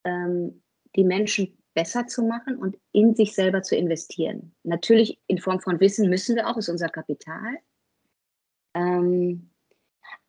ähm, 0.05 0.63
die 0.97 1.05
Menschen 1.05 1.58
besser 1.79 2.09
zu 2.09 2.25
machen 2.25 2.57
und 2.57 2.77
in 2.91 3.15
sich 3.15 3.37
selber 3.37 3.63
zu 3.63 3.77
investieren. 3.77 4.53
Natürlich 4.65 5.21
in 5.29 5.39
Form 5.39 5.61
von 5.61 5.79
Wissen 5.79 6.11
müssen 6.11 6.35
wir 6.35 6.49
auch, 6.49 6.57
ist 6.57 6.69
unser 6.69 6.89
Kapital. 6.89 7.57
Ähm, 8.75 9.51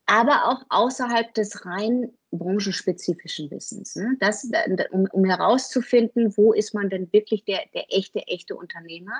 aber 0.05 0.47
auch 0.47 0.63
außerhalb 0.69 1.33
des 1.33 1.65
rein 1.65 2.13
branchenspezifischen 2.29 3.49
Wissens. 3.49 3.95
Ne? 3.95 4.15
Das, 4.19 4.47
um, 4.91 5.07
um, 5.11 5.25
herauszufinden, 5.25 6.37
wo 6.37 6.53
ist 6.53 6.75
man 6.75 6.91
denn 6.91 7.11
wirklich 7.11 7.45
der, 7.45 7.61
der 7.73 7.85
echte, 7.89 8.19
echte 8.27 8.55
Unternehmer, 8.55 9.19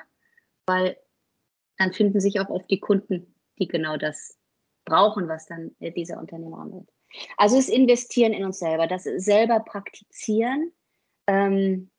weil 0.68 0.98
dann 1.80 1.94
finden 1.94 2.20
sich 2.20 2.40
auch 2.40 2.50
oft 2.50 2.70
die 2.70 2.80
Kunden, 2.80 3.34
die 3.58 3.68
genau 3.68 3.98
das 3.98 4.38
brauchen, 4.86 5.28
was 5.28 5.48
dann 5.48 5.76
äh, 5.80 5.92
dieser 5.92 6.20
Unternehmer 6.20 6.60
anbietet. 6.60 6.94
Also 7.38 7.56
das 7.56 7.70
Investieren 7.70 8.34
in 8.34 8.46
uns 8.46 8.60
selber, 8.60 8.86
das 8.86 9.06
selber 9.06 9.62
praktizieren, 9.62 10.72
ähm, 11.26 11.90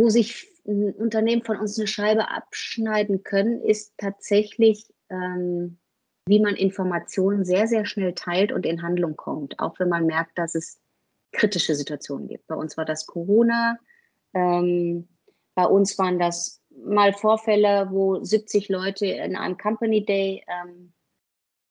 wo 0.00 0.08
sich 0.08 0.48
Unternehmen 0.64 1.42
von 1.42 1.58
uns 1.58 1.78
eine 1.78 1.86
Scheibe 1.86 2.28
abschneiden 2.28 3.22
können, 3.22 3.60
ist 3.62 3.94
tatsächlich 3.98 4.86
ähm, 5.10 5.78
wie 6.26 6.40
man 6.40 6.54
Informationen 6.54 7.44
sehr, 7.44 7.66
sehr 7.66 7.84
schnell 7.84 8.14
teilt 8.14 8.52
und 8.52 8.64
in 8.64 8.82
Handlung 8.82 9.16
kommt, 9.16 9.58
auch 9.58 9.78
wenn 9.80 9.88
man 9.88 10.06
merkt, 10.06 10.38
dass 10.38 10.54
es 10.54 10.80
kritische 11.32 11.74
Situationen 11.74 12.28
gibt. 12.28 12.46
Bei 12.46 12.54
uns 12.54 12.76
war 12.76 12.84
das 12.84 13.06
Corona, 13.06 13.78
ähm, 14.34 15.08
bei 15.54 15.64
uns 15.64 15.98
waren 15.98 16.18
das 16.18 16.62
mal 16.70 17.12
Vorfälle, 17.12 17.88
wo 17.90 18.22
70 18.22 18.68
Leute 18.68 19.06
in 19.06 19.34
einem 19.34 19.58
Company 19.58 20.04
Day 20.04 20.44
ähm, 20.46 20.92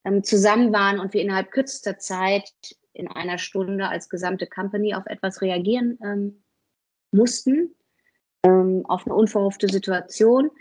ähm, 0.04 0.24
zusammen 0.24 0.74
waren 0.74 1.00
und 1.00 1.14
wir 1.14 1.22
innerhalb 1.22 1.52
kürzester 1.52 1.98
Zeit 1.98 2.52
in 2.92 3.08
einer 3.08 3.38
Stunde 3.38 3.88
als 3.88 4.10
gesamte 4.10 4.46
Company 4.46 4.94
auf 4.94 5.06
etwas 5.06 5.42
reagieren 5.42 5.98
ähm, 6.04 6.44
mussten, 7.12 7.76
ähm, 8.44 8.86
auf 8.88 9.06
eine 9.06 9.16
unverhoffte 9.16 9.68
Situation. 9.68 10.52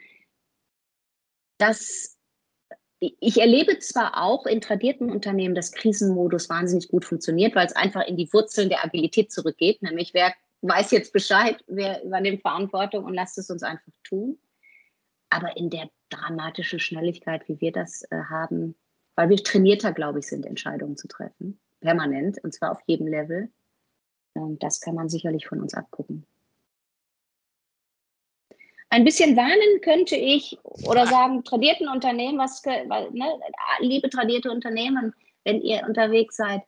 Das 1.59 2.18
ich 3.01 3.41
erlebe 3.41 3.79
zwar 3.79 4.20
auch 4.20 4.45
in 4.47 4.61
tradierten 4.61 5.11
Unternehmen, 5.11 5.55
dass 5.55 5.70
Krisenmodus 5.70 6.49
wahnsinnig 6.49 6.89
gut 6.89 7.05
funktioniert, 7.05 7.55
weil 7.55 7.66
es 7.66 7.76
einfach 7.76 8.05
in 8.07 8.16
die 8.16 8.33
Wurzeln 8.33 8.68
der 8.68 8.85
Agilität 8.85 9.31
zurückgeht, 9.31 9.83
nämlich 9.83 10.14
wer 10.14 10.33
weiß 10.62 10.91
jetzt 10.91 11.12
Bescheid, 11.12 11.62
wer 11.68 12.03
übernimmt 12.03 12.43
Verantwortung 12.43 13.05
und 13.05 13.14
lasst 13.14 13.39
es 13.39 13.51
uns 13.51 13.62
einfach 13.62 13.93
tun. 14.03 14.39
Aber 15.31 15.57
in 15.57 15.70
der 15.70 15.89
dramatischen 16.09 16.81
Schnelligkeit, 16.81 17.49
wie 17.49 17.61
wir 17.61 17.70
das 17.70 18.03
äh, 18.11 18.16
haben, 18.29 18.74
weil 19.14 19.29
wir 19.29 19.37
trainierter, 19.37 19.93
glaube 19.93 20.18
ich, 20.18 20.26
sind, 20.26 20.47
Entscheidungen 20.47 20.97
zu 20.97 21.07
treffen, 21.07 21.61
permanent, 21.81 22.43
und 22.43 22.55
zwar 22.55 22.72
auf 22.72 22.81
jedem 22.87 23.07
Level, 23.07 23.49
äh, 24.35 24.41
das 24.59 24.81
kann 24.81 24.97
man 24.97 25.09
sicherlich 25.09 25.47
von 25.47 25.61
uns 25.61 25.74
abgucken. 25.74 26.26
Ein 28.91 29.05
bisschen 29.05 29.36
warnen 29.36 29.80
könnte 29.82 30.16
ich 30.16 30.59
oder 30.86 31.07
sagen, 31.07 31.45
tradierten 31.45 31.89
Unternehmen, 31.89 32.39
was, 32.39 32.62
ne, 32.64 33.39
liebe 33.80 34.09
tradierte 34.09 34.51
Unternehmen, 34.51 35.14
wenn 35.45 35.61
ihr 35.61 35.84
unterwegs 35.86 36.36
seid, 36.36 36.62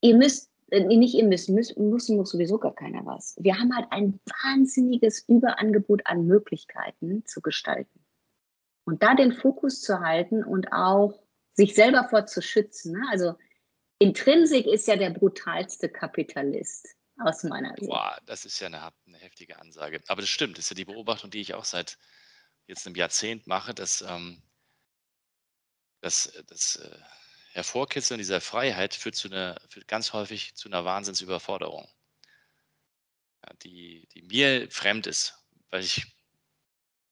ihr 0.00 0.16
müsst, 0.16 0.50
äh, 0.70 0.84
nicht 0.84 1.14
ihr 1.14 1.24
müsst, 1.24 1.48
müssen 1.48 1.90
muss, 1.90 2.08
muss 2.08 2.30
sowieso 2.30 2.58
gar 2.58 2.74
keiner 2.74 3.04
was. 3.04 3.36
Wir 3.40 3.58
haben 3.58 3.74
halt 3.74 3.86
ein 3.90 4.20
wahnsinniges 4.44 5.24
Überangebot 5.28 6.02
an 6.06 6.26
Möglichkeiten 6.26 7.24
zu 7.26 7.40
gestalten. 7.40 8.04
Und 8.84 9.02
da 9.02 9.14
den 9.14 9.32
Fokus 9.32 9.80
zu 9.80 10.00
halten 10.00 10.44
und 10.44 10.72
auch 10.72 11.20
sich 11.54 11.74
selber 11.74 12.06
vor 12.08 12.26
zu 12.26 12.42
schützen. 12.42 12.92
Ne? 12.92 13.06
Also 13.10 13.34
Intrinsik 13.98 14.66
ist 14.66 14.86
ja 14.88 14.96
der 14.96 15.10
brutalste 15.10 15.88
Kapitalist 15.88 16.96
aus 17.18 17.42
meiner 17.44 17.74
Sicht. 17.76 17.88
Boah, 17.88 18.18
das 18.26 18.44
ist 18.44 18.58
ja 18.60 18.66
eine, 18.66 18.92
eine, 19.06 19.18
heftige 19.18 19.58
Ansage. 19.58 20.02
Aber 20.08 20.22
das 20.22 20.30
stimmt, 20.30 20.58
das 20.58 20.66
ist 20.66 20.70
ja 20.70 20.76
die 20.76 20.84
Beobachtung, 20.84 21.30
die 21.30 21.40
ich 21.40 21.54
auch 21.54 21.64
seit 21.64 21.98
jetzt 22.66 22.86
einem 22.86 22.96
Jahrzehnt 22.96 23.46
mache, 23.46 23.74
dass 23.74 24.02
ähm, 24.02 24.42
das, 26.00 26.32
das 26.46 26.76
äh, 26.76 26.98
Hervorkitzeln 27.52 28.18
dieser 28.18 28.40
Freiheit 28.40 28.94
führt, 28.94 29.14
zu 29.14 29.28
einer, 29.28 29.60
führt 29.68 29.88
ganz 29.88 30.12
häufig 30.12 30.54
zu 30.54 30.68
einer 30.68 30.84
Wahnsinnsüberforderung, 30.84 31.88
ja, 33.44 33.54
die, 33.62 34.08
die 34.14 34.22
mir 34.22 34.70
fremd 34.70 35.06
ist, 35.06 35.34
weil 35.70 35.82
ich, 35.82 36.06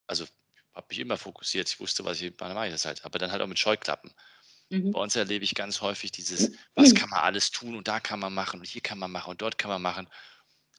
also 0.06 0.26
habe 0.74 0.86
mich 0.88 0.98
immer 0.98 1.18
fokussiert, 1.18 1.68
ich 1.68 1.80
wusste, 1.80 2.04
was 2.04 2.20
ich, 2.20 2.38
mache 2.38 2.66
ich 2.66 2.72
das 2.72 2.84
halt, 2.84 3.04
aber 3.04 3.18
dann 3.18 3.32
halt 3.32 3.42
auch 3.42 3.46
mit 3.46 3.58
Scheuklappen. 3.58 4.12
Mhm. 4.70 4.92
Bei 4.92 5.00
uns 5.00 5.16
erlebe 5.16 5.44
ich 5.44 5.54
ganz 5.54 5.80
häufig 5.80 6.12
dieses, 6.12 6.52
was 6.74 6.94
kann 6.94 7.10
man 7.10 7.20
alles 7.20 7.50
tun 7.50 7.76
und 7.76 7.88
da 7.88 8.00
kann 8.00 8.20
man 8.20 8.32
machen 8.32 8.60
und 8.60 8.66
hier 8.66 8.80
kann 8.80 8.98
man 8.98 9.10
machen 9.10 9.30
und 9.30 9.42
dort 9.42 9.58
kann 9.58 9.70
man 9.70 9.82
machen. 9.82 10.08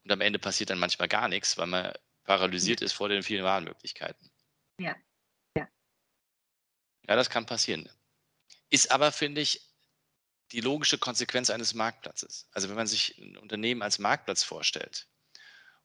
Und 0.04 0.12
am 0.12 0.22
Ende 0.22 0.40
passiert 0.40 0.70
dann 0.70 0.80
manchmal 0.80 1.08
gar 1.08 1.28
nichts, 1.28 1.58
weil 1.58 1.68
man 1.68 1.94
paralysiert 2.24 2.82
ist 2.82 2.94
vor 2.94 3.10
den 3.10 3.24
vielen 3.24 3.44
Wahlmöglichkeiten. 3.44 4.32
Ja. 4.80 4.96
Ja. 5.58 5.68
Ja, 7.08 7.16
das 7.16 7.30
kann 7.30 7.46
passieren. 7.46 7.90
Ist 8.70 8.92
aber, 8.92 9.12
finde 9.12 9.42
ich, 9.42 9.62
die 10.54 10.62
logische 10.62 10.98
Konsequenz 10.98 11.50
eines 11.50 11.74
Marktplatzes. 11.74 12.48
Also 12.52 12.70
wenn 12.70 12.76
man 12.76 12.88
sich 12.88 13.18
ein 13.18 13.38
Unternehmen 13.38 13.82
als 13.82 14.00
Marktplatz 14.00 14.44
vorstellt 14.44 15.08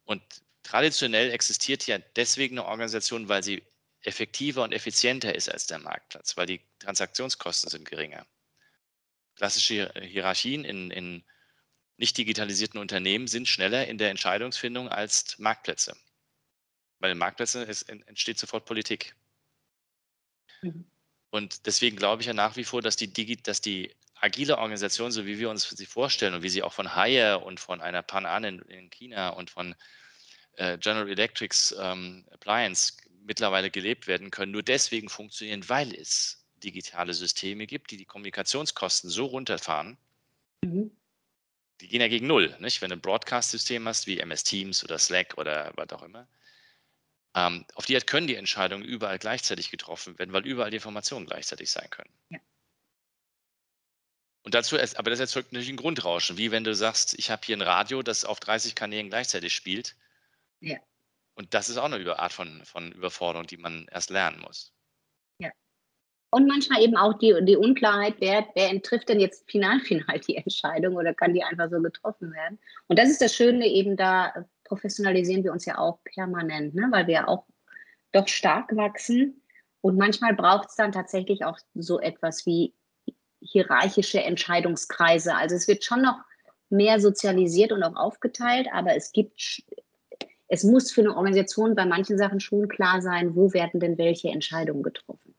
und 0.04 0.22
traditionell 0.62 1.30
existiert 1.30 1.86
ja 1.86 1.98
deswegen 1.98 2.58
eine 2.58 2.68
Organisation, 2.68 3.28
weil 3.28 3.42
sie 3.42 3.64
effektiver 4.06 4.62
und 4.62 4.72
effizienter 4.72 5.34
ist 5.34 5.48
als 5.50 5.66
der 5.66 5.78
Marktplatz, 5.78 6.36
weil 6.36 6.46
die 6.46 6.60
Transaktionskosten 6.78 7.70
sind 7.70 7.88
geringer. 7.88 8.26
Klassische 9.34 9.92
Hierarchien 10.00 10.64
in, 10.64 10.90
in 10.90 11.24
nicht 11.96 12.16
digitalisierten 12.16 12.78
Unternehmen 12.78 13.26
sind 13.26 13.48
schneller 13.48 13.86
in 13.86 13.98
der 13.98 14.10
Entscheidungsfindung 14.10 14.88
als 14.88 15.38
Marktplätze. 15.38 15.96
Bei 16.98 17.08
den 17.08 17.18
Marktplätzen 17.18 17.62
ist, 17.66 17.82
entsteht 17.82 18.38
sofort 18.38 18.64
Politik. 18.64 19.14
Mhm. 20.62 20.90
Und 21.30 21.66
deswegen 21.66 21.96
glaube 21.96 22.22
ich 22.22 22.28
ja 22.28 22.34
nach 22.34 22.56
wie 22.56 22.64
vor, 22.64 22.82
dass 22.82 22.96
die, 22.96 23.12
Digi 23.12 23.36
dass 23.36 23.60
die 23.60 23.94
agile 24.14 24.58
Organisation, 24.58 25.10
so 25.12 25.26
wie 25.26 25.38
wir 25.38 25.50
uns 25.50 25.68
sie 25.68 25.86
vorstellen 25.86 26.34
und 26.34 26.42
wie 26.42 26.48
sie 26.48 26.62
auch 26.62 26.72
von 26.72 26.94
Haier 26.94 27.42
und 27.42 27.60
von 27.60 27.80
einer 27.80 28.02
Pan 28.02 28.24
An 28.24 28.44
in, 28.44 28.58
in 28.62 28.90
China 28.90 29.30
und 29.30 29.50
von 29.50 29.74
äh, 30.54 30.78
General 30.78 31.08
Electrics 31.08 31.74
ähm, 31.78 32.24
Appliance 32.30 32.94
mittlerweile 33.26 33.70
gelebt 33.70 34.06
werden 34.06 34.30
können, 34.30 34.52
nur 34.52 34.62
deswegen 34.62 35.08
funktionieren, 35.08 35.68
weil 35.68 35.94
es 35.94 36.46
digitale 36.56 37.12
Systeme 37.12 37.66
gibt, 37.66 37.90
die 37.90 37.96
die 37.96 38.04
Kommunikationskosten 38.04 39.10
so 39.10 39.26
runterfahren, 39.26 39.98
mhm. 40.62 40.90
die 41.80 41.88
gehen 41.88 42.00
ja 42.00 42.08
gegen 42.08 42.26
Null. 42.26 42.56
Nicht? 42.60 42.80
Wenn 42.80 42.90
du 42.90 42.96
ein 42.96 43.00
Broadcast-System 43.00 43.86
hast, 43.86 44.06
wie 44.06 44.18
MS 44.18 44.44
Teams 44.44 44.84
oder 44.84 44.98
Slack 44.98 45.36
oder 45.36 45.72
was 45.76 45.90
auch 45.90 46.02
immer, 46.02 46.26
ähm, 47.34 47.66
auf 47.74 47.84
die 47.84 47.94
Art 47.94 48.06
können 48.06 48.26
die 48.26 48.36
Entscheidungen 48.36 48.84
überall 48.84 49.18
gleichzeitig 49.18 49.70
getroffen 49.70 50.18
werden, 50.18 50.32
weil 50.32 50.46
überall 50.46 50.70
die 50.70 50.76
Informationen 50.76 51.26
gleichzeitig 51.26 51.70
sein 51.70 51.90
können. 51.90 52.10
Ja. 52.30 52.38
Und 54.42 54.54
dazu, 54.54 54.78
aber 54.78 55.10
das 55.10 55.20
erzeugt 55.20 55.52
natürlich 55.52 55.70
ein 55.70 55.76
Grundrauschen, 55.76 56.38
wie 56.38 56.52
wenn 56.52 56.62
du 56.62 56.74
sagst, 56.74 57.18
ich 57.18 57.30
habe 57.30 57.42
hier 57.44 57.56
ein 57.56 57.62
Radio, 57.62 58.02
das 58.02 58.24
auf 58.24 58.38
30 58.38 58.76
Kanälen 58.76 59.10
gleichzeitig 59.10 59.52
spielt. 59.52 59.96
Ja. 60.60 60.78
Und 61.36 61.52
das 61.52 61.68
ist 61.68 61.76
auch 61.76 61.84
eine 61.84 62.18
Art 62.18 62.32
von, 62.32 62.64
von 62.64 62.92
Überforderung, 62.92 63.46
die 63.46 63.58
man 63.58 63.86
erst 63.92 64.10
lernen 64.10 64.40
muss. 64.40 64.72
Ja. 65.38 65.50
Und 66.30 66.48
manchmal 66.48 66.82
eben 66.82 66.96
auch 66.96 67.14
die, 67.18 67.34
die 67.42 67.56
Unklarheit, 67.56 68.16
wer, 68.18 68.46
wer 68.54 68.82
trifft 68.82 69.10
denn 69.10 69.20
jetzt 69.20 69.48
final, 69.50 69.78
final 69.80 70.18
die 70.20 70.36
Entscheidung 70.36 70.96
oder 70.96 71.14
kann 71.14 71.34
die 71.34 71.44
einfach 71.44 71.70
so 71.70 71.80
getroffen 71.80 72.32
werden? 72.32 72.58
Und 72.88 72.98
das 72.98 73.10
ist 73.10 73.20
das 73.20 73.34
Schöne, 73.34 73.66
eben 73.66 73.96
da 73.96 74.46
professionalisieren 74.64 75.44
wir 75.44 75.52
uns 75.52 75.66
ja 75.66 75.78
auch 75.78 76.02
permanent, 76.04 76.74
ne? 76.74 76.88
weil 76.90 77.06
wir 77.06 77.28
auch 77.28 77.46
doch 78.12 78.28
stark 78.28 78.74
wachsen. 78.74 79.42
Und 79.82 79.98
manchmal 79.98 80.34
braucht 80.34 80.70
es 80.70 80.76
dann 80.76 80.90
tatsächlich 80.90 81.44
auch 81.44 81.58
so 81.74 82.00
etwas 82.00 82.46
wie 82.46 82.74
hierarchische 83.40 84.22
Entscheidungskreise. 84.22 85.34
Also 85.34 85.54
es 85.54 85.68
wird 85.68 85.84
schon 85.84 86.02
noch 86.02 86.18
mehr 86.70 86.98
sozialisiert 86.98 87.72
und 87.72 87.82
auch 87.82 87.94
aufgeteilt, 87.94 88.66
aber 88.72 88.96
es 88.96 89.12
gibt 89.12 89.62
es 90.48 90.62
muss 90.62 90.92
für 90.92 91.00
eine 91.00 91.16
Organisation 91.16 91.74
bei 91.74 91.84
manchen 91.84 92.18
Sachen 92.18 92.40
schon 92.40 92.68
klar 92.68 93.02
sein, 93.02 93.34
wo 93.34 93.52
werden 93.52 93.80
denn 93.80 93.98
welche 93.98 94.28
Entscheidungen 94.28 94.82
getroffen. 94.82 95.34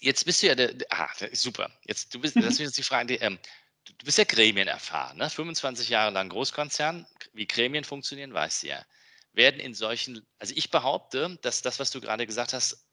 Jetzt 0.00 0.24
bist 0.24 0.42
du 0.42 0.46
ja 0.48 0.54
der, 0.54 0.74
ah, 0.90 1.08
super. 1.32 1.70
Jetzt 1.84 2.14
du 2.14 2.20
bist, 2.20 2.36
das 2.36 2.44
ist 2.54 2.58
jetzt 2.58 2.78
die 2.78 2.82
Frage, 2.82 3.06
die, 3.06 3.14
ähm, 3.16 3.38
du 3.84 4.04
bist 4.04 4.18
ja 4.18 4.24
Gremien 4.24 4.68
erfahren, 4.68 5.18
ne? 5.18 5.28
25 5.28 5.88
Jahre 5.88 6.12
lang 6.12 6.28
Großkonzern, 6.28 7.06
wie 7.32 7.46
Gremien 7.46 7.84
funktionieren, 7.84 8.32
weißt 8.32 8.62
du 8.62 8.68
ja. 8.68 8.84
Werden 9.32 9.60
in 9.60 9.74
solchen, 9.74 10.26
also 10.38 10.54
ich 10.56 10.70
behaupte, 10.70 11.38
dass 11.42 11.60
das, 11.60 11.78
was 11.78 11.90
du 11.90 12.00
gerade 12.00 12.26
gesagt 12.26 12.54
hast, 12.54 12.86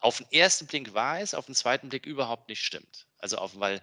auf 0.00 0.18
den 0.18 0.26
ersten 0.30 0.66
Blick 0.66 0.92
wahr 0.92 1.20
ist, 1.20 1.34
auf 1.34 1.46
den 1.46 1.54
zweiten 1.54 1.88
Blick 1.88 2.04
überhaupt 2.04 2.48
nicht 2.48 2.62
stimmt. 2.62 3.06
Also 3.18 3.38
auf, 3.38 3.58
weil, 3.58 3.80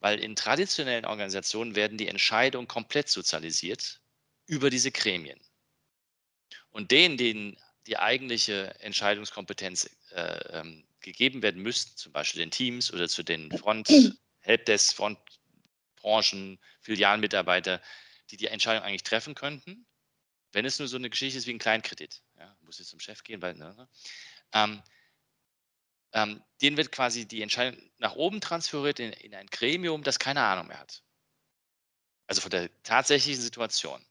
Weil 0.00 0.18
in 0.18 0.34
traditionellen 0.34 1.04
Organisationen 1.04 1.76
werden 1.76 1.98
die 1.98 2.08
Entscheidungen 2.08 2.66
komplett 2.66 3.08
sozialisiert 3.08 4.00
über 4.46 4.68
diese 4.70 4.90
Gremien. 4.90 5.40
Und 6.72 6.90
denen, 6.90 7.16
denen 7.16 7.56
die 7.86 7.98
eigentliche 7.98 8.74
Entscheidungskompetenz 8.80 9.90
äh, 10.10 10.60
ähm, 10.60 10.84
gegeben 11.00 11.42
werden 11.42 11.62
müsste, 11.62 11.94
zum 11.96 12.12
Beispiel 12.12 12.40
den 12.40 12.50
Teams 12.50 12.92
oder 12.92 13.08
zu 13.08 13.22
den 13.22 13.50
Front, 13.58 13.88
Helpdesk, 14.40 14.96
Frontbranchen, 14.96 16.58
Filialmitarbeiter, 16.80 17.80
die 18.30 18.36
die 18.36 18.46
Entscheidung 18.46 18.84
eigentlich 18.84 19.02
treffen 19.02 19.34
könnten, 19.34 19.86
wenn 20.52 20.64
es 20.64 20.78
nur 20.78 20.88
so 20.88 20.96
eine 20.96 21.10
Geschichte 21.10 21.38
ist 21.38 21.46
wie 21.46 21.54
ein 21.54 21.58
Kleinkredit. 21.58 22.22
Ja, 22.38 22.56
muss 22.62 22.78
jetzt 22.78 22.90
zum 22.90 23.00
Chef 23.00 23.22
gehen, 23.24 23.42
weil, 23.42 23.54
ne, 23.54 23.74
ne, 23.74 23.88
ähm, 24.52 24.82
ähm, 26.12 26.42
denen 26.60 26.76
wird 26.76 26.92
quasi 26.92 27.26
die 27.26 27.42
Entscheidung 27.42 27.80
nach 27.98 28.14
oben 28.14 28.40
transferiert 28.40 29.00
in, 29.00 29.12
in 29.14 29.34
ein 29.34 29.46
Gremium, 29.46 30.02
das 30.02 30.18
keine 30.18 30.42
Ahnung 30.42 30.68
mehr 30.68 30.78
hat. 30.78 31.02
Also 32.26 32.40
von 32.40 32.50
der 32.50 32.70
tatsächlichen 32.82 33.42
Situation. 33.42 34.04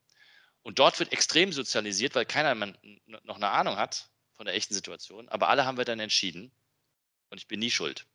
Und 0.64 0.80
dort 0.80 1.00
wird 1.00 1.12
extrem 1.12 1.52
sozialisiert, 1.52 2.16
weil 2.16 2.26
keiner 2.26 2.56
noch 3.24 3.36
eine 3.36 3.50
Ahnung 3.50 3.78
hat 3.78 4.10
von 4.34 4.46
der 4.46 4.56
echten 4.56 4.74
Situation. 4.74 5.28
Aber 5.30 5.50
alle 5.50 5.66
haben 5.66 5.78
wir 5.78 5.86
dann 5.86 6.00
entschieden. 6.00 6.52
Und 7.30 7.38
ich 7.40 7.48
bin 7.48 7.60
nie 7.60 7.72
schuld. 7.72 8.06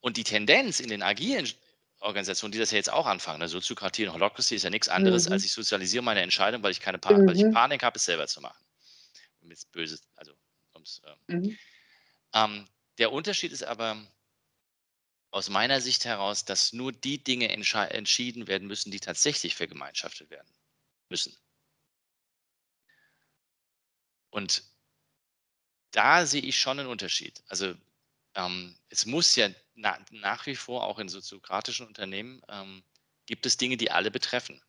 Und 0.00 0.16
die 0.16 0.24
Tendenz 0.24 0.80
in 0.80 0.88
den 0.88 1.02
agilen 1.02 1.48
Organisationen, 2.00 2.52
die 2.52 2.58
das 2.58 2.70
ja 2.70 2.76
jetzt 2.76 2.92
auch 2.92 3.06
anfangen, 3.06 3.40
ne, 3.40 3.48
Soziokratie 3.48 4.06
und 4.06 4.12
Holocracy 4.12 4.54
ist 4.54 4.62
ja 4.62 4.70
nichts 4.70 4.88
anderes, 4.88 5.26
mhm. 5.26 5.32
als 5.32 5.44
ich 5.44 5.52
sozialisiere 5.52 6.04
meine 6.04 6.20
Entscheidung, 6.20 6.62
weil 6.62 6.72
ich 6.72 6.80
keine 6.80 6.98
pa 6.98 7.12
mhm. 7.12 7.26
weil 7.26 7.36
ich 7.36 7.52
Panik 7.52 7.82
habe, 7.82 7.96
es 7.96 8.04
selber 8.04 8.26
zu 8.26 8.40
machen. 8.40 8.62
Mit 9.40 9.58
böse, 9.72 9.98
also 10.16 10.32
ums, 10.74 11.00
ähm, 11.06 11.40
mhm. 11.40 11.58
ähm, 12.34 12.68
der 12.98 13.12
Unterschied 13.12 13.52
ist 13.52 13.64
aber 13.64 13.96
aus 15.30 15.48
meiner 15.48 15.80
Sicht 15.80 16.04
heraus, 16.04 16.44
dass 16.44 16.72
nur 16.72 16.92
die 16.92 17.24
Dinge 17.24 17.48
entschieden 17.48 18.46
werden 18.46 18.68
müssen, 18.68 18.90
die 18.90 19.00
tatsächlich 19.00 19.54
vergemeinschaftet 19.54 20.30
werden 20.30 20.48
müssen. 21.10 21.36
Und 24.30 24.64
da 25.92 26.26
sehe 26.26 26.42
ich 26.42 26.58
schon 26.58 26.80
einen 26.80 26.88
Unterschied. 26.88 27.42
Also 27.46 27.74
ähm, 28.34 28.76
es 28.88 29.06
muss 29.06 29.36
ja 29.36 29.48
na, 29.74 29.98
nach 30.10 30.46
wie 30.46 30.56
vor 30.56 30.84
auch 30.84 30.98
in 30.98 31.08
soziokratischen 31.08 31.86
Unternehmen 31.86 32.42
ähm, 32.48 32.84
gibt 33.26 33.46
es 33.46 33.56
Dinge, 33.56 33.76
die 33.76 33.90
alle 33.90 34.10
betreffen. 34.10 34.60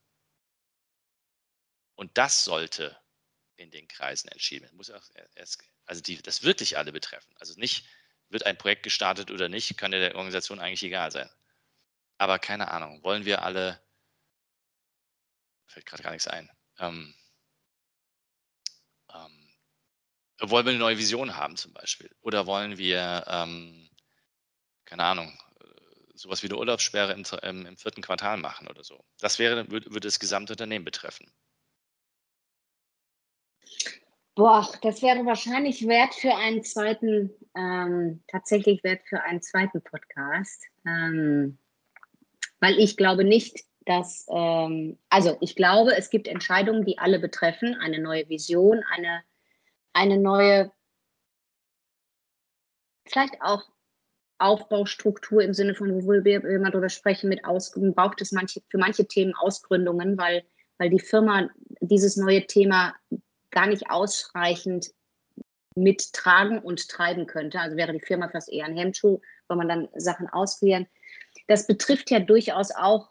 Und 1.95 2.17
das 2.17 2.43
sollte 2.43 2.99
in 3.55 3.71
den 3.71 3.88
Kreisen 3.88 4.27
entschieden 4.29 4.63
werden. 4.65 5.29
Also 5.86 6.01
die 6.01 6.21
das 6.21 6.43
wirklich 6.43 6.77
alle 6.77 6.91
betreffen. 6.91 7.33
Also 7.38 7.59
nicht, 7.59 7.86
wird 8.29 8.45
ein 8.45 8.57
Projekt 8.57 8.83
gestartet 8.83 9.31
oder 9.31 9.49
nicht, 9.49 9.77
kann 9.77 9.91
der 9.91 10.15
Organisation 10.15 10.59
eigentlich 10.59 10.83
egal 10.83 11.11
sein. 11.11 11.29
Aber 12.17 12.39
keine 12.39 12.71
Ahnung, 12.71 13.03
wollen 13.03 13.25
wir 13.25 13.43
alle, 13.43 13.81
fällt 15.68 15.86
gerade 15.86 16.03
gar 16.03 16.11
nichts 16.11 16.28
ein, 16.28 16.49
ähm, 16.80 17.13
ähm, 19.13 19.49
wollen 20.41 20.66
wir 20.66 20.72
eine 20.72 20.80
neue 20.80 20.97
Vision 20.97 21.38
haben 21.38 21.55
zum 21.55 21.74
Beispiel? 21.74 22.09
Oder 22.22 22.45
wollen 22.45 22.78
wir, 22.78 23.24
ähm, 23.28 23.89
keine 24.86 25.03
Ahnung, 25.03 25.38
äh, 25.61 25.66
sowas 26.13 26.43
wie 26.43 26.47
eine 26.47 26.57
Urlaubssperre 26.57 27.13
im, 27.13 27.24
im, 27.43 27.66
im, 27.66 27.78
vierten 27.78 28.01
Quartal 28.01 28.38
machen 28.38 28.68
oder 28.68 28.84
so? 28.84 29.03
Das 29.20 29.39
wäre, 29.39 29.70
würde, 29.70 29.88
würde 29.91 30.07
das 30.07 30.20
gesamte 30.20 30.53
Unternehmen 30.53 30.86
betreffen. 30.86 31.32
Boah, 34.36 34.70
das 34.82 35.01
wäre 35.01 35.26
wahrscheinlich 35.26 35.88
wert 35.88 36.13
für 36.13 36.36
einen 36.36 36.61
zweiten, 36.63 37.32
ähm, 37.55 38.22
tatsächlich 38.28 38.84
wert 38.84 39.01
für 39.07 39.22
einen 39.22 39.41
zweiten 39.41 39.82
Podcast. 39.82 40.66
Ähm, 40.86 41.57
weil 42.59 42.78
ich 42.78 42.97
glaube 42.97 43.24
nicht, 43.24 43.63
dass, 43.86 44.25
ähm, 44.29 44.97
also 45.09 45.38
ich 45.41 45.55
glaube, 45.55 45.95
es 45.95 46.09
gibt 46.09 46.27
Entscheidungen, 46.27 46.86
die 46.86 46.97
alle 46.97 47.19
betreffen, 47.19 47.75
eine 47.75 47.99
neue 47.99 48.27
Vision, 48.29 48.83
eine 48.91 49.23
eine 49.95 50.17
neue, 50.17 50.71
vielleicht 53.07 53.41
auch 53.41 53.63
Aufbaustruktur 54.38 55.41
im 55.41 55.53
Sinne 55.53 55.73
von, 55.73 56.03
wo 56.03 56.11
wir 56.11 56.43
immer 56.43 56.69
darüber 56.69 56.89
sprechen, 56.89 57.29
mit 57.29 57.45
Aus, 57.45 57.71
braucht 57.71 58.21
es 58.21 58.33
manche, 58.33 58.61
für 58.67 58.77
manche 58.77 59.07
Themen 59.07 59.33
Ausgründungen, 59.33 60.17
weil, 60.17 60.43
weil 60.77 60.89
die 60.89 60.99
Firma 60.99 61.49
dieses 61.79 62.17
neue 62.17 62.45
Thema 62.45 62.93
gar 63.51 63.67
nicht 63.67 63.89
ausreichend 63.89 64.91
mittragen 65.75 66.59
und 66.59 66.89
treiben 66.89 67.25
könnte. 67.25 67.59
Also 67.59 67.77
wäre 67.77 67.93
die 67.93 68.05
Firma 68.05 68.27
fast 68.27 68.51
eher 68.51 68.65
ein 68.65 68.75
Hemmschuh, 68.75 69.21
weil 69.47 69.57
man 69.57 69.69
dann 69.69 69.88
Sachen 69.95 70.27
ausprobieren. 70.27 70.88
Das 71.47 71.67
betrifft 71.67 72.11
ja 72.11 72.19
durchaus 72.19 72.71
auch 72.71 73.09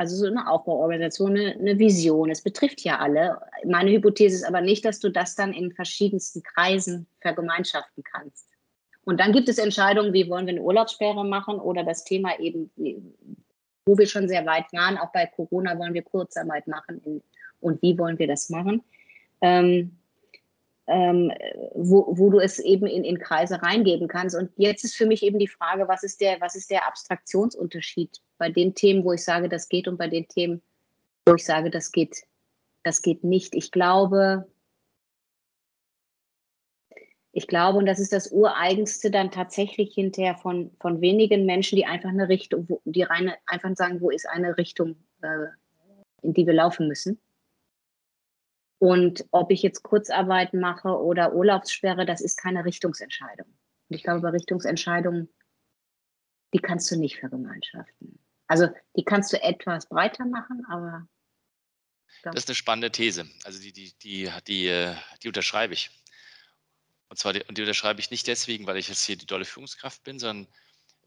also 0.00 0.16
so 0.16 0.26
eine 0.26 0.48
Aufbauorganisation, 0.48 1.36
eine, 1.36 1.52
eine, 1.56 1.78
Vision. 1.78 2.30
Es 2.30 2.40
betrifft 2.40 2.80
ja 2.80 3.00
alle. 3.00 3.38
Meine 3.66 3.90
Hypothese 3.90 4.36
ist 4.36 4.44
aber 4.44 4.62
nicht, 4.62 4.82
dass 4.86 4.98
du 4.98 5.10
das 5.10 5.34
dann 5.34 5.52
in 5.52 5.72
verschiedensten 5.72 6.42
Kreisen 6.42 7.06
vergemeinschaften 7.20 8.02
kannst. 8.02 8.48
Und 9.04 9.20
dann 9.20 9.32
gibt 9.32 9.50
es 9.50 9.58
Entscheidungen, 9.58 10.14
wie 10.14 10.30
wollen 10.30 10.46
wir 10.46 10.54
eine 10.54 10.62
Urlaubssperre 10.62 11.22
machen 11.22 11.56
oder 11.58 11.84
das 11.84 12.04
Thema 12.04 12.40
eben, 12.40 12.70
wo 13.84 13.98
wir 13.98 14.06
schon 14.06 14.26
sehr 14.26 14.46
weit 14.46 14.72
waren, 14.72 14.96
auch 14.96 15.12
bei 15.12 15.26
Corona 15.26 15.78
wollen 15.78 15.92
wir 15.92 16.02
Kurzarbeit 16.02 16.66
machen 16.66 17.02
in, 17.04 17.22
und 17.60 17.82
wie 17.82 17.98
wollen 17.98 18.18
wir 18.18 18.26
das 18.26 18.48
machen. 18.48 18.82
Ähm, 19.42 19.98
ähm, 20.90 21.32
wo, 21.74 22.06
wo 22.18 22.30
du 22.30 22.40
es 22.40 22.58
eben 22.58 22.86
in, 22.86 23.04
in 23.04 23.20
Kreise 23.20 23.62
reingeben 23.62 24.08
kannst. 24.08 24.34
Und 24.34 24.50
jetzt 24.56 24.84
ist 24.84 24.96
für 24.96 25.06
mich 25.06 25.22
eben 25.22 25.38
die 25.38 25.46
Frage, 25.46 25.86
was 25.86 26.02
ist 26.02 26.20
der, 26.20 26.40
was 26.40 26.56
ist 26.56 26.68
der 26.68 26.86
Abstraktionsunterschied 26.88 28.18
bei 28.38 28.50
den 28.50 28.74
Themen, 28.74 29.04
wo 29.04 29.12
ich 29.12 29.24
sage, 29.24 29.48
das 29.48 29.68
geht 29.68 29.86
und 29.86 29.98
bei 29.98 30.08
den 30.08 30.26
Themen, 30.26 30.62
wo 31.26 31.34
ich 31.36 31.44
sage, 31.44 31.70
das 31.70 31.92
geht, 31.92 32.24
das 32.82 33.02
geht 33.02 33.22
nicht. 33.22 33.54
Ich 33.54 33.70
glaube, 33.70 34.48
ich 37.32 37.46
glaube, 37.46 37.78
und 37.78 37.86
das 37.86 38.00
ist 38.00 38.12
das 38.12 38.32
Ureigenste 38.32 39.12
dann 39.12 39.30
tatsächlich 39.30 39.94
hinterher 39.94 40.34
von, 40.34 40.72
von 40.80 41.00
wenigen 41.00 41.46
Menschen, 41.46 41.76
die 41.76 41.86
einfach 41.86 42.08
eine 42.08 42.28
Richtung, 42.28 42.66
die 42.84 43.04
reine, 43.04 43.36
einfach 43.46 43.70
sagen, 43.76 44.00
wo 44.00 44.10
ist 44.10 44.28
eine 44.28 44.56
Richtung, 44.56 44.96
äh, 45.22 45.46
in 46.22 46.34
die 46.34 46.48
wir 46.48 46.54
laufen 46.54 46.88
müssen. 46.88 47.20
Und 48.80 49.26
ob 49.30 49.50
ich 49.50 49.62
jetzt 49.62 49.82
Kurzarbeit 49.82 50.54
mache 50.54 50.88
oder 50.88 51.34
Urlaubssperre, 51.34 52.06
das 52.06 52.22
ist 52.22 52.38
keine 52.38 52.64
Richtungsentscheidung. 52.64 53.46
Und 53.46 53.96
ich 53.96 54.02
glaube, 54.02 54.22
bei 54.22 54.30
Richtungsentscheidungen, 54.30 55.28
die 56.54 56.60
kannst 56.60 56.90
du 56.90 56.96
nicht 56.96 57.18
vergemeinschaften. 57.18 58.18
Also 58.46 58.68
die 58.96 59.04
kannst 59.04 59.34
du 59.34 59.42
etwas 59.42 59.86
breiter 59.86 60.24
machen, 60.24 60.64
aber. 60.70 61.06
Das 62.22 62.34
ist 62.36 62.48
eine 62.48 62.54
spannende 62.54 62.90
These. 62.90 63.28
Also 63.44 63.60
die, 63.60 63.72
die, 63.72 63.92
die, 63.98 64.30
die, 64.46 64.66
äh, 64.68 64.94
die 65.22 65.28
unterschreibe 65.28 65.74
ich. 65.74 65.90
Und 67.10 67.18
zwar 67.18 67.34
die, 67.34 67.44
die 67.50 67.60
unterschreibe 67.60 68.00
ich 68.00 68.10
nicht 68.10 68.26
deswegen, 68.28 68.66
weil 68.66 68.78
ich 68.78 68.88
jetzt 68.88 69.04
hier 69.04 69.16
die 69.16 69.26
dolle 69.26 69.44
Führungskraft 69.44 70.02
bin, 70.04 70.18
sondern 70.18 70.50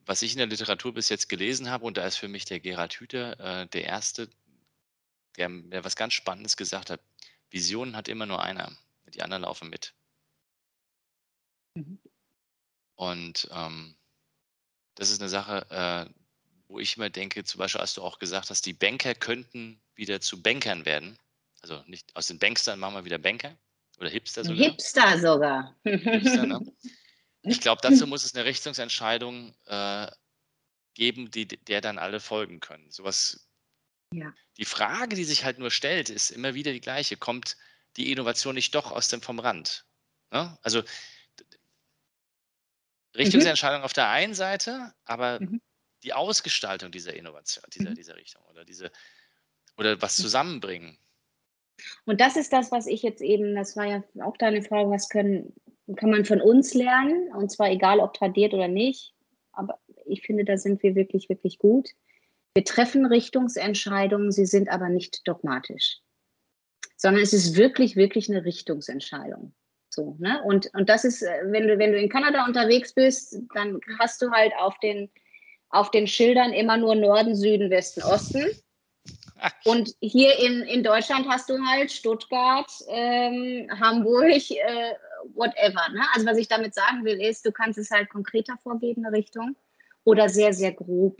was 0.05 0.21
ich 0.21 0.33
in 0.33 0.37
der 0.37 0.47
Literatur 0.47 0.93
bis 0.93 1.09
jetzt 1.09 1.27
gelesen 1.27 1.71
habe, 1.71 1.85
und 1.85 1.97
da 1.97 2.05
ist 2.05 2.17
für 2.17 2.27
mich 2.27 2.45
der 2.45 2.59
Gerhard 2.59 2.93
Hüther 2.93 3.39
äh, 3.39 3.67
der 3.67 3.85
Erste, 3.85 4.29
der, 5.37 5.49
der 5.49 5.83
was 5.83 5.95
ganz 5.95 6.13
Spannendes 6.13 6.55
gesagt 6.55 6.91
hat. 6.91 7.01
Visionen 7.53 7.95
hat 7.95 8.07
immer 8.07 8.25
nur 8.25 8.41
einer, 8.41 8.71
die 9.13 9.21
anderen 9.21 9.43
laufen 9.43 9.69
mit. 9.69 9.93
Mhm. 11.75 11.99
Und 12.95 13.47
ähm, 13.51 13.95
das 14.95 15.11
ist 15.11 15.21
eine 15.21 15.29
Sache, 15.29 15.65
äh, 15.69 16.13
wo 16.67 16.79
ich 16.79 16.97
immer 16.97 17.09
denke, 17.09 17.43
zum 17.43 17.59
Beispiel 17.59 17.81
hast 17.81 17.97
du 17.97 18.01
auch 18.01 18.19
gesagt 18.19 18.49
hast, 18.49 18.65
die 18.65 18.73
Banker 18.73 19.13
könnten 19.13 19.81
wieder 19.95 20.19
zu 20.19 20.41
Bankern 20.41 20.85
werden. 20.85 21.17
Also 21.61 21.83
nicht 21.85 22.15
aus 22.15 22.27
den 22.27 22.39
Bankstern 22.39 22.79
machen 22.79 22.95
wir 22.95 23.05
wieder 23.05 23.19
Banker 23.19 23.55
oder 23.99 24.09
Hipster 24.09 24.43
sogar. 24.43 24.65
Hipster 24.65 25.19
sogar. 25.19 25.75
Hipster, 25.83 26.45
ne? 26.45 26.59
Ich 27.45 27.59
glaube, 27.59 27.81
dazu 27.81 28.07
muss 28.07 28.23
es 28.23 28.33
eine 28.33 28.45
Richtungsentscheidung 28.45 29.53
äh, 29.65 30.09
geben, 30.93 31.29
die, 31.29 31.45
der 31.45 31.81
dann 31.81 31.99
alle 31.99 32.21
folgen 32.21 32.61
können. 32.61 32.89
Sowas 32.89 33.49
ja. 34.13 34.33
Die 34.57 34.65
Frage, 34.65 35.15
die 35.15 35.23
sich 35.23 35.43
halt 35.43 35.59
nur 35.59 35.71
stellt, 35.71 36.09
ist 36.09 36.31
immer 36.31 36.53
wieder 36.53 36.71
die 36.71 36.81
gleiche. 36.81 37.17
Kommt 37.17 37.57
die 37.97 38.11
Innovation 38.11 38.55
nicht 38.55 38.75
doch 38.75 38.91
aus 38.91 39.07
dem 39.07 39.21
vom 39.21 39.39
Rand? 39.39 39.85
Ne? 40.31 40.57
Also 40.61 40.81
mhm. 40.81 40.85
Richtungsentscheidung 43.15 43.79
mhm. 43.79 43.85
auf 43.85 43.93
der 43.93 44.09
einen 44.09 44.33
Seite, 44.33 44.93
aber 45.05 45.39
mhm. 45.39 45.61
die 46.03 46.13
Ausgestaltung 46.13 46.91
dieser 46.91 47.15
Innovation, 47.15 47.63
dieser, 47.73 47.91
mhm. 47.91 47.95
dieser 47.95 48.15
Richtung 48.15 48.43
oder 48.49 48.65
diese 48.65 48.91
oder 49.77 50.01
was 50.01 50.15
zusammenbringen. 50.15 50.97
Und 52.05 52.21
das 52.21 52.35
ist 52.35 52.53
das, 52.53 52.71
was 52.71 52.85
ich 52.87 53.01
jetzt 53.01 53.21
eben, 53.21 53.55
das 53.55 53.75
war 53.75 53.85
ja 53.85 54.03
auch 54.23 54.37
deine 54.37 54.61
Frage, 54.61 54.89
was 54.89 55.09
können, 55.09 55.53
kann 55.95 56.11
man 56.11 56.25
von 56.25 56.41
uns 56.41 56.73
lernen? 56.73 57.33
Und 57.33 57.51
zwar 57.51 57.71
egal, 57.71 57.99
ob 57.99 58.13
tradiert 58.13 58.53
oder 58.53 58.67
nicht. 58.67 59.13
Aber 59.51 59.79
ich 60.05 60.21
finde, 60.21 60.45
da 60.45 60.57
sind 60.57 60.83
wir 60.83 60.95
wirklich, 60.95 61.29
wirklich 61.29 61.57
gut. 61.57 61.89
Wir 62.55 62.63
treffen 62.63 63.05
Richtungsentscheidungen, 63.05 64.31
sie 64.31 64.45
sind 64.45 64.69
aber 64.69 64.89
nicht 64.89 65.27
dogmatisch, 65.27 65.99
sondern 66.97 67.23
es 67.23 67.33
ist 67.33 67.57
wirklich, 67.57 67.95
wirklich 67.95 68.29
eine 68.29 68.45
Richtungsentscheidung. 68.45 69.53
So, 69.89 70.15
ne? 70.19 70.41
und, 70.43 70.71
und 70.73 70.89
das 70.89 71.03
ist, 71.03 71.21
äh, 71.21 71.41
wenn 71.45 71.67
du, 71.67 71.77
wenn 71.77 71.91
du 71.91 71.99
in 71.99 72.09
Kanada 72.09 72.45
unterwegs 72.45 72.93
bist, 72.93 73.39
dann 73.53 73.79
hast 73.99 74.21
du 74.21 74.31
halt 74.31 74.51
auf 74.57 74.77
den, 74.79 75.09
auf 75.69 75.91
den 75.91 76.07
Schildern 76.07 76.51
immer 76.51 76.77
nur 76.77 76.95
Norden, 76.95 77.35
Süden, 77.35 77.69
Westen, 77.69 78.01
Osten. 78.03 78.45
Und 79.65 79.93
hier 79.99 80.37
in, 80.39 80.61
in 80.61 80.83
Deutschland 80.83 81.27
hast 81.27 81.49
du 81.49 81.59
halt 81.65 81.91
Stuttgart, 81.91 82.71
ähm, 82.87 83.67
Hamburg, 83.79 84.49
äh, 84.51 84.93
whatever. 85.33 85.89
Ne? 85.89 86.01
Also 86.13 86.25
was 86.25 86.37
ich 86.37 86.47
damit 86.47 86.73
sagen 86.73 87.03
will, 87.03 87.21
ist, 87.21 87.45
du 87.45 87.51
kannst 87.51 87.77
es 87.77 87.91
halt 87.91 88.09
konkreter 88.09 88.57
vorgeben, 88.63 89.05
eine 89.05 89.15
Richtung, 89.15 89.55
oder 90.05 90.29
sehr, 90.29 90.53
sehr 90.53 90.71
grob. 90.71 91.17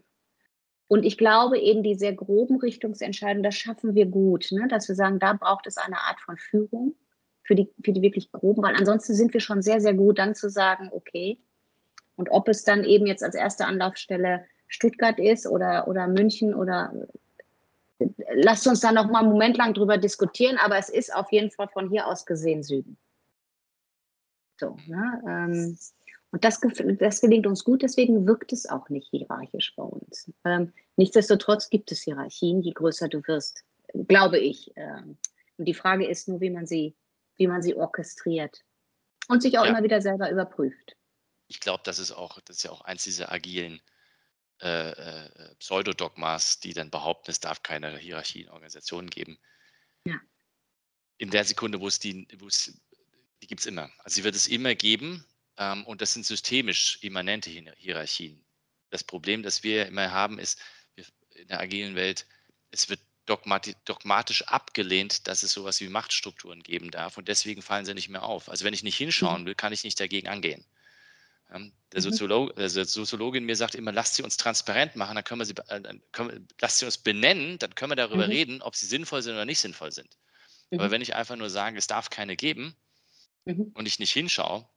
Und 0.87 1.03
ich 1.03 1.17
glaube 1.17 1.59
eben, 1.59 1.81
die 1.81 1.95
sehr 1.95 2.13
groben 2.13 2.59
Richtungsentscheidungen, 2.59 3.43
das 3.43 3.55
schaffen 3.55 3.95
wir 3.95 4.05
gut, 4.05 4.51
ne? 4.51 4.67
dass 4.67 4.87
wir 4.87 4.95
sagen, 4.95 5.19
da 5.19 5.33
braucht 5.33 5.65
es 5.67 5.77
eine 5.77 5.97
Art 5.97 6.19
von 6.21 6.37
Führung 6.37 6.95
für 7.43 7.55
die, 7.55 7.69
für 7.83 7.93
die 7.93 8.01
wirklich 8.01 8.31
groben, 8.31 8.63
weil 8.63 8.75
ansonsten 8.75 9.13
sind 9.13 9.33
wir 9.33 9.39
schon 9.39 9.61
sehr, 9.61 9.81
sehr 9.81 9.93
gut, 9.93 10.19
dann 10.19 10.35
zu 10.35 10.49
sagen, 10.49 10.89
okay, 10.91 11.39
und 12.15 12.29
ob 12.29 12.47
es 12.47 12.63
dann 12.63 12.83
eben 12.83 13.07
jetzt 13.07 13.23
als 13.23 13.35
erste 13.35 13.65
Anlaufstelle 13.65 14.45
Stuttgart 14.67 15.19
ist 15.19 15.47
oder, 15.47 15.87
oder 15.87 16.07
München 16.07 16.53
oder 16.53 16.93
lasst 18.33 18.67
uns 18.67 18.81
da 18.81 18.91
noch 18.91 19.09
mal 19.09 19.19
einen 19.19 19.31
Moment 19.31 19.57
lang 19.57 19.73
drüber 19.73 19.97
diskutieren, 19.97 20.57
aber 20.57 20.77
es 20.77 20.89
ist 20.89 21.13
auf 21.13 21.31
jeden 21.31 21.51
Fall 21.51 21.69
von 21.69 21.89
hier 21.89 22.07
aus 22.07 22.25
gesehen 22.25 22.63
Süden. 22.63 22.97
So, 24.59 24.77
ne? 24.87 25.75
Und 26.33 26.43
das, 26.43 26.59
das 26.97 27.21
gelingt 27.21 27.45
uns 27.45 27.63
gut, 27.63 27.83
deswegen 27.83 28.25
wirkt 28.25 28.53
es 28.53 28.65
auch 28.65 28.89
nicht 28.89 29.07
hierarchisch 29.11 29.75
bei 29.75 29.83
uns. 29.83 30.31
Ähm, 30.43 30.73
nichtsdestotrotz 30.95 31.69
gibt 31.69 31.91
es 31.91 32.01
Hierarchien, 32.01 32.63
je 32.63 32.71
größer 32.71 33.07
du 33.07 33.21
wirst, 33.27 33.63
glaube 34.07 34.39
ich. 34.39 34.71
Ähm, 34.75 35.19
und 35.57 35.65
die 35.65 35.75
Frage 35.75 36.07
ist 36.07 36.27
nur, 36.27 36.41
wie 36.41 36.49
man 36.49 36.65
sie, 36.65 36.95
wie 37.35 37.45
man 37.45 37.61
sie 37.61 37.75
orchestriert 37.75 38.63
und 39.27 39.43
sich 39.43 39.59
auch 39.59 39.65
ja. 39.65 39.69
immer 39.69 39.83
wieder 39.83 40.01
selber 40.01 40.31
überprüft. 40.31 40.97
Ich 41.49 41.59
glaube, 41.59 41.83
das 41.85 41.99
ist 41.99 42.11
auch, 42.11 42.41
das 42.41 42.57
ist 42.57 42.63
ja 42.63 42.71
auch 42.71 42.81
eins 42.81 43.03
dieser 43.03 43.31
agilen 43.31 43.79
äh, 44.59 44.89
äh, 44.89 45.55
Pseudodogmas, 45.59 46.59
die 46.59 46.73
dann 46.73 46.89
behaupten, 46.89 47.29
es 47.29 47.41
darf 47.41 47.61
keine 47.61 47.95
Hierarchie 47.95 48.41
in 48.41 48.49
Organisationen 48.49 49.11
geben. 49.11 49.37
Ja. 50.07 50.19
In 51.19 51.29
der 51.29 51.45
Sekunde, 51.45 51.79
wo 51.79 51.87
es 51.87 51.99
die, 51.99 52.27
wo 52.39 52.47
es, 52.47 52.75
die 53.43 53.45
gibt 53.45 53.61
es 53.61 53.67
immer. 53.67 53.91
Also 53.99 54.15
sie 54.15 54.23
wird 54.23 54.33
es 54.33 54.47
immer 54.47 54.73
geben 54.73 55.27
ähm, 55.57 55.85
und 55.85 56.01
das 56.01 56.13
sind 56.13 56.25
systemisch 56.25 56.99
immanente 57.01 57.49
Hierarchien. 57.49 58.43
Das 58.89 59.03
Problem, 59.03 59.43
das 59.43 59.63
wir 59.63 59.87
immer 59.87 60.11
haben, 60.11 60.39
ist 60.39 60.59
in 61.35 61.47
der 61.47 61.59
agilen 61.59 61.95
Welt, 61.95 62.25
es 62.71 62.89
wird 62.89 62.99
dogmati 63.25 63.75
dogmatisch 63.85 64.43
abgelehnt, 64.43 65.27
dass 65.27 65.43
es 65.43 65.53
sowas 65.53 65.79
wie 65.79 65.87
Machtstrukturen 65.87 66.61
geben 66.61 66.91
darf 66.91 67.17
und 67.17 67.27
deswegen 67.27 67.61
fallen 67.61 67.85
sie 67.85 67.93
nicht 67.93 68.09
mehr 68.09 68.23
auf. 68.23 68.49
Also 68.49 68.65
wenn 68.65 68.73
ich 68.73 68.83
nicht 68.83 68.97
hinschauen 68.97 69.43
mhm. 69.43 69.45
will, 69.47 69.55
kann 69.55 69.73
ich 69.73 69.83
nicht 69.83 69.99
dagegen 69.99 70.27
angehen. 70.27 70.65
Der, 71.53 71.59
mhm. 71.59 71.71
Soziolog, 71.99 72.55
der 72.55 72.69
Soziologin 72.69 73.45
mir 73.45 73.55
sagt 73.55 73.75
immer, 73.75 73.91
lasst 73.91 74.15
sie 74.15 74.23
uns 74.23 74.37
transparent 74.37 74.95
machen, 74.95 75.15
dann 75.15 75.23
können 75.23 75.41
wir 75.41 75.45
sie, 75.45 75.53
äh, 75.67 75.99
können, 76.11 76.47
lasst 76.59 76.79
sie 76.79 76.85
uns 76.85 76.97
benennen, 76.97 77.59
dann 77.59 77.75
können 77.75 77.91
wir 77.91 77.95
darüber 77.95 78.25
mhm. 78.25 78.31
reden, 78.31 78.61
ob 78.63 78.75
sie 78.75 78.87
sinnvoll 78.87 79.21
sind 79.21 79.33
oder 79.33 79.45
nicht 79.45 79.59
sinnvoll 79.59 79.91
sind. 79.91 80.17
Mhm. 80.71 80.79
Aber 80.79 80.89
wenn 80.89 81.01
ich 81.01 81.15
einfach 81.15 81.35
nur 81.35 81.51
sage, 81.51 81.77
es 81.77 81.85
darf 81.85 82.09
keine 82.09 82.35
geben 82.35 82.75
mhm. 83.45 83.71
und 83.75 83.85
ich 83.85 83.99
nicht 83.99 84.11
hinschaue, 84.11 84.67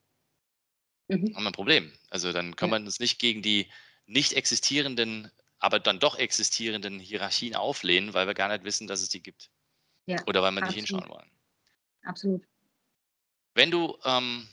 mhm. 1.08 1.34
haben 1.34 1.44
wir 1.44 1.50
ein 1.50 1.52
Problem. 1.52 1.92
Also 2.10 2.32
dann 2.32 2.56
kann 2.56 2.68
ja. 2.68 2.76
man 2.76 2.84
uns 2.84 3.00
nicht 3.00 3.18
gegen 3.18 3.42
die 3.42 3.70
nicht 4.06 4.34
existierenden, 4.34 5.30
aber 5.58 5.80
dann 5.80 5.98
doch 5.98 6.16
existierenden 6.16 7.00
Hierarchien 7.00 7.56
auflehnen, 7.56 8.14
weil 8.14 8.26
wir 8.26 8.34
gar 8.34 8.48
nicht 8.48 8.64
wissen, 8.64 8.86
dass 8.86 9.00
es 9.00 9.08
die 9.08 9.22
gibt. 9.22 9.50
Ja, 10.06 10.22
oder 10.26 10.42
weil 10.42 10.52
wir 10.52 10.62
absolut. 10.62 10.76
nicht 10.76 10.88
hinschauen 10.88 11.08
wollen. 11.10 11.30
Absolut. 12.02 12.44
Wenn 13.54 13.70
du 13.70 13.98
ähm, 14.04 14.46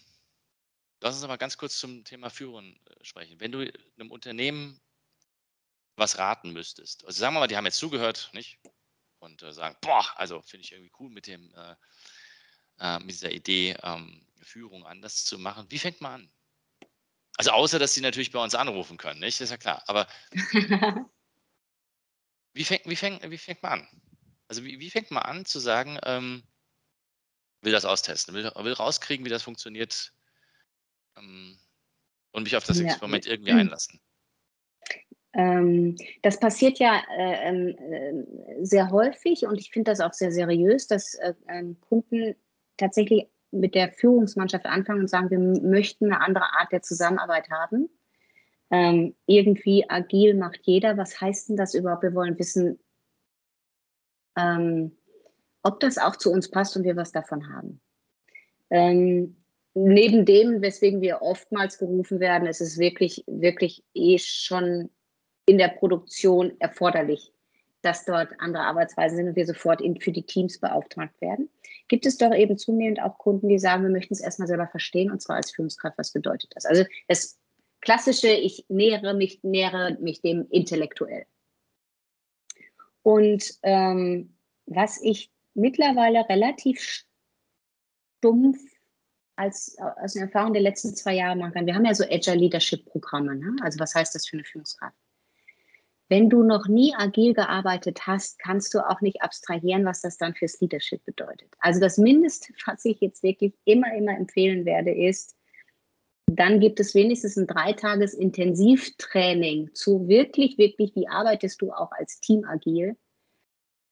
Lass 1.04 1.16
uns 1.16 1.26
aber 1.26 1.38
ganz 1.38 1.58
kurz 1.58 1.78
zum 1.78 2.06
Thema 2.06 2.30
Führen 2.30 2.80
äh, 2.86 3.04
sprechen. 3.04 3.38
Wenn 3.42 3.52
du 3.52 3.60
einem 4.00 4.10
Unternehmen 4.10 4.80
was 5.98 6.18
raten 6.18 6.54
müsstest, 6.54 7.06
also 7.06 7.20
sagen 7.20 7.36
wir 7.36 7.42
mal, 7.42 7.48
die 7.48 7.58
haben 7.58 7.66
jetzt 7.66 7.78
zugehört, 7.78 8.30
nicht? 8.32 8.58
Und 9.20 9.44
äh, 9.44 9.52
sagen, 9.52 9.76
boah, 9.82 10.06
also 10.16 10.42
finde 10.42 10.64
ich 10.64 10.72
irgendwie 10.72 10.94
cool 11.00 11.10
mit 11.10 11.28
dem, 11.28 11.54
äh, 11.54 11.76
äh, 12.80 13.00
mit 13.00 13.10
dieser 13.10 13.32
Idee, 13.32 13.76
ähm, 13.84 14.26
Führung 14.42 14.86
anders 14.86 15.26
zu 15.26 15.38
machen. 15.38 15.66
Wie 15.70 15.78
fängt 15.78 16.00
man 16.00 16.22
an? 16.22 16.32
Also 17.38 17.52
außer, 17.52 17.80
dass 17.80 17.94
sie 17.94 18.02
natürlich 18.02 18.32
bei 18.32 18.44
uns 18.44 18.56
anrufen 18.56 18.98
können, 18.98 19.20
nicht? 19.20 19.40
Das 19.40 19.46
ist 19.46 19.52
ja 19.52 19.58
klar. 19.58 19.84
Aber 19.88 20.08
wie, 22.54 22.64
fängt, 22.64 22.86
wie, 22.86 22.96
fängt, 22.96 23.30
wie 23.30 23.38
fängt 23.38 23.64
man 23.64 23.82
an? 23.82 23.88
Also 24.48 24.64
wie, 24.64 24.80
wie 24.80 24.92
fängt 24.92 25.10
man 25.12 25.24
an 25.24 25.46
zu 25.46 25.60
sagen, 25.60 26.00
ähm, 26.04 26.44
will 27.62 27.72
das 27.72 27.86
austesten, 27.86 28.36
will, 28.36 28.52
will 28.56 28.74
rauskriegen, 28.74 29.26
wie 29.26 29.30
das 29.30 29.42
funktioniert, 29.42 30.14
ähm, 31.18 31.58
und 32.32 32.44
mich 32.44 32.56
auf 32.56 32.66
das 32.66 32.80
ja. 32.80 32.86
Experiment 32.86 33.26
irgendwie 33.26 33.54
einlassen? 33.54 34.00
Ähm, 35.34 35.96
das 36.22 36.40
passiert 36.40 36.78
ja 36.78 37.02
äh, 37.18 37.50
ähm, 37.50 37.76
äh, 37.78 38.66
sehr 38.66 38.92
häufig 38.92 39.48
und 39.48 39.60
ich 39.60 39.72
finde 39.72 39.92
das 39.92 40.00
auch 40.00 40.14
sehr 40.14 40.32
seriös, 40.32 40.88
dass 40.88 41.16
äh, 41.16 41.34
ähm, 41.48 41.80
Kunden 41.82 42.36
tatsächlich 42.78 43.28
mit 43.54 43.76
der 43.76 43.92
Führungsmannschaft 43.92 44.66
anfangen 44.66 45.02
und 45.02 45.10
sagen, 45.10 45.30
wir 45.30 45.40
möchten 45.40 46.06
eine 46.06 46.22
andere 46.22 46.46
Art 46.60 46.72
der 46.72 46.82
Zusammenarbeit 46.82 47.50
haben. 47.50 47.90
Ähm, 48.72 49.16
irgendwie 49.28 49.90
agil 49.90 50.36
macht 50.36 50.62
jeder. 50.64 50.98
Was 50.98 51.22
heißt 51.22 51.50
denn 51.50 51.58
das 51.58 51.74
überhaupt? 51.74 52.04
Wir 52.04 52.16
wollen 52.16 52.38
wissen, 52.40 52.80
ähm, 54.36 54.98
ob 55.62 55.80
das 55.80 55.98
auch 55.98 56.16
zu 56.16 56.32
uns 56.32 56.50
passt 56.50 56.76
und 56.76 56.84
wir 56.84 56.96
was 56.96 57.12
davon 57.12 57.54
haben. 57.54 57.80
Ähm, 58.70 59.38
neben 59.74 60.26
dem, 60.26 60.62
weswegen 60.62 61.02
wir 61.02 61.22
oftmals 61.22 61.78
gerufen 61.78 62.20
werden, 62.20 62.48
ist 62.48 62.62
es 62.62 62.78
wirklich, 62.78 63.24
wirklich 63.28 63.84
eh 63.94 64.18
schon 64.18 64.90
in 65.46 65.58
der 65.58 65.70
Produktion 65.70 66.54
erforderlich, 66.60 67.34
dass 67.84 68.06
dort 68.06 68.30
andere 68.40 68.64
Arbeitsweisen 68.64 69.18
sind 69.18 69.28
und 69.30 69.36
wir 69.36 69.46
sofort 69.46 69.82
in, 69.82 70.00
für 70.00 70.12
die 70.12 70.24
Teams 70.24 70.60
beauftragt 70.60 71.20
werden. 71.22 71.50
Gibt 71.88 72.06
es 72.06 72.18
doch 72.18 72.34
eben 72.34 72.58
zunehmend 72.58 73.02
auch 73.02 73.18
Kunden, 73.18 73.50
die 73.50 73.60
sagen, 73.60 73.84
wir 73.84 73.90
möchten 73.90 74.14
es 74.14 74.22
erstmal 74.22 74.48
selber 74.48 74.68
verstehen 74.68 75.12
und 75.12 75.22
zwar 75.22 75.36
als 75.36 75.52
Führungskraft, 75.52 75.98
was 75.98 76.12
bedeutet 76.12 76.52
das? 76.56 76.66
Also 76.66 76.86
das 77.08 77.38
klassische, 77.82 78.30
ich 78.30 78.66
nähere 78.70 79.14
mich, 79.14 79.44
nähere 79.44 79.98
mich 80.00 80.22
dem 80.22 80.48
intellektuell. 80.50 81.26
Und 83.04 83.60
ähm, 83.64 84.36
was 84.66 85.02
ich 85.02 85.30
mittlerweile 85.54 86.28
relativ 86.30 87.06
stumpf 88.20 88.58
als, 89.36 89.78
aus 90.02 90.14
der 90.14 90.24
Erfahrung 90.24 90.54
der 90.54 90.62
letzten 90.62 90.96
zwei 90.96 91.16
Jahre 91.16 91.36
machen 91.36 91.54
kann. 91.54 91.66
Wir 91.66 91.76
haben 91.76 91.86
ja 91.86 91.94
so 91.94 92.04
Agile 92.04 92.38
Leadership 92.38 92.86
Programme. 92.86 93.36
Ne? 93.36 93.56
Also 93.62 93.80
was 93.80 93.96
heißt 93.96 94.14
das 94.14 94.28
für 94.28 94.38
eine 94.38 94.44
Führungskraft? 94.44 94.96
Wenn 96.14 96.30
du 96.30 96.44
noch 96.44 96.68
nie 96.68 96.94
agil 96.96 97.34
gearbeitet 97.34 98.06
hast, 98.06 98.38
kannst 98.38 98.72
du 98.76 98.88
auch 98.88 99.02
nicht 99.02 99.24
abstrahieren, 99.24 99.84
was 99.84 100.04
das 100.04 100.20
dann 100.20 100.36
fürs 100.36 100.62
Leadership 100.62 101.04
bedeutet. 101.06 101.52
Also 101.58 101.80
das 101.80 101.98
Mindeste, 101.98 102.54
was 102.68 102.86
ich 102.86 103.02
jetzt 103.02 103.24
wirklich 103.24 103.56
immer, 103.66 103.92
immer 103.96 104.16
empfehlen 104.16 104.64
werde, 104.64 104.92
ist, 104.92 105.36
dann 106.28 106.60
gibt 106.60 106.80
es 106.80 106.94
wenigstens 106.94 107.36
ein 107.36 107.48
dreitages 107.48 108.14
Intensivtraining 108.14 109.72
zu 109.74 110.08
wirklich, 110.08 110.60
wirklich, 110.60 110.96
wie 110.96 111.08
arbeitest 111.08 111.60
du 111.64 111.72
auch 111.72 111.92
als 111.94 112.20
Team 112.20 112.46
agil 112.46 112.96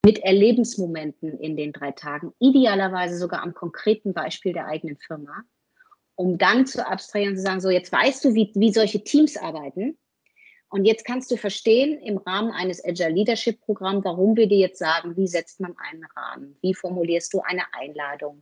mit 0.05 0.19
Erlebensmomenten 0.19 1.39
in 1.39 1.57
den 1.57 1.73
drei 1.73 1.89
Tagen, 1.89 2.35
idealerweise 2.37 3.17
sogar 3.17 3.41
am 3.41 3.55
konkreten 3.55 4.13
Beispiel 4.13 4.53
der 4.53 4.67
eigenen 4.67 4.97
Firma, 4.97 5.41
um 6.13 6.37
dann 6.37 6.67
zu 6.67 6.87
abstrahieren 6.87 7.31
und 7.31 7.37
zu 7.37 7.43
sagen, 7.43 7.61
so 7.61 7.71
jetzt 7.71 7.91
weißt 7.91 8.23
du, 8.25 8.35
wie, 8.35 8.51
wie 8.53 8.71
solche 8.71 9.03
Teams 9.03 9.37
arbeiten 9.37 9.97
und 10.71 10.85
jetzt 10.85 11.05
kannst 11.05 11.29
du 11.29 11.37
verstehen 11.37 11.99
im 11.99 12.17
Rahmen 12.17 12.51
eines 12.51 12.83
Agile 12.83 13.09
Leadership 13.09 13.61
Programms, 13.61 14.03
warum 14.03 14.35
wir 14.35 14.47
dir 14.47 14.57
jetzt 14.57 14.79
sagen, 14.79 15.15
wie 15.15 15.27
setzt 15.27 15.59
man 15.59 15.75
einen 15.77 16.05
Rahmen, 16.15 16.57
wie 16.61 16.73
formulierst 16.73 17.33
du 17.33 17.41
eine 17.41 17.63
Einladung, 17.73 18.41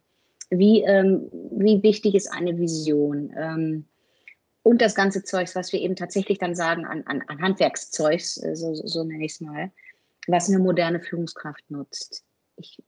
wie, 0.50 0.82
ähm, 0.84 1.30
wie 1.52 1.84
wichtig 1.84 2.16
ist 2.16 2.32
eine 2.32 2.58
Vision? 2.58 3.34
Ähm, 3.38 3.86
und 4.64 4.82
das 4.82 4.96
ganze 4.96 5.24
Zeugs, 5.24 5.56
was 5.56 5.74
wir 5.74 5.82
eben 5.82 5.96
tatsächlich 5.96 6.38
dann 6.38 6.56
sagen 6.56 6.86
an, 6.86 7.04
an, 7.06 7.24
an 7.28 7.42
Handwerkszeugs, 7.42 8.38
äh, 8.38 8.56
so, 8.56 8.74
so 8.74 9.04
nenne 9.04 9.26
ich 9.26 9.34
es 9.34 9.42
mal 9.42 9.72
was 10.32 10.50
eine 10.50 10.60
moderne 10.60 11.00
Führungskraft 11.00 11.70
nutzt. 11.70 12.24
Ich, 12.56 12.82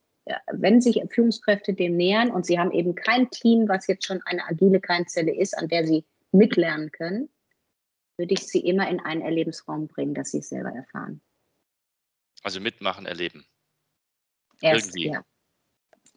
wenn 0.52 0.80
sich 0.80 1.02
Führungskräfte 1.10 1.74
dem 1.74 1.96
nähern 1.96 2.30
und 2.30 2.46
sie 2.46 2.58
haben 2.58 2.70
eben 2.70 2.94
kein 2.94 3.30
Team, 3.30 3.68
was 3.68 3.86
jetzt 3.86 4.06
schon 4.06 4.20
eine 4.24 4.46
agile 4.46 4.80
Keimzelle 4.80 5.34
ist, 5.34 5.56
an 5.58 5.68
der 5.68 5.86
sie 5.86 6.04
mitlernen 6.30 6.92
können, 6.92 7.28
würde 8.16 8.34
ich 8.34 8.46
sie 8.46 8.60
immer 8.60 8.88
in 8.88 9.00
einen 9.00 9.22
Erlebensraum 9.22 9.88
bringen, 9.88 10.14
dass 10.14 10.30
sie 10.30 10.38
es 10.38 10.48
selber 10.48 10.70
erfahren. 10.70 11.20
Also 12.42 12.60
mitmachen, 12.60 13.06
erleben. 13.06 13.46
Erst, 14.60 14.88
Irgendwie. 14.88 15.12
ja. 15.12 15.24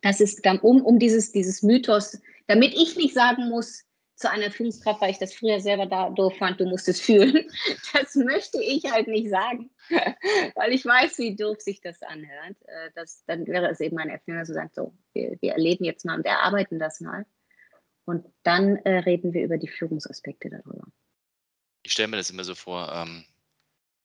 Das 0.02 0.22
ist 0.22 0.46
dann 0.46 0.60
um, 0.60 0.82
um 0.84 1.00
dieses, 1.00 1.32
dieses 1.32 1.64
Mythos, 1.64 2.22
damit 2.48 2.74
ich 2.74 2.96
nicht 2.96 3.14
sagen 3.14 3.50
muss, 3.50 3.84
zu 4.16 4.30
einer 4.32 4.50
Führungskraft, 4.50 5.02
weil 5.02 5.12
ich 5.12 5.18
das 5.18 5.34
früher 5.34 5.60
selber 5.60 5.86
da 5.86 6.10
doof 6.10 6.38
fand, 6.38 6.60
du 6.60 6.66
musst 6.66 6.88
es 6.88 7.02
fühlen. 7.02 7.50
Das 7.94 8.16
möchte 8.16 8.62
ich 8.62 8.90
halt 8.92 9.08
nicht 9.08 9.30
sagen, 9.30 9.70
weil 10.56 10.74
ich 10.74 10.86
weiß, 10.86 11.18
wie 11.18 11.36
doof 11.36 11.60
sich 11.62 11.82
das 11.82 12.02
anhört. 12.02 12.56
Äh, 12.66 12.92
das, 12.96 13.24
dann 13.26 13.46
wäre 13.48 13.70
es 13.70 13.80
eben 13.80 13.96
mein 13.96 14.10
Erfinder, 14.10 14.46
so 14.46 14.54
sagt, 14.54 14.76
so, 14.76 14.94
wir, 15.14 15.38
wir 15.42 15.54
erleben 15.54 15.86
jetzt 15.86 16.06
mal 16.06 16.16
und 16.18 16.26
erarbeiten 16.26 16.80
das 16.80 17.00
mal. 17.02 17.26
Und 18.06 18.26
dann 18.44 18.78
äh, 18.78 19.00
reden 19.00 19.34
wir 19.34 19.44
über 19.44 19.58
die 19.58 19.68
Führungsaspekte 19.68 20.50
darüber. 20.50 20.86
Ich 21.86 21.92
stelle 21.92 22.08
mir 22.08 22.18
das 22.18 22.32
immer 22.32 22.44
so 22.44 22.56
vor, 22.56 22.92
ähm, 22.92 23.26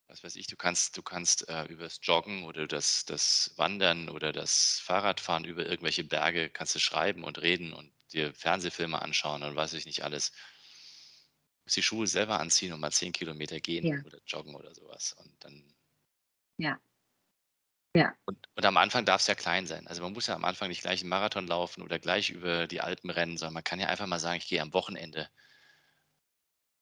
was 0.06 0.22
weiß 0.22 0.36
ich, 0.36 0.46
du 0.48 0.56
kannst, 0.56 0.98
du 0.98 1.02
kannst 1.02 1.48
äh, 1.48 1.64
übers 1.64 1.98
Joggen 2.02 2.44
oder 2.44 2.66
das, 2.66 3.06
das 3.06 3.54
Wandern 3.56 4.10
oder 4.10 4.32
das 4.32 4.80
Fahrradfahren 4.80 5.46
über 5.46 5.64
irgendwelche 5.64 6.04
Berge, 6.04 6.50
kannst 6.50 6.74
du 6.74 6.78
schreiben 6.78 7.24
und 7.24 7.40
reden 7.40 7.72
und 7.72 7.90
dir 8.12 8.34
Fernsehfilme 8.34 9.00
anschauen 9.00 9.42
und 9.42 9.56
weiß 9.56 9.72
ich 9.72 9.86
nicht 9.86 10.04
alles. 10.04 10.32
Du 10.32 11.62
musst 11.64 11.76
die 11.76 11.82
Schuhe 11.82 12.06
selber 12.06 12.38
anziehen 12.38 12.74
und 12.74 12.80
mal 12.80 12.92
zehn 12.92 13.12
Kilometer 13.12 13.60
gehen 13.60 13.86
Ja. 13.86 14.04
oder 14.04 14.18
joggen 14.26 14.54
oder 14.56 14.74
sowas. 14.74 15.14
Und 15.14 15.42
dann. 15.42 15.74
Ja. 16.58 16.80
Ja. 17.96 18.14
Und, 18.26 18.46
und 18.56 18.64
am 18.66 18.76
Anfang 18.76 19.06
darf 19.06 19.22
es 19.22 19.26
ja 19.26 19.34
klein 19.34 19.66
sein. 19.66 19.86
Also 19.86 20.02
man 20.02 20.12
muss 20.12 20.26
ja 20.26 20.34
am 20.34 20.44
Anfang 20.44 20.68
nicht 20.68 20.82
gleich 20.82 21.00
einen 21.00 21.08
Marathon 21.08 21.46
laufen 21.46 21.80
oder 21.82 21.98
gleich 21.98 22.28
über 22.28 22.66
die 22.66 22.82
Alpen 22.82 23.08
rennen, 23.08 23.38
sondern 23.38 23.54
man 23.54 23.64
kann 23.64 23.80
ja 23.80 23.86
einfach 23.86 24.06
mal 24.06 24.18
sagen, 24.20 24.36
ich 24.36 24.48
gehe 24.48 24.60
am 24.60 24.74
Wochenende 24.74 25.30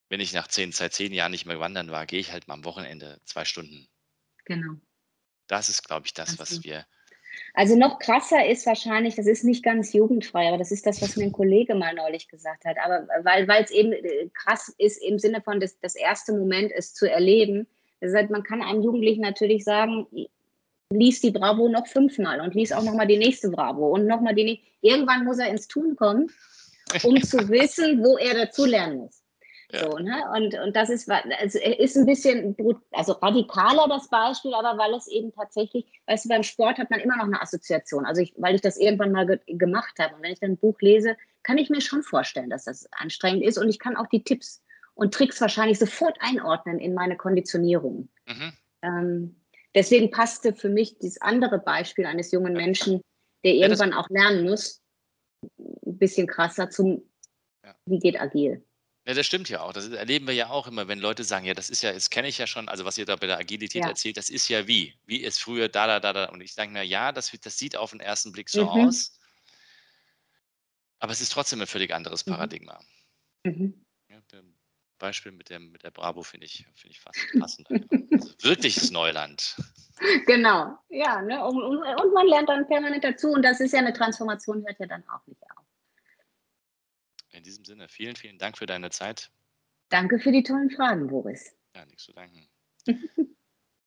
wenn 0.08 0.20
ich 0.20 0.32
nach 0.32 0.48
zehn, 0.48 0.72
seit 0.72 0.92
zehn 0.92 1.12
Jahren 1.12 1.32
nicht 1.32 1.46
mehr 1.46 1.60
wandern 1.60 1.90
war, 1.90 2.06
gehe 2.06 2.20
ich 2.20 2.32
halt 2.32 2.48
mal 2.48 2.54
am 2.54 2.64
Wochenende 2.64 3.20
zwei 3.24 3.44
Stunden. 3.44 3.88
Genau. 4.44 4.74
Das 5.46 5.68
ist, 5.68 5.82
glaube 5.82 6.06
ich, 6.06 6.14
das, 6.14 6.38
was 6.38 6.64
wir. 6.64 6.86
Also 7.54 7.76
noch 7.76 7.98
krasser 7.98 8.46
ist 8.46 8.66
wahrscheinlich, 8.66 9.16
das 9.16 9.26
ist 9.26 9.44
nicht 9.44 9.62
ganz 9.62 9.92
jugendfrei, 9.92 10.48
aber 10.48 10.58
das 10.58 10.70
ist 10.70 10.86
das, 10.86 11.00
was 11.02 11.16
mir 11.16 11.24
ein 11.24 11.32
Kollege 11.32 11.74
mal 11.74 11.94
neulich 11.94 12.28
gesagt 12.28 12.64
hat. 12.64 12.76
Aber 12.84 13.06
weil 13.22 13.64
es 13.64 13.70
eben 13.70 13.92
äh, 13.92 14.28
krass 14.34 14.74
ist 14.78 15.02
im 15.02 15.18
Sinne 15.18 15.40
von 15.42 15.60
das, 15.60 15.78
das 15.80 15.94
erste 15.94 16.32
Moment 16.32 16.72
es 16.74 16.94
zu 16.94 17.10
erleben. 17.10 17.66
Das 18.00 18.14
heißt, 18.14 18.30
man 18.30 18.42
kann 18.42 18.62
einem 18.62 18.82
Jugendlichen 18.82 19.22
natürlich 19.22 19.64
sagen, 19.64 20.06
lies 20.90 21.20
die 21.20 21.30
Bravo 21.30 21.68
noch 21.68 21.86
fünfmal 21.86 22.40
und 22.40 22.54
lies 22.54 22.72
auch 22.72 22.82
nochmal 22.82 23.06
die 23.06 23.18
nächste 23.18 23.50
Bravo 23.50 23.88
und 23.88 24.06
nochmal 24.06 24.34
die 24.34 24.44
nächste. 24.44 24.66
Irgendwann 24.80 25.24
muss 25.24 25.38
er 25.38 25.48
ins 25.48 25.68
Tun 25.68 25.96
kommen, 25.96 26.30
um 27.02 27.20
zu 27.22 27.48
wissen, 27.48 28.02
wo 28.02 28.16
er 28.16 28.34
dazulernen 28.34 28.98
muss. 28.98 29.17
Ja. 29.70 29.90
So, 29.90 29.98
ne? 29.98 30.24
und, 30.34 30.54
und 30.54 30.74
das 30.76 30.88
ist, 30.88 31.10
also 31.10 31.58
ist 31.58 31.96
ein 31.96 32.06
bisschen 32.06 32.56
also 32.92 33.12
radikaler 33.12 33.86
das 33.88 34.08
Beispiel, 34.08 34.54
aber 34.54 34.78
weil 34.78 34.94
es 34.94 35.06
eben 35.08 35.30
tatsächlich, 35.32 35.84
weißt 36.06 36.24
du, 36.24 36.28
beim 36.30 36.42
Sport 36.42 36.78
hat 36.78 36.90
man 36.90 37.00
immer 37.00 37.16
noch 37.18 37.24
eine 37.24 37.42
Assoziation. 37.42 38.06
Also 38.06 38.22
ich, 38.22 38.32
weil 38.38 38.54
ich 38.54 38.62
das 38.62 38.78
irgendwann 38.78 39.12
mal 39.12 39.26
ge 39.26 39.38
gemacht 39.46 39.98
habe. 39.98 40.14
Und 40.14 40.22
wenn 40.22 40.32
ich 40.32 40.40
dann 40.40 40.52
ein 40.52 40.56
Buch 40.56 40.80
lese, 40.80 41.16
kann 41.42 41.58
ich 41.58 41.68
mir 41.68 41.82
schon 41.82 42.02
vorstellen, 42.02 42.48
dass 42.48 42.64
das 42.64 42.88
anstrengend 42.92 43.44
ist. 43.44 43.58
Und 43.58 43.68
ich 43.68 43.78
kann 43.78 43.96
auch 43.96 44.06
die 44.06 44.24
Tipps 44.24 44.62
und 44.94 45.12
Tricks 45.12 45.40
wahrscheinlich 45.40 45.78
sofort 45.78 46.16
einordnen 46.20 46.78
in 46.78 46.94
meine 46.94 47.16
Konditionierung. 47.16 48.08
Mhm. 48.26 48.52
Ähm, 48.82 49.36
deswegen 49.74 50.10
passte 50.10 50.54
für 50.54 50.70
mich 50.70 50.98
dieses 50.98 51.20
andere 51.20 51.58
Beispiel 51.58 52.06
eines 52.06 52.32
jungen 52.32 52.54
Menschen, 52.54 53.02
der 53.44 53.54
Ja, 53.54 53.66
irgendwann 53.66 53.92
auch 53.92 54.08
lernen 54.08 54.44
muss, 54.44 54.80
ein 55.58 55.98
bisschen 55.98 56.26
krasser 56.26 56.70
zum, 56.70 57.02
Ja. 57.64 57.74
wie 57.86 57.98
geht 57.98 58.20
agil. 58.20 58.64
Ja, 59.08 59.14
das 59.14 59.24
stimmt 59.26 59.48
ja 59.48 59.62
auch. 59.62 59.72
Das 59.72 59.88
erleben 59.88 60.26
wir 60.26 60.34
ja 60.34 60.50
auch 60.50 60.66
immer, 60.66 60.86
wenn 60.86 60.98
Leute 60.98 61.24
sagen, 61.24 61.46
ja, 61.46 61.54
das 61.54 61.70
ist 61.70 61.82
ja, 61.82 61.94
das 61.94 62.10
kenne 62.10 62.28
ich 62.28 62.36
ja 62.36 62.46
schon, 62.46 62.68
also 62.68 62.84
was 62.84 62.98
ihr 62.98 63.06
da 63.06 63.16
bei 63.16 63.26
der 63.26 63.38
Agilität 63.38 63.82
Ja. 63.82 63.88
erzählt, 63.88 64.18
das 64.18 64.28
ist 64.28 64.48
ja 64.48 64.66
wie. 64.66 64.98
Wie 65.06 65.22
ist 65.22 65.40
früher 65.42 65.70
da, 65.70 65.86
da, 65.86 65.98
da, 65.98 66.12
da. 66.12 66.24
Und 66.26 66.42
ich 66.42 66.52
sage 66.52 66.70
mir, 66.70 66.82
ja, 66.82 67.10
das, 67.10 67.32
das 67.42 67.56
sieht 67.56 67.74
auf 67.74 67.92
den 67.92 68.00
ersten 68.00 68.32
Blick 68.32 68.50
so 68.50 68.64
Mhm. 68.64 68.68
aus. 68.68 69.18
Aber 70.98 71.10
es 71.12 71.22
ist 71.22 71.32
trotzdem 71.32 71.58
ein 71.62 71.66
völlig 71.66 71.94
anderes 71.94 72.26
Mhm. 72.26 72.32
Paradigma. 72.32 72.78
Mhm. 73.44 73.82
Ja, 74.10 74.20
der 74.30 74.42
Beispiel 74.98 75.32
mit, 75.32 75.48
dem, 75.48 75.70
mit 75.72 75.84
der 75.84 75.90
Bravo 75.90 76.22
finde 76.22 76.44
ich, 76.44 76.66
finde 76.74 76.90
ich 76.90 77.00
fast 77.00 77.18
passend. 77.38 77.66
also 77.70 78.34
wirkliches 78.42 78.90
Neuland. 78.90 79.56
Genau, 80.26 80.76
ja, 80.90 81.22
ne? 81.22 81.44
und, 81.46 81.62
und 81.62 82.12
man 82.12 82.26
lernt 82.26 82.48
dann 82.50 82.66
permanent 82.66 83.02
dazu 83.04 83.28
und 83.30 83.42
das 83.42 83.58
ist 83.60 83.72
ja 83.72 83.78
eine 83.78 83.92
Transformation, 83.94 84.64
hört 84.66 84.78
ja 84.78 84.86
dann 84.86 85.02
auch 85.08 85.26
nicht 85.26 85.42
auf. 85.56 85.64
In 87.38 87.44
diesem 87.44 87.64
Sinne, 87.64 87.88
vielen, 87.88 88.16
vielen 88.16 88.36
Dank 88.36 88.58
für 88.58 88.66
deine 88.66 88.90
Zeit. 88.90 89.30
Danke 89.90 90.18
für 90.18 90.32
die 90.32 90.42
tollen 90.42 90.70
Fragen, 90.70 91.06
Boris. 91.06 91.54
Ja, 91.72 91.86
nichts 91.86 92.02
zu 92.02 92.12
danken. 92.12 92.48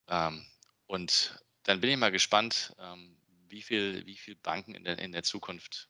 ähm, 0.08 0.46
und 0.88 1.38
dann 1.64 1.82
bin 1.82 1.90
ich 1.90 1.98
mal 1.98 2.14
gespannt, 2.14 2.74
ähm, 2.80 3.18
wie 3.50 3.62
viel, 3.62 4.06
wie 4.06 4.16
viel 4.16 4.38
Banken 4.38 4.74
in 4.74 4.86
der, 4.86 5.00
in 5.00 5.12
der 5.12 5.24
Zukunft 5.24 5.90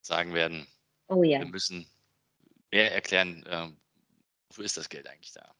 sagen 0.00 0.32
werden, 0.32 0.68
Oh 1.08 1.24
ja, 1.24 1.40
wir 1.40 1.46
müssen 1.46 1.90
mehr 2.70 2.94
erklären, 2.94 3.44
ähm, 3.48 3.80
wofür 4.46 4.64
ist 4.64 4.76
das 4.76 4.88
Geld 4.88 5.08
eigentlich 5.08 5.32
da. 5.32 5.56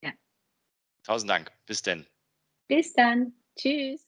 Ja. 0.00 0.12
Tausend 1.02 1.28
Dank. 1.28 1.50
Bis 1.66 1.82
denn. 1.82 2.06
bis 2.68 2.92
dann. 2.92 3.34
Tschüss. 3.56 4.07